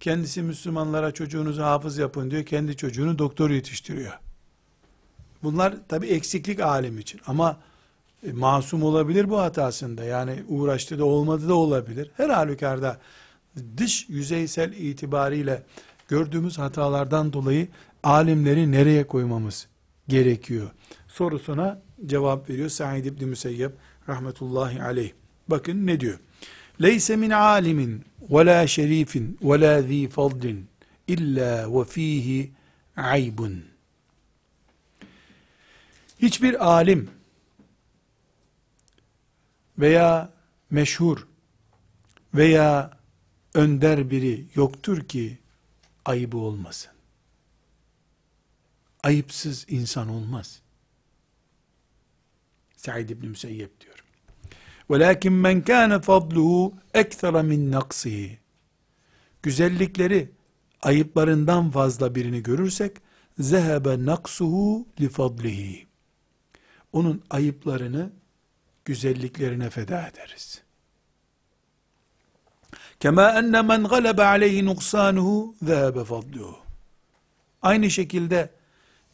kendisi 0.00 0.42
Müslümanlara 0.42 1.12
çocuğunuzu 1.12 1.62
hafız 1.62 1.98
yapın 1.98 2.30
diyor, 2.30 2.44
kendi 2.44 2.76
çocuğunu 2.76 3.18
doktor 3.18 3.50
yetiştiriyor. 3.50 4.18
Bunlar 5.42 5.74
tabi 5.88 6.06
eksiklik 6.06 6.60
alim 6.60 6.98
için 6.98 7.20
ama 7.26 7.60
e, 8.26 8.32
masum 8.32 8.82
olabilir 8.82 9.30
bu 9.30 9.38
hatasında. 9.38 10.04
Yani 10.04 10.42
uğraştı 10.48 10.98
da 10.98 11.04
olmadı 11.04 11.48
da 11.48 11.54
olabilir. 11.54 12.10
Her 12.16 12.30
halükarda 12.30 12.98
dış 13.76 14.08
yüzeysel 14.08 14.72
itibariyle 14.72 15.62
gördüğümüz 16.08 16.58
hatalardan 16.58 17.32
dolayı 17.32 17.68
alimleri 18.02 18.72
nereye 18.72 19.06
koymamız 19.06 19.66
gerekiyor? 20.08 20.70
Sorusuna 21.08 21.82
cevap 22.06 22.50
veriyor 22.50 22.68
Said 22.68 23.04
İbni 23.04 23.26
Müseyyep 23.26 23.72
rahmetullahi 24.08 24.82
aleyh. 24.82 25.12
Bakın 25.48 25.86
ne 25.86 26.00
diyor? 26.00 26.18
Leyse 26.82 27.16
min 27.16 27.30
alimin 27.30 28.04
ve 28.30 28.46
la 28.46 28.66
şerifin 28.66 29.38
ve 29.42 29.60
la 29.60 29.82
zi 29.82 30.08
fadlin 30.08 30.66
illa 31.08 31.80
ve 31.80 31.84
fihi 31.84 32.52
aybun. 32.96 33.64
Hiçbir 36.22 36.66
alim 36.66 37.10
veya 39.79 40.33
meşhur 40.69 41.27
veya 42.33 42.97
önder 43.53 44.11
biri 44.11 44.45
yoktur 44.55 45.07
ki 45.07 45.37
ayıbı 46.05 46.37
olmasın. 46.37 46.91
Ayıpsız 49.03 49.65
insan 49.69 50.09
olmaz. 50.09 50.61
Said 52.77 53.09
İbni 53.09 53.29
Müseyyep 53.29 53.81
diyor. 53.81 54.03
وَلَكِنْ 54.89 55.35
مَنْ 55.45 55.63
كَانَ 55.63 55.91
فَضْلُهُ 56.01 56.73
اَكْثَرَ 56.93 57.35
مِنْ 57.51 57.71
نَقْصِهِ 57.71 58.37
Güzellikleri 59.43 60.31
ayıplarından 60.81 61.71
fazla 61.71 62.15
birini 62.15 62.43
görürsek 62.43 62.97
zehebe 63.39 64.05
naksuhu 64.05 64.87
li 65.01 65.09
fadlihi. 65.09 65.87
Onun 66.93 67.23
ayıplarını 67.29 68.11
güzelliklerine 68.86 69.70
feda 69.70 70.08
ederiz. 70.08 70.62
Kema 73.00 73.30
enne 73.30 73.62
men 73.62 73.84
galebe 73.84 74.24
aleyhi 74.24 74.64
nuksanuhu 74.64 75.54
zehebe 75.62 76.04
fadluhu. 76.04 76.58
Aynı 77.62 77.90
şekilde 77.90 78.50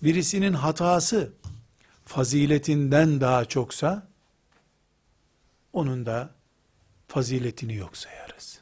birisinin 0.02 0.52
hatası 0.52 1.32
faziletinden 2.04 3.20
daha 3.20 3.44
çoksa 3.44 4.08
onun 5.72 6.06
da 6.06 6.30
faziletini 7.08 7.74
yok 7.74 7.96
sayarız. 7.96 8.60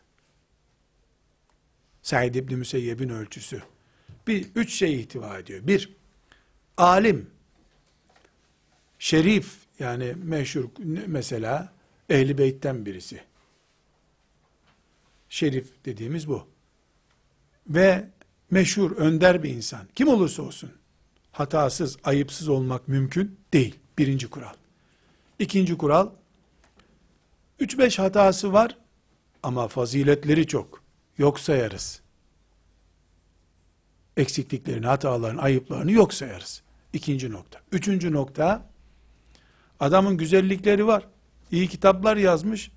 Said 2.03 2.35
İbni 2.35 2.57
Müseyyeb'in 2.57 3.09
ölçüsü. 3.09 3.63
Bir, 4.27 4.47
üç 4.55 4.75
şey 4.75 5.01
ihtiva 5.01 5.39
ediyor. 5.39 5.67
Bir, 5.67 5.97
alim, 6.77 7.31
şerif, 8.99 9.60
yani 9.81 10.15
meşhur, 10.25 10.65
mesela, 11.07 11.73
ehli 12.09 12.39
beytten 12.39 12.87
birisi. 12.87 13.21
Şerif 15.29 15.85
dediğimiz 15.85 16.29
bu. 16.29 16.47
Ve 17.69 18.09
meşhur, 18.51 18.91
önder 18.97 19.43
bir 19.43 19.51
insan. 19.51 19.87
Kim 19.95 20.09
olursa 20.09 20.43
olsun, 20.43 20.73
hatasız, 21.33 21.99
ayıpsız 22.05 22.49
olmak 22.49 22.89
mümkün 22.89 23.39
değil. 23.53 23.79
Birinci 23.99 24.31
kural. 24.31 24.55
İkinci 25.39 25.79
kural, 25.79 26.11
3-5 27.61 28.03
hatası 28.03 28.53
var 28.53 28.79
ama 29.43 29.69
faziletleri 29.69 30.47
çok. 30.47 30.83
Yok 31.19 31.41
sayarız. 31.41 32.01
Eksikliklerini, 34.17 34.87
hatalarını, 34.87 35.43
ayıplarını 35.43 35.93
yok 35.93 36.15
sayarız. 36.15 36.63
İkinci 36.93 37.31
nokta. 37.31 37.61
Üçüncü 37.73 38.13
nokta, 38.13 38.70
adamın 39.81 40.17
güzellikleri 40.17 40.87
var. 40.87 41.09
İyi 41.51 41.69
kitaplar 41.69 42.17
yazmış. 42.17 42.71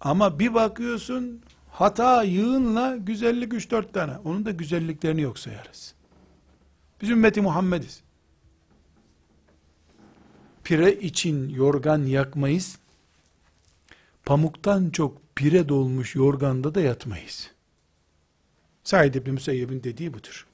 Ama 0.00 0.38
bir 0.38 0.54
bakıyorsun, 0.54 1.42
hata 1.70 2.22
yığınla 2.22 2.96
güzellik 2.96 3.52
3-4 3.52 3.92
tane. 3.92 4.18
Onun 4.24 4.44
da 4.44 4.50
güzelliklerini 4.50 5.20
yok 5.20 5.38
sayarız. 5.38 5.94
Biz 7.02 7.10
ümmeti 7.10 7.40
Muhammediz. 7.40 8.02
Pire 10.64 10.92
için 10.92 11.48
yorgan 11.48 12.02
yakmayız 12.02 12.78
pamuktan 14.30 14.90
çok 14.90 15.36
pire 15.36 15.68
dolmuş 15.68 16.14
yorganda 16.14 16.74
da 16.74 16.80
yatmayız. 16.80 17.50
Said 18.84 19.14
İbni 19.14 19.32
Müseyyeb'in 19.32 19.82
dediği 19.82 20.14
budur. 20.14 20.46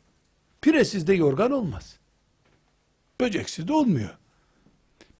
Piresiz 0.61 1.07
de 1.07 1.14
yorgan 1.14 1.51
olmaz. 1.51 1.99
Böceksiz 3.20 3.68
de 3.68 3.72
olmuyor. 3.72 4.18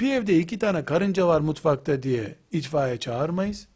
Bir 0.01 0.13
evde 0.13 0.39
iki 0.39 0.59
tane 0.59 0.85
karınca 0.85 1.27
var 1.27 1.41
mutfakta 1.41 2.03
diye 2.03 2.35
itfaiye 2.53 3.01
çağırmayız. 3.01 3.67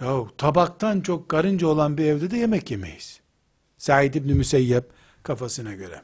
Yahu 0.00 0.30
tabaktan 0.38 1.00
çok 1.00 1.28
karınca 1.28 1.66
olan 1.66 1.98
bir 1.98 2.04
evde 2.04 2.30
de 2.30 2.36
yemek 2.36 2.70
yemeyiz. 2.70 3.20
Said 3.78 4.14
İbni 4.14 4.34
Müseyyep 4.34 4.84
kafasına 5.22 5.74
göre. 5.74 6.02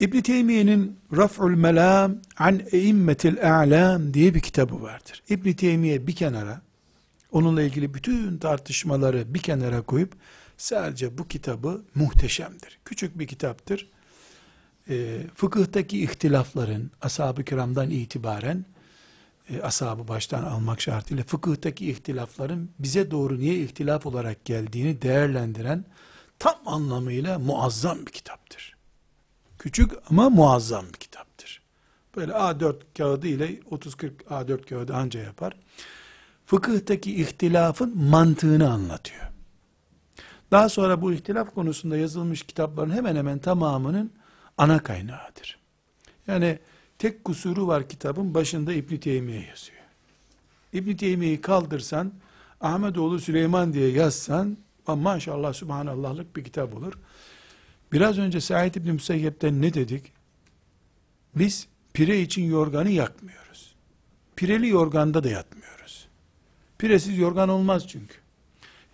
İbn 0.00 0.20
Teymiye'nin 0.20 0.98
Raf'ul 1.16 1.50
Melam 1.50 2.16
an 2.38 2.60
Eimmetil 2.72 3.52
A'lam 3.52 4.14
diye 4.14 4.34
bir 4.34 4.40
kitabı 4.40 4.82
vardır. 4.82 5.22
İbn 5.28 5.52
Teymiye 5.52 6.06
bir 6.06 6.14
kenara 6.16 6.62
onunla 7.32 7.62
ilgili 7.62 7.94
bütün 7.94 8.38
tartışmaları 8.38 9.34
bir 9.34 9.38
kenara 9.38 9.82
koyup 9.82 10.12
sadece 10.56 11.18
bu 11.18 11.28
kitabı 11.28 11.82
muhteşemdir. 11.94 12.78
Küçük 12.84 13.18
bir 13.18 13.26
kitaptır. 13.26 13.90
E, 14.88 15.26
fıkıhtaki 15.34 16.02
ihtilafların 16.02 16.90
ashab-ı 17.00 17.44
kiramdan 17.44 17.90
itibaren 17.90 18.64
e, 19.50 19.62
ashabı 19.62 20.08
baştan 20.08 20.44
almak 20.44 20.80
şartıyla 20.80 21.24
fıkıhtaki 21.24 21.90
ihtilafların 21.90 22.68
bize 22.78 23.10
doğru 23.10 23.38
niye 23.38 23.58
ihtilaf 23.58 24.06
olarak 24.06 24.44
geldiğini 24.44 25.02
değerlendiren 25.02 25.84
tam 26.38 26.54
anlamıyla 26.66 27.38
muazzam 27.38 28.06
bir 28.06 28.12
kitaptır. 28.12 28.76
Küçük 29.58 29.92
ama 30.10 30.30
muazzam 30.30 30.84
bir 30.86 30.98
kitaptır. 30.98 31.62
Böyle 32.16 32.32
A4 32.32 32.74
kağıdı 32.98 33.26
ile 33.26 33.46
30-40 33.46 34.10
A4 34.30 34.68
kağıdı 34.68 34.94
anca 34.94 35.20
yapar. 35.20 35.56
Fıkıhtaki 36.46 37.14
ihtilafın 37.22 37.98
mantığını 37.98 38.72
anlatıyor. 38.72 39.22
Daha 40.50 40.68
sonra 40.68 41.02
bu 41.02 41.12
ihtilaf 41.12 41.54
konusunda 41.54 41.96
yazılmış 41.96 42.42
kitapların 42.42 42.90
hemen 42.90 43.16
hemen 43.16 43.38
tamamının 43.38 44.12
ana 44.58 44.82
kaynağıdır. 44.82 45.58
Yani 46.26 46.58
tek 46.98 47.24
kusuru 47.24 47.66
var 47.66 47.88
kitabın 47.88 48.34
başında 48.34 48.72
İbn 48.72 48.96
Teymiye 48.96 49.40
yazıyor. 49.40 49.82
İbn 50.72 50.96
Teymiye'yi 50.96 51.40
kaldırsan 51.40 52.12
Ahmetoğlu 52.60 53.20
Süleyman 53.20 53.72
diye 53.72 53.88
yazsan 53.88 54.56
maşallah 54.86 55.52
subhanallahlık 55.52 56.36
bir 56.36 56.44
kitap 56.44 56.76
olur. 56.76 56.92
Biraz 57.92 58.18
önce 58.18 58.40
Said 58.40 58.74
İbni 58.74 58.92
Müseyyep'ten 58.92 59.62
ne 59.62 59.74
dedik? 59.74 60.12
Biz 61.34 61.68
pire 61.94 62.20
için 62.20 62.42
yorganı 62.42 62.90
yakmıyoruz. 62.90 63.74
Pireli 64.36 64.68
yorganda 64.68 65.24
da 65.24 65.28
yatmıyoruz. 65.28 66.08
Piresiz 66.78 67.18
yorgan 67.18 67.48
olmaz 67.48 67.88
çünkü. 67.88 68.14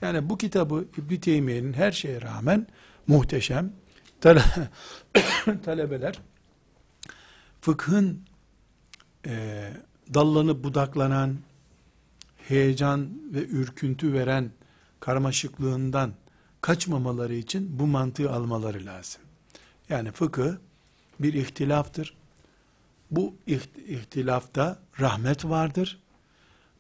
Yani 0.03 0.29
bu 0.31 0.39
kitabı 0.39 0.85
İbni 0.99 1.21
Teymiye'nin 1.21 1.73
her 1.73 1.93
şeye 1.93 2.21
rağmen 2.21 2.67
muhteşem. 3.07 3.73
Tale 4.21 4.43
talebeler 5.65 6.21
fıkhın 7.61 8.23
e, 9.27 9.73
dallanıp 10.15 10.65
budaklanan, 10.65 11.37
heyecan 12.37 13.11
ve 13.35 13.47
ürküntü 13.47 14.13
veren 14.13 14.51
karmaşıklığından 15.01 16.13
kaçmamaları 16.61 17.35
için 17.35 17.79
bu 17.79 17.87
mantığı 17.87 18.33
almaları 18.33 18.87
lazım. 18.87 19.23
Yani 19.89 20.13
fıkıh 20.13 20.53
bir 21.21 21.35
ihtilaftır. 21.35 22.15
Bu 23.11 23.35
ihtilafta 23.87 24.79
rahmet 25.01 25.45
vardır. 25.45 26.01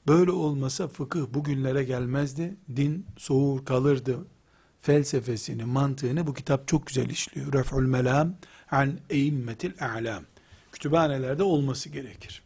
Böyle 0.06 0.30
olmasa 0.30 0.88
fıkıh 0.88 1.34
bugünlere 1.34 1.84
gelmezdi. 1.84 2.56
Din 2.76 3.06
soğur 3.16 3.64
kalırdı. 3.64 4.18
Felsefesini, 4.80 5.64
mantığını 5.64 6.26
bu 6.26 6.34
kitap 6.34 6.68
çok 6.68 6.86
güzel 6.86 7.10
işliyor. 7.10 7.52
Ref'ul 7.52 7.86
melam 7.86 8.34
an 8.70 8.98
eimmetil 9.10 9.72
a'lam. 9.80 10.22
Kütüphanelerde 10.72 11.42
olması 11.42 11.88
gerekir. 11.88 12.42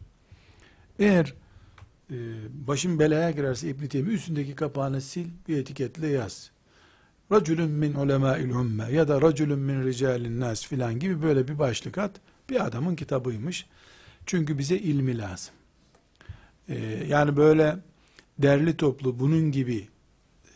Eğer 0.99 1.33
e, 2.11 2.15
başın 2.67 2.99
belaya 2.99 3.31
girerse 3.31 3.69
İbn 3.69 3.85
Teymi 3.85 4.09
üstündeki 4.09 4.55
kapağını 4.55 5.01
sil, 5.09 5.27
bir 5.47 5.57
etiketle 5.57 6.07
yaz. 6.07 6.51
Racülün 7.31 7.71
min 7.71 7.93
ulemâil 7.93 8.49
ümme 8.49 8.91
ya 8.91 9.07
da 9.07 9.21
racülün 9.21 9.59
min 9.59 9.83
ricalin 9.83 10.39
nas 10.39 10.67
filan 10.67 10.99
gibi 10.99 11.21
böyle 11.21 11.47
bir 11.47 11.59
başlık 11.59 11.97
at. 11.97 12.11
Bir 12.49 12.65
adamın 12.65 12.95
kitabıymış. 12.95 13.65
Çünkü 14.25 14.57
bize 14.57 14.77
ilmi 14.77 15.17
lazım. 15.17 15.53
E, 16.69 16.75
yani 17.07 17.37
böyle 17.37 17.77
derli 18.39 18.77
toplu 18.77 19.19
bunun 19.19 19.51
gibi 19.51 19.87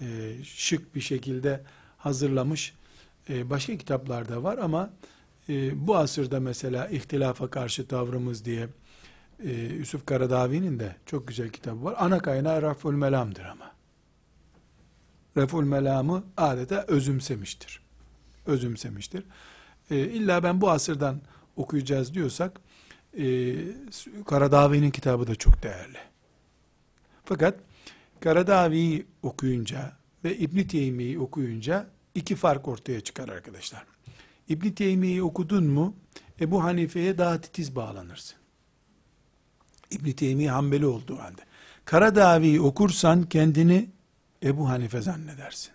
e, 0.02 0.36
şık 0.44 0.96
bir 0.96 1.02
şekilde 1.02 1.64
hazırlamış 1.98 2.74
e, 3.30 3.50
başka 3.50 3.78
kitaplar 3.78 4.30
da 4.30 4.44
var 4.44 4.58
ama 4.58 4.90
e, 5.50 5.88
bu 5.88 5.98
asırda 5.98 6.40
mesela 6.40 6.88
ihtilafa 6.88 7.50
karşı 7.50 7.88
tavrımız 7.88 8.46
diye 8.46 8.68
e, 9.44 9.52
Yusuf 9.52 10.06
Karadavi'nin 10.06 10.80
de 10.80 10.96
çok 11.06 11.28
güzel 11.28 11.50
kitabı 11.50 11.84
var. 11.84 11.96
Ana 11.98 12.20
kaynağı 12.20 12.62
Raful 12.62 12.94
Melam'dır 12.94 13.46
ama. 13.46 13.72
Raful 15.38 15.64
Melam'ı 15.64 16.24
adeta 16.38 16.86
özümsemiştir. 16.88 17.82
Özümsemiştir. 18.46 19.24
E, 19.92 19.98
illa 19.98 20.44
ben 20.44 20.62
bu 20.62 20.70
asırdan 20.70 21.22
okuyacağız 21.56 22.14
diyorsak 22.14 22.62
e, 23.18 23.56
Karadavi'nin 24.26 24.92
kitabı 24.92 25.28
da 25.28 25.36
çok 25.36 25.64
değerli. 25.64 25.98
Fakat 27.26 27.60
Karadavi'yi 28.20 29.06
okuyunca 29.24 29.98
ve 30.24 30.38
İbn 30.38 30.64
Teymi'yi 30.64 31.20
okuyunca 31.20 31.88
iki 32.16 32.36
fark 32.36 32.68
ortaya 32.68 33.02
çıkar 33.02 33.30
arkadaşlar. 33.30 33.86
İbn 34.50 34.70
Teymi'yi 34.70 35.24
okudun 35.24 35.64
mu 35.64 35.96
Ebu 36.42 36.64
Hanife'ye 36.64 37.18
daha 37.18 37.42
titiz 37.42 37.76
bağlanırsın. 37.76 38.38
İbn 39.92 40.12
Teymi 40.12 40.50
Hanbeli 40.50 40.86
olduğu 40.86 41.20
halde. 41.20 41.42
Karadavi'yi 41.86 42.62
okursan 42.62 43.24
kendini 43.24 43.90
Ebu 44.44 44.70
Hanife 44.70 45.02
zannedersin. 45.02 45.72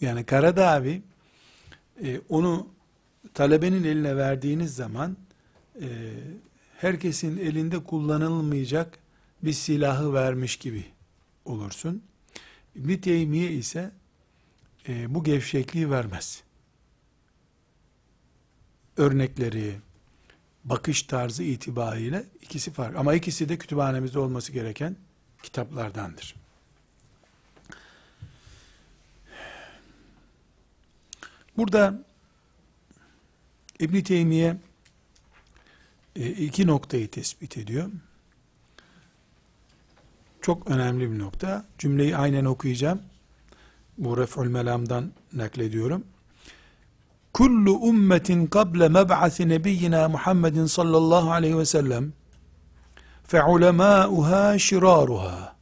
Yani 0.00 0.24
Karadavi 0.24 1.02
e, 2.02 2.20
onu 2.28 2.68
talebenin 3.34 3.84
eline 3.84 4.16
verdiğiniz 4.16 4.74
zaman 4.74 5.16
e, 5.80 5.88
herkesin 6.76 7.38
elinde 7.38 7.84
kullanılmayacak 7.84 8.98
bir 9.42 9.52
silahı 9.52 10.14
vermiş 10.14 10.56
gibi 10.56 10.84
olursun. 11.44 12.02
İbn 12.74 12.96
Teymiye 12.96 13.52
ise 13.52 13.90
e, 14.88 15.14
bu 15.14 15.24
gevşekliği 15.24 15.90
vermez. 15.90 16.42
Örnekleri, 18.96 19.76
bakış 20.64 21.02
tarzı 21.02 21.42
itibariyle 21.42 22.24
ikisi 22.42 22.72
farklı. 22.72 22.98
Ama 22.98 23.14
ikisi 23.14 23.48
de 23.48 23.58
kütüphanemizde 23.58 24.18
olması 24.18 24.52
gereken 24.52 24.96
kitaplardandır. 25.42 26.34
Burada 31.56 32.04
İbn 33.80 34.00
Teymiye 34.00 34.56
iki 36.16 36.66
noktayı 36.66 37.10
tespit 37.10 37.58
ediyor. 37.58 37.90
Çok 40.40 40.70
önemli 40.70 41.12
bir 41.12 41.18
nokta. 41.18 41.64
Cümleyi 41.78 42.16
aynen 42.16 42.44
okuyacağım. 42.44 43.00
Bu 43.98 44.16
Ref'ül 44.16 44.48
Melam'dan 44.48 45.12
naklediyorum. 45.32 46.04
Kullu 47.32 47.72
ummetin 47.72 48.46
kable 48.46 48.88
meb'asi 48.88 49.48
nebiyyina 49.48 50.08
Muhammedin 50.08 50.66
sallallahu 50.66 51.32
aleyhi 51.32 51.58
ve 51.58 51.64
sellem 51.64 52.12
şirâruhâ 54.58 55.56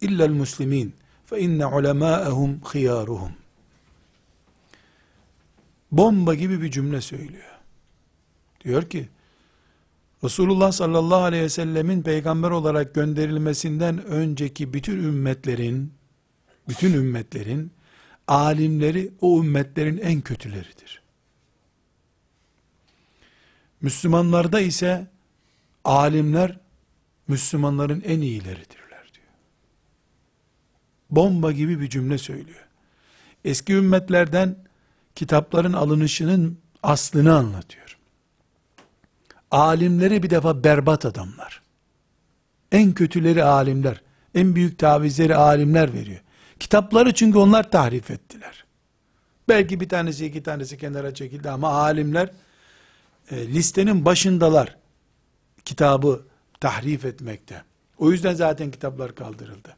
illa'l 0.00 0.30
muslimin 0.30 0.94
fe 1.26 1.40
inne 1.40 1.66
ulemâehum 1.66 2.60
khiyâruhum 2.60 3.32
bomba 5.92 6.34
gibi 6.34 6.62
bir 6.62 6.70
cümle 6.70 7.00
söylüyor. 7.00 7.58
Diyor 8.64 8.90
ki 8.90 9.08
Resulullah 10.24 10.72
sallallahu 10.72 11.22
aleyhi 11.22 11.44
ve 11.44 11.48
sellemin 11.48 12.02
peygamber 12.02 12.50
olarak 12.50 12.94
gönderilmesinden 12.94 14.04
önceki 14.04 14.72
bütün 14.72 14.98
ümmetlerin 14.98 15.92
bütün 16.68 16.92
ümmetlerin 16.92 17.72
alimleri 18.28 19.12
o 19.20 19.42
ümmetlerin 19.42 19.98
en 19.98 20.20
kötüleridir. 20.20 21.02
Müslümanlarda 23.80 24.60
ise 24.60 25.06
alimler 25.84 26.58
Müslümanların 27.28 28.02
en 28.06 28.20
iyileridirler 28.20 29.10
diyor. 29.14 29.26
Bomba 31.10 31.52
gibi 31.52 31.80
bir 31.80 31.90
cümle 31.90 32.18
söylüyor. 32.18 32.66
Eski 33.44 33.72
ümmetlerden 33.72 34.56
kitapların 35.14 35.72
alınışının 35.72 36.58
aslını 36.82 37.36
anlatıyor. 37.36 37.85
Alimleri 39.56 40.22
bir 40.22 40.30
defa 40.30 40.64
berbat 40.64 41.04
adamlar. 41.06 41.62
En 42.72 42.92
kötüleri 42.92 43.44
alimler. 43.44 44.02
En 44.34 44.54
büyük 44.54 44.78
tavizleri 44.78 45.36
alimler 45.36 45.92
veriyor. 45.92 46.20
Kitapları 46.60 47.14
çünkü 47.14 47.38
onlar 47.38 47.70
tahrif 47.70 48.10
ettiler. 48.10 48.64
Belki 49.48 49.80
bir 49.80 49.88
tanesi 49.88 50.26
iki 50.26 50.42
tanesi 50.42 50.78
kenara 50.78 51.14
çekildi 51.14 51.50
ama 51.50 51.68
alimler 51.68 52.30
e, 53.30 53.48
listenin 53.48 54.04
başındalar. 54.04 54.76
Kitabı 55.64 56.24
tahrif 56.60 57.04
etmekte. 57.04 57.62
O 57.98 58.12
yüzden 58.12 58.34
zaten 58.34 58.70
kitaplar 58.70 59.14
kaldırıldı. 59.14 59.76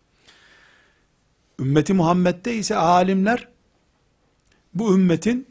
Ümmeti 1.61 1.95
Muhammed'de 1.95 2.55
ise 2.55 2.77
alimler 2.77 3.49
bu 4.75 4.95
ümmetin 4.95 5.48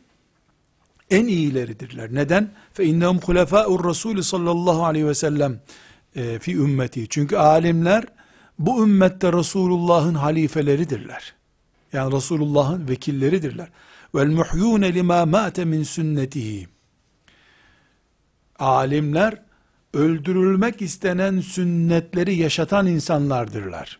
en 1.11 1.27
iyileridirler. 1.27 2.15
Neden? 2.15 2.51
Fe 2.73 2.85
innehum 2.85 3.19
hulefâ'ur 3.19 3.89
Resulü 3.89 4.23
sallallahu 4.23 4.85
aleyhi 4.85 5.07
ve 5.07 5.15
sellem 5.15 5.59
e, 6.15 6.39
fi 6.39 6.55
ümmeti. 6.55 7.07
Çünkü 7.09 7.37
alimler 7.37 8.03
bu 8.59 8.83
ümmette 8.83 9.33
Resulullah'ın 9.33 10.15
halifeleridirler. 10.15 11.33
Yani 11.93 12.15
Resulullah'ın 12.15 12.87
vekilleridirler. 12.87 13.67
Vel 14.15 14.27
muhyûne 14.27 14.93
limâ 14.93 15.25
mâte 15.25 15.65
min 15.65 15.83
sünnetihi. 15.83 16.67
Alimler 18.59 19.41
öldürülmek 19.93 20.81
istenen 20.81 21.39
sünnetleri 21.39 22.35
yaşatan 22.35 22.87
insanlardırlar. 22.87 23.99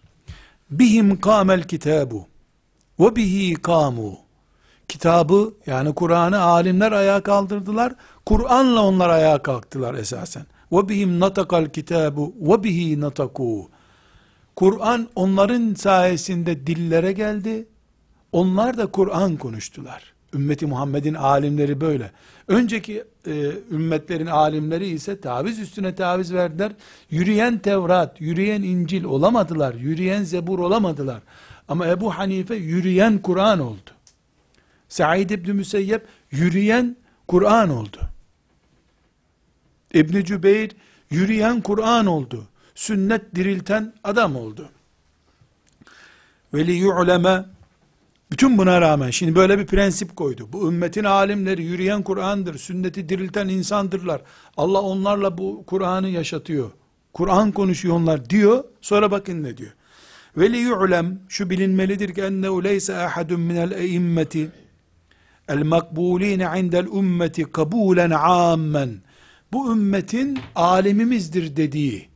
Bihim 0.72 1.20
kâmel 1.20 1.64
kitâbu 1.64 2.28
ve 3.00 3.16
bihi 3.16 3.54
kâmû 3.54 4.27
kitabı 4.88 5.54
yani 5.66 5.96
Kur'an'ı 5.96 6.42
alimler 6.42 6.92
ayağa 6.92 7.22
kaldırdılar. 7.22 7.94
Kur'an'la 8.26 8.84
onlar 8.84 9.10
ayağa 9.10 9.38
kalktılar 9.44 9.94
esasen. 9.94 10.46
Ve 10.72 10.90
bihim 10.90 11.20
natakal 11.20 11.66
kitabu 11.66 12.34
ve 12.42 12.64
bihi 12.64 13.02
nataku. 13.02 13.70
Kur'an 14.56 15.08
onların 15.16 15.74
sayesinde 15.74 16.68
dillere 16.68 17.12
geldi. 17.12 17.68
Onlar 18.32 18.78
da 18.78 18.86
Kur'an 18.86 19.38
konuştular. 19.38 20.14
Ümmeti 20.34 20.66
Muhammed'in 20.66 21.14
alimleri 21.14 21.82
böyle. 21.82 22.12
Önceki 22.48 23.04
e, 23.28 23.52
ümmetlerin 23.72 24.26
alimleri 24.26 24.88
ise 24.88 25.22
taviz 25.22 25.60
üstüne 25.60 25.96
taviz 25.96 26.34
verdiler. 26.34 26.72
Yürüyen 27.10 27.58
Tevrat, 27.58 28.22
yürüyen 28.22 28.62
İncil 28.62 29.04
olamadılar. 29.04 29.74
Yürüyen 29.74 30.24
Zebur 30.24 30.60
olamadılar. 30.60 31.22
Ama 31.68 31.88
Ebu 31.88 32.12
Hanife 32.18 32.56
yürüyen 32.56 33.18
Kur'an 33.18 33.60
oldu. 33.60 33.97
Said 34.90 35.30
İbni 35.30 35.54
Müseyyep 35.54 36.08
yürüyen 36.32 36.98
Kur'an 37.28 37.70
oldu. 37.70 38.00
İbni 39.94 40.26
Cübeyr 40.26 40.72
yürüyen 41.10 41.62
Kur'an 41.62 42.06
oldu. 42.06 42.48
Sünnet 42.76 43.36
dirilten 43.36 43.94
adam 44.04 44.36
oldu. 44.36 44.70
Veli 46.54 46.72
yu'leme 46.72 47.46
bütün 48.32 48.58
buna 48.58 48.82
rağmen 48.82 49.10
şimdi 49.10 49.36
böyle 49.36 49.60
bir 49.60 49.66
prensip 49.66 50.16
koydu. 50.16 50.50
Bu 50.54 50.68
ümmetin 50.68 51.04
alimleri 51.04 51.64
yürüyen 51.64 52.04
Kur'an'dır. 52.04 52.58
Sünneti 52.58 53.10
dirilten 53.10 53.48
insandırlar. 53.48 54.22
Allah 54.58 54.82
onlarla 54.82 55.38
bu 55.38 55.64
Kur'an'ı 55.68 56.10
yaşatıyor. 56.10 56.72
Kur'an 57.14 57.52
konuşuyor 57.52 57.96
onlar 57.96 58.30
diyor. 58.30 58.64
Sonra 58.82 59.12
bakın 59.12 59.44
ne 59.44 59.58
diyor. 59.58 59.72
Veli 60.38 60.58
yu'lem 60.58 61.20
şu 61.30 61.50
bilinmelidir 61.50 62.14
ki 62.14 62.22
ennehu 62.22 62.64
leyse 62.64 62.98
ahadun 62.98 63.40
minel 63.40 63.72
eimmeti 63.72 64.52
el 65.50 65.64
makbuline 65.64 66.60
indel 66.60 66.86
ümmeti 66.86 67.44
kabulen 67.44 68.12
ammen 68.12 68.90
bu 69.54 69.72
ümmetin 69.72 70.40
alimimizdir 70.56 71.56
dediği. 71.56 72.10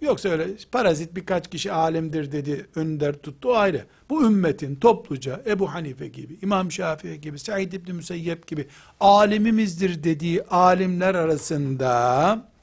Yoksa 0.00 0.28
öyle 0.28 0.46
parazit 0.72 1.16
birkaç 1.16 1.50
kişi 1.50 1.72
alimdir 1.72 2.32
dedi 2.32 2.66
önder 2.74 3.12
tuttu 3.12 3.56
ayrı. 3.56 3.84
Bu 4.10 4.26
ümmetin 4.26 4.76
topluca 4.76 5.42
Ebu 5.46 5.74
Hanife 5.74 6.08
gibi 6.08 6.38
İmam 6.42 6.72
Şafii 6.72 7.20
gibi 7.20 7.38
Said 7.38 7.72
İbni 7.72 7.92
Müseyyep 7.92 8.46
gibi 8.46 8.66
alimimizdir 9.00 10.04
dediği 10.04 10.42
alimler 10.42 11.14
arasında 11.14 12.55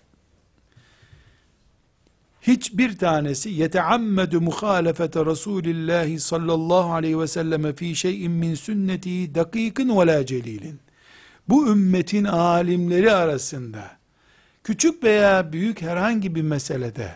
hiçbir 2.47 2.97
tanesi 2.97 3.49
yeteammedu 3.49 4.41
muhalefete 4.41 5.25
Resulillah 5.25 6.19
sallallahu 6.19 6.93
aleyhi 6.93 7.19
ve 7.19 7.27
selleme 7.27 7.73
fi 7.73 7.95
şeyin 7.95 8.31
min 8.31 8.55
sünneti 8.55 9.35
dakikin 9.35 9.99
ve 9.99 10.07
la 10.07 10.25
celilin. 10.25 10.79
bu 11.49 11.67
ümmetin 11.67 12.23
alimleri 12.23 13.11
arasında 13.11 13.91
küçük 14.63 15.03
veya 15.03 15.53
büyük 15.53 15.81
herhangi 15.81 16.35
bir 16.35 16.41
meselede 16.41 17.15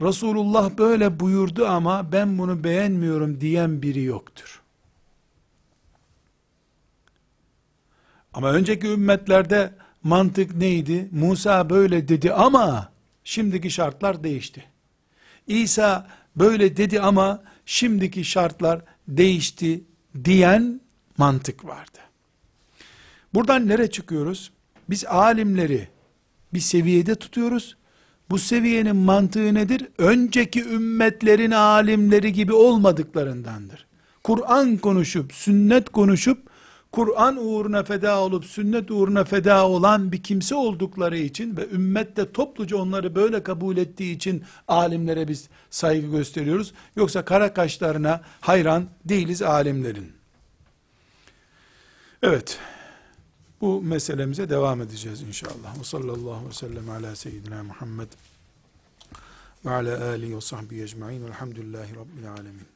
Resulullah 0.00 0.78
böyle 0.78 1.20
buyurdu 1.20 1.66
ama 1.66 2.12
ben 2.12 2.38
bunu 2.38 2.64
beğenmiyorum 2.64 3.40
diyen 3.40 3.82
biri 3.82 4.02
yoktur. 4.02 4.62
Ama 8.34 8.52
önceki 8.52 8.86
ümmetlerde 8.86 9.74
mantık 10.02 10.54
neydi? 10.54 11.08
Musa 11.12 11.70
böyle 11.70 12.08
dedi 12.08 12.32
ama 12.32 12.91
şimdiki 13.24 13.70
şartlar 13.70 14.24
değişti. 14.24 14.64
İsa 15.46 16.06
böyle 16.36 16.76
dedi 16.76 17.00
ama 17.00 17.42
şimdiki 17.66 18.24
şartlar 18.24 18.80
değişti 19.08 19.84
diyen 20.24 20.80
mantık 21.18 21.64
vardı. 21.64 21.98
Buradan 23.34 23.68
nereye 23.68 23.90
çıkıyoruz? 23.90 24.52
Biz 24.90 25.04
alimleri 25.04 25.88
bir 26.54 26.60
seviyede 26.60 27.14
tutuyoruz. 27.14 27.76
Bu 28.30 28.38
seviyenin 28.38 28.96
mantığı 28.96 29.54
nedir? 29.54 29.88
Önceki 29.98 30.64
ümmetlerin 30.64 31.50
alimleri 31.50 32.32
gibi 32.32 32.52
olmadıklarındandır. 32.52 33.86
Kur'an 34.24 34.76
konuşup, 34.76 35.32
sünnet 35.32 35.88
konuşup, 35.88 36.50
Kur'an 36.92 37.36
uğruna 37.36 37.82
feda 37.82 38.20
olup, 38.20 38.44
sünnet 38.44 38.90
uğruna 38.90 39.24
feda 39.24 39.68
olan 39.68 40.12
bir 40.12 40.22
kimse 40.22 40.54
oldukları 40.54 41.18
için 41.18 41.56
ve 41.56 41.68
ümmet 41.68 42.16
de 42.16 42.32
topluca 42.32 42.76
onları 42.76 43.14
böyle 43.14 43.42
kabul 43.42 43.76
ettiği 43.76 44.16
için 44.16 44.44
alimlere 44.68 45.28
biz 45.28 45.48
saygı 45.70 46.10
gösteriyoruz. 46.10 46.72
Yoksa 46.96 47.24
kara 47.24 47.54
kaşlarına 47.54 48.20
hayran 48.40 48.86
değiliz 49.04 49.42
alimlerin. 49.42 50.12
Evet, 52.22 52.58
bu 53.60 53.82
meselemize 53.82 54.50
devam 54.50 54.82
edeceğiz 54.82 55.22
inşallah. 55.22 55.80
Ve 55.80 55.84
sallallahu 55.84 56.48
ve 56.48 56.52
sellem 56.52 56.90
ala 56.90 57.16
seyyidina 57.16 57.62
Muhammed 57.62 58.08
ve 59.64 59.70
ala 59.70 60.04
alihi 60.08 60.36
ve 60.36 60.40
sahbihi 60.40 60.82
ecma'in 60.82 61.24
velhamdülillahi 61.24 61.96
rabbil 61.96 62.30
alemin. 62.30 62.71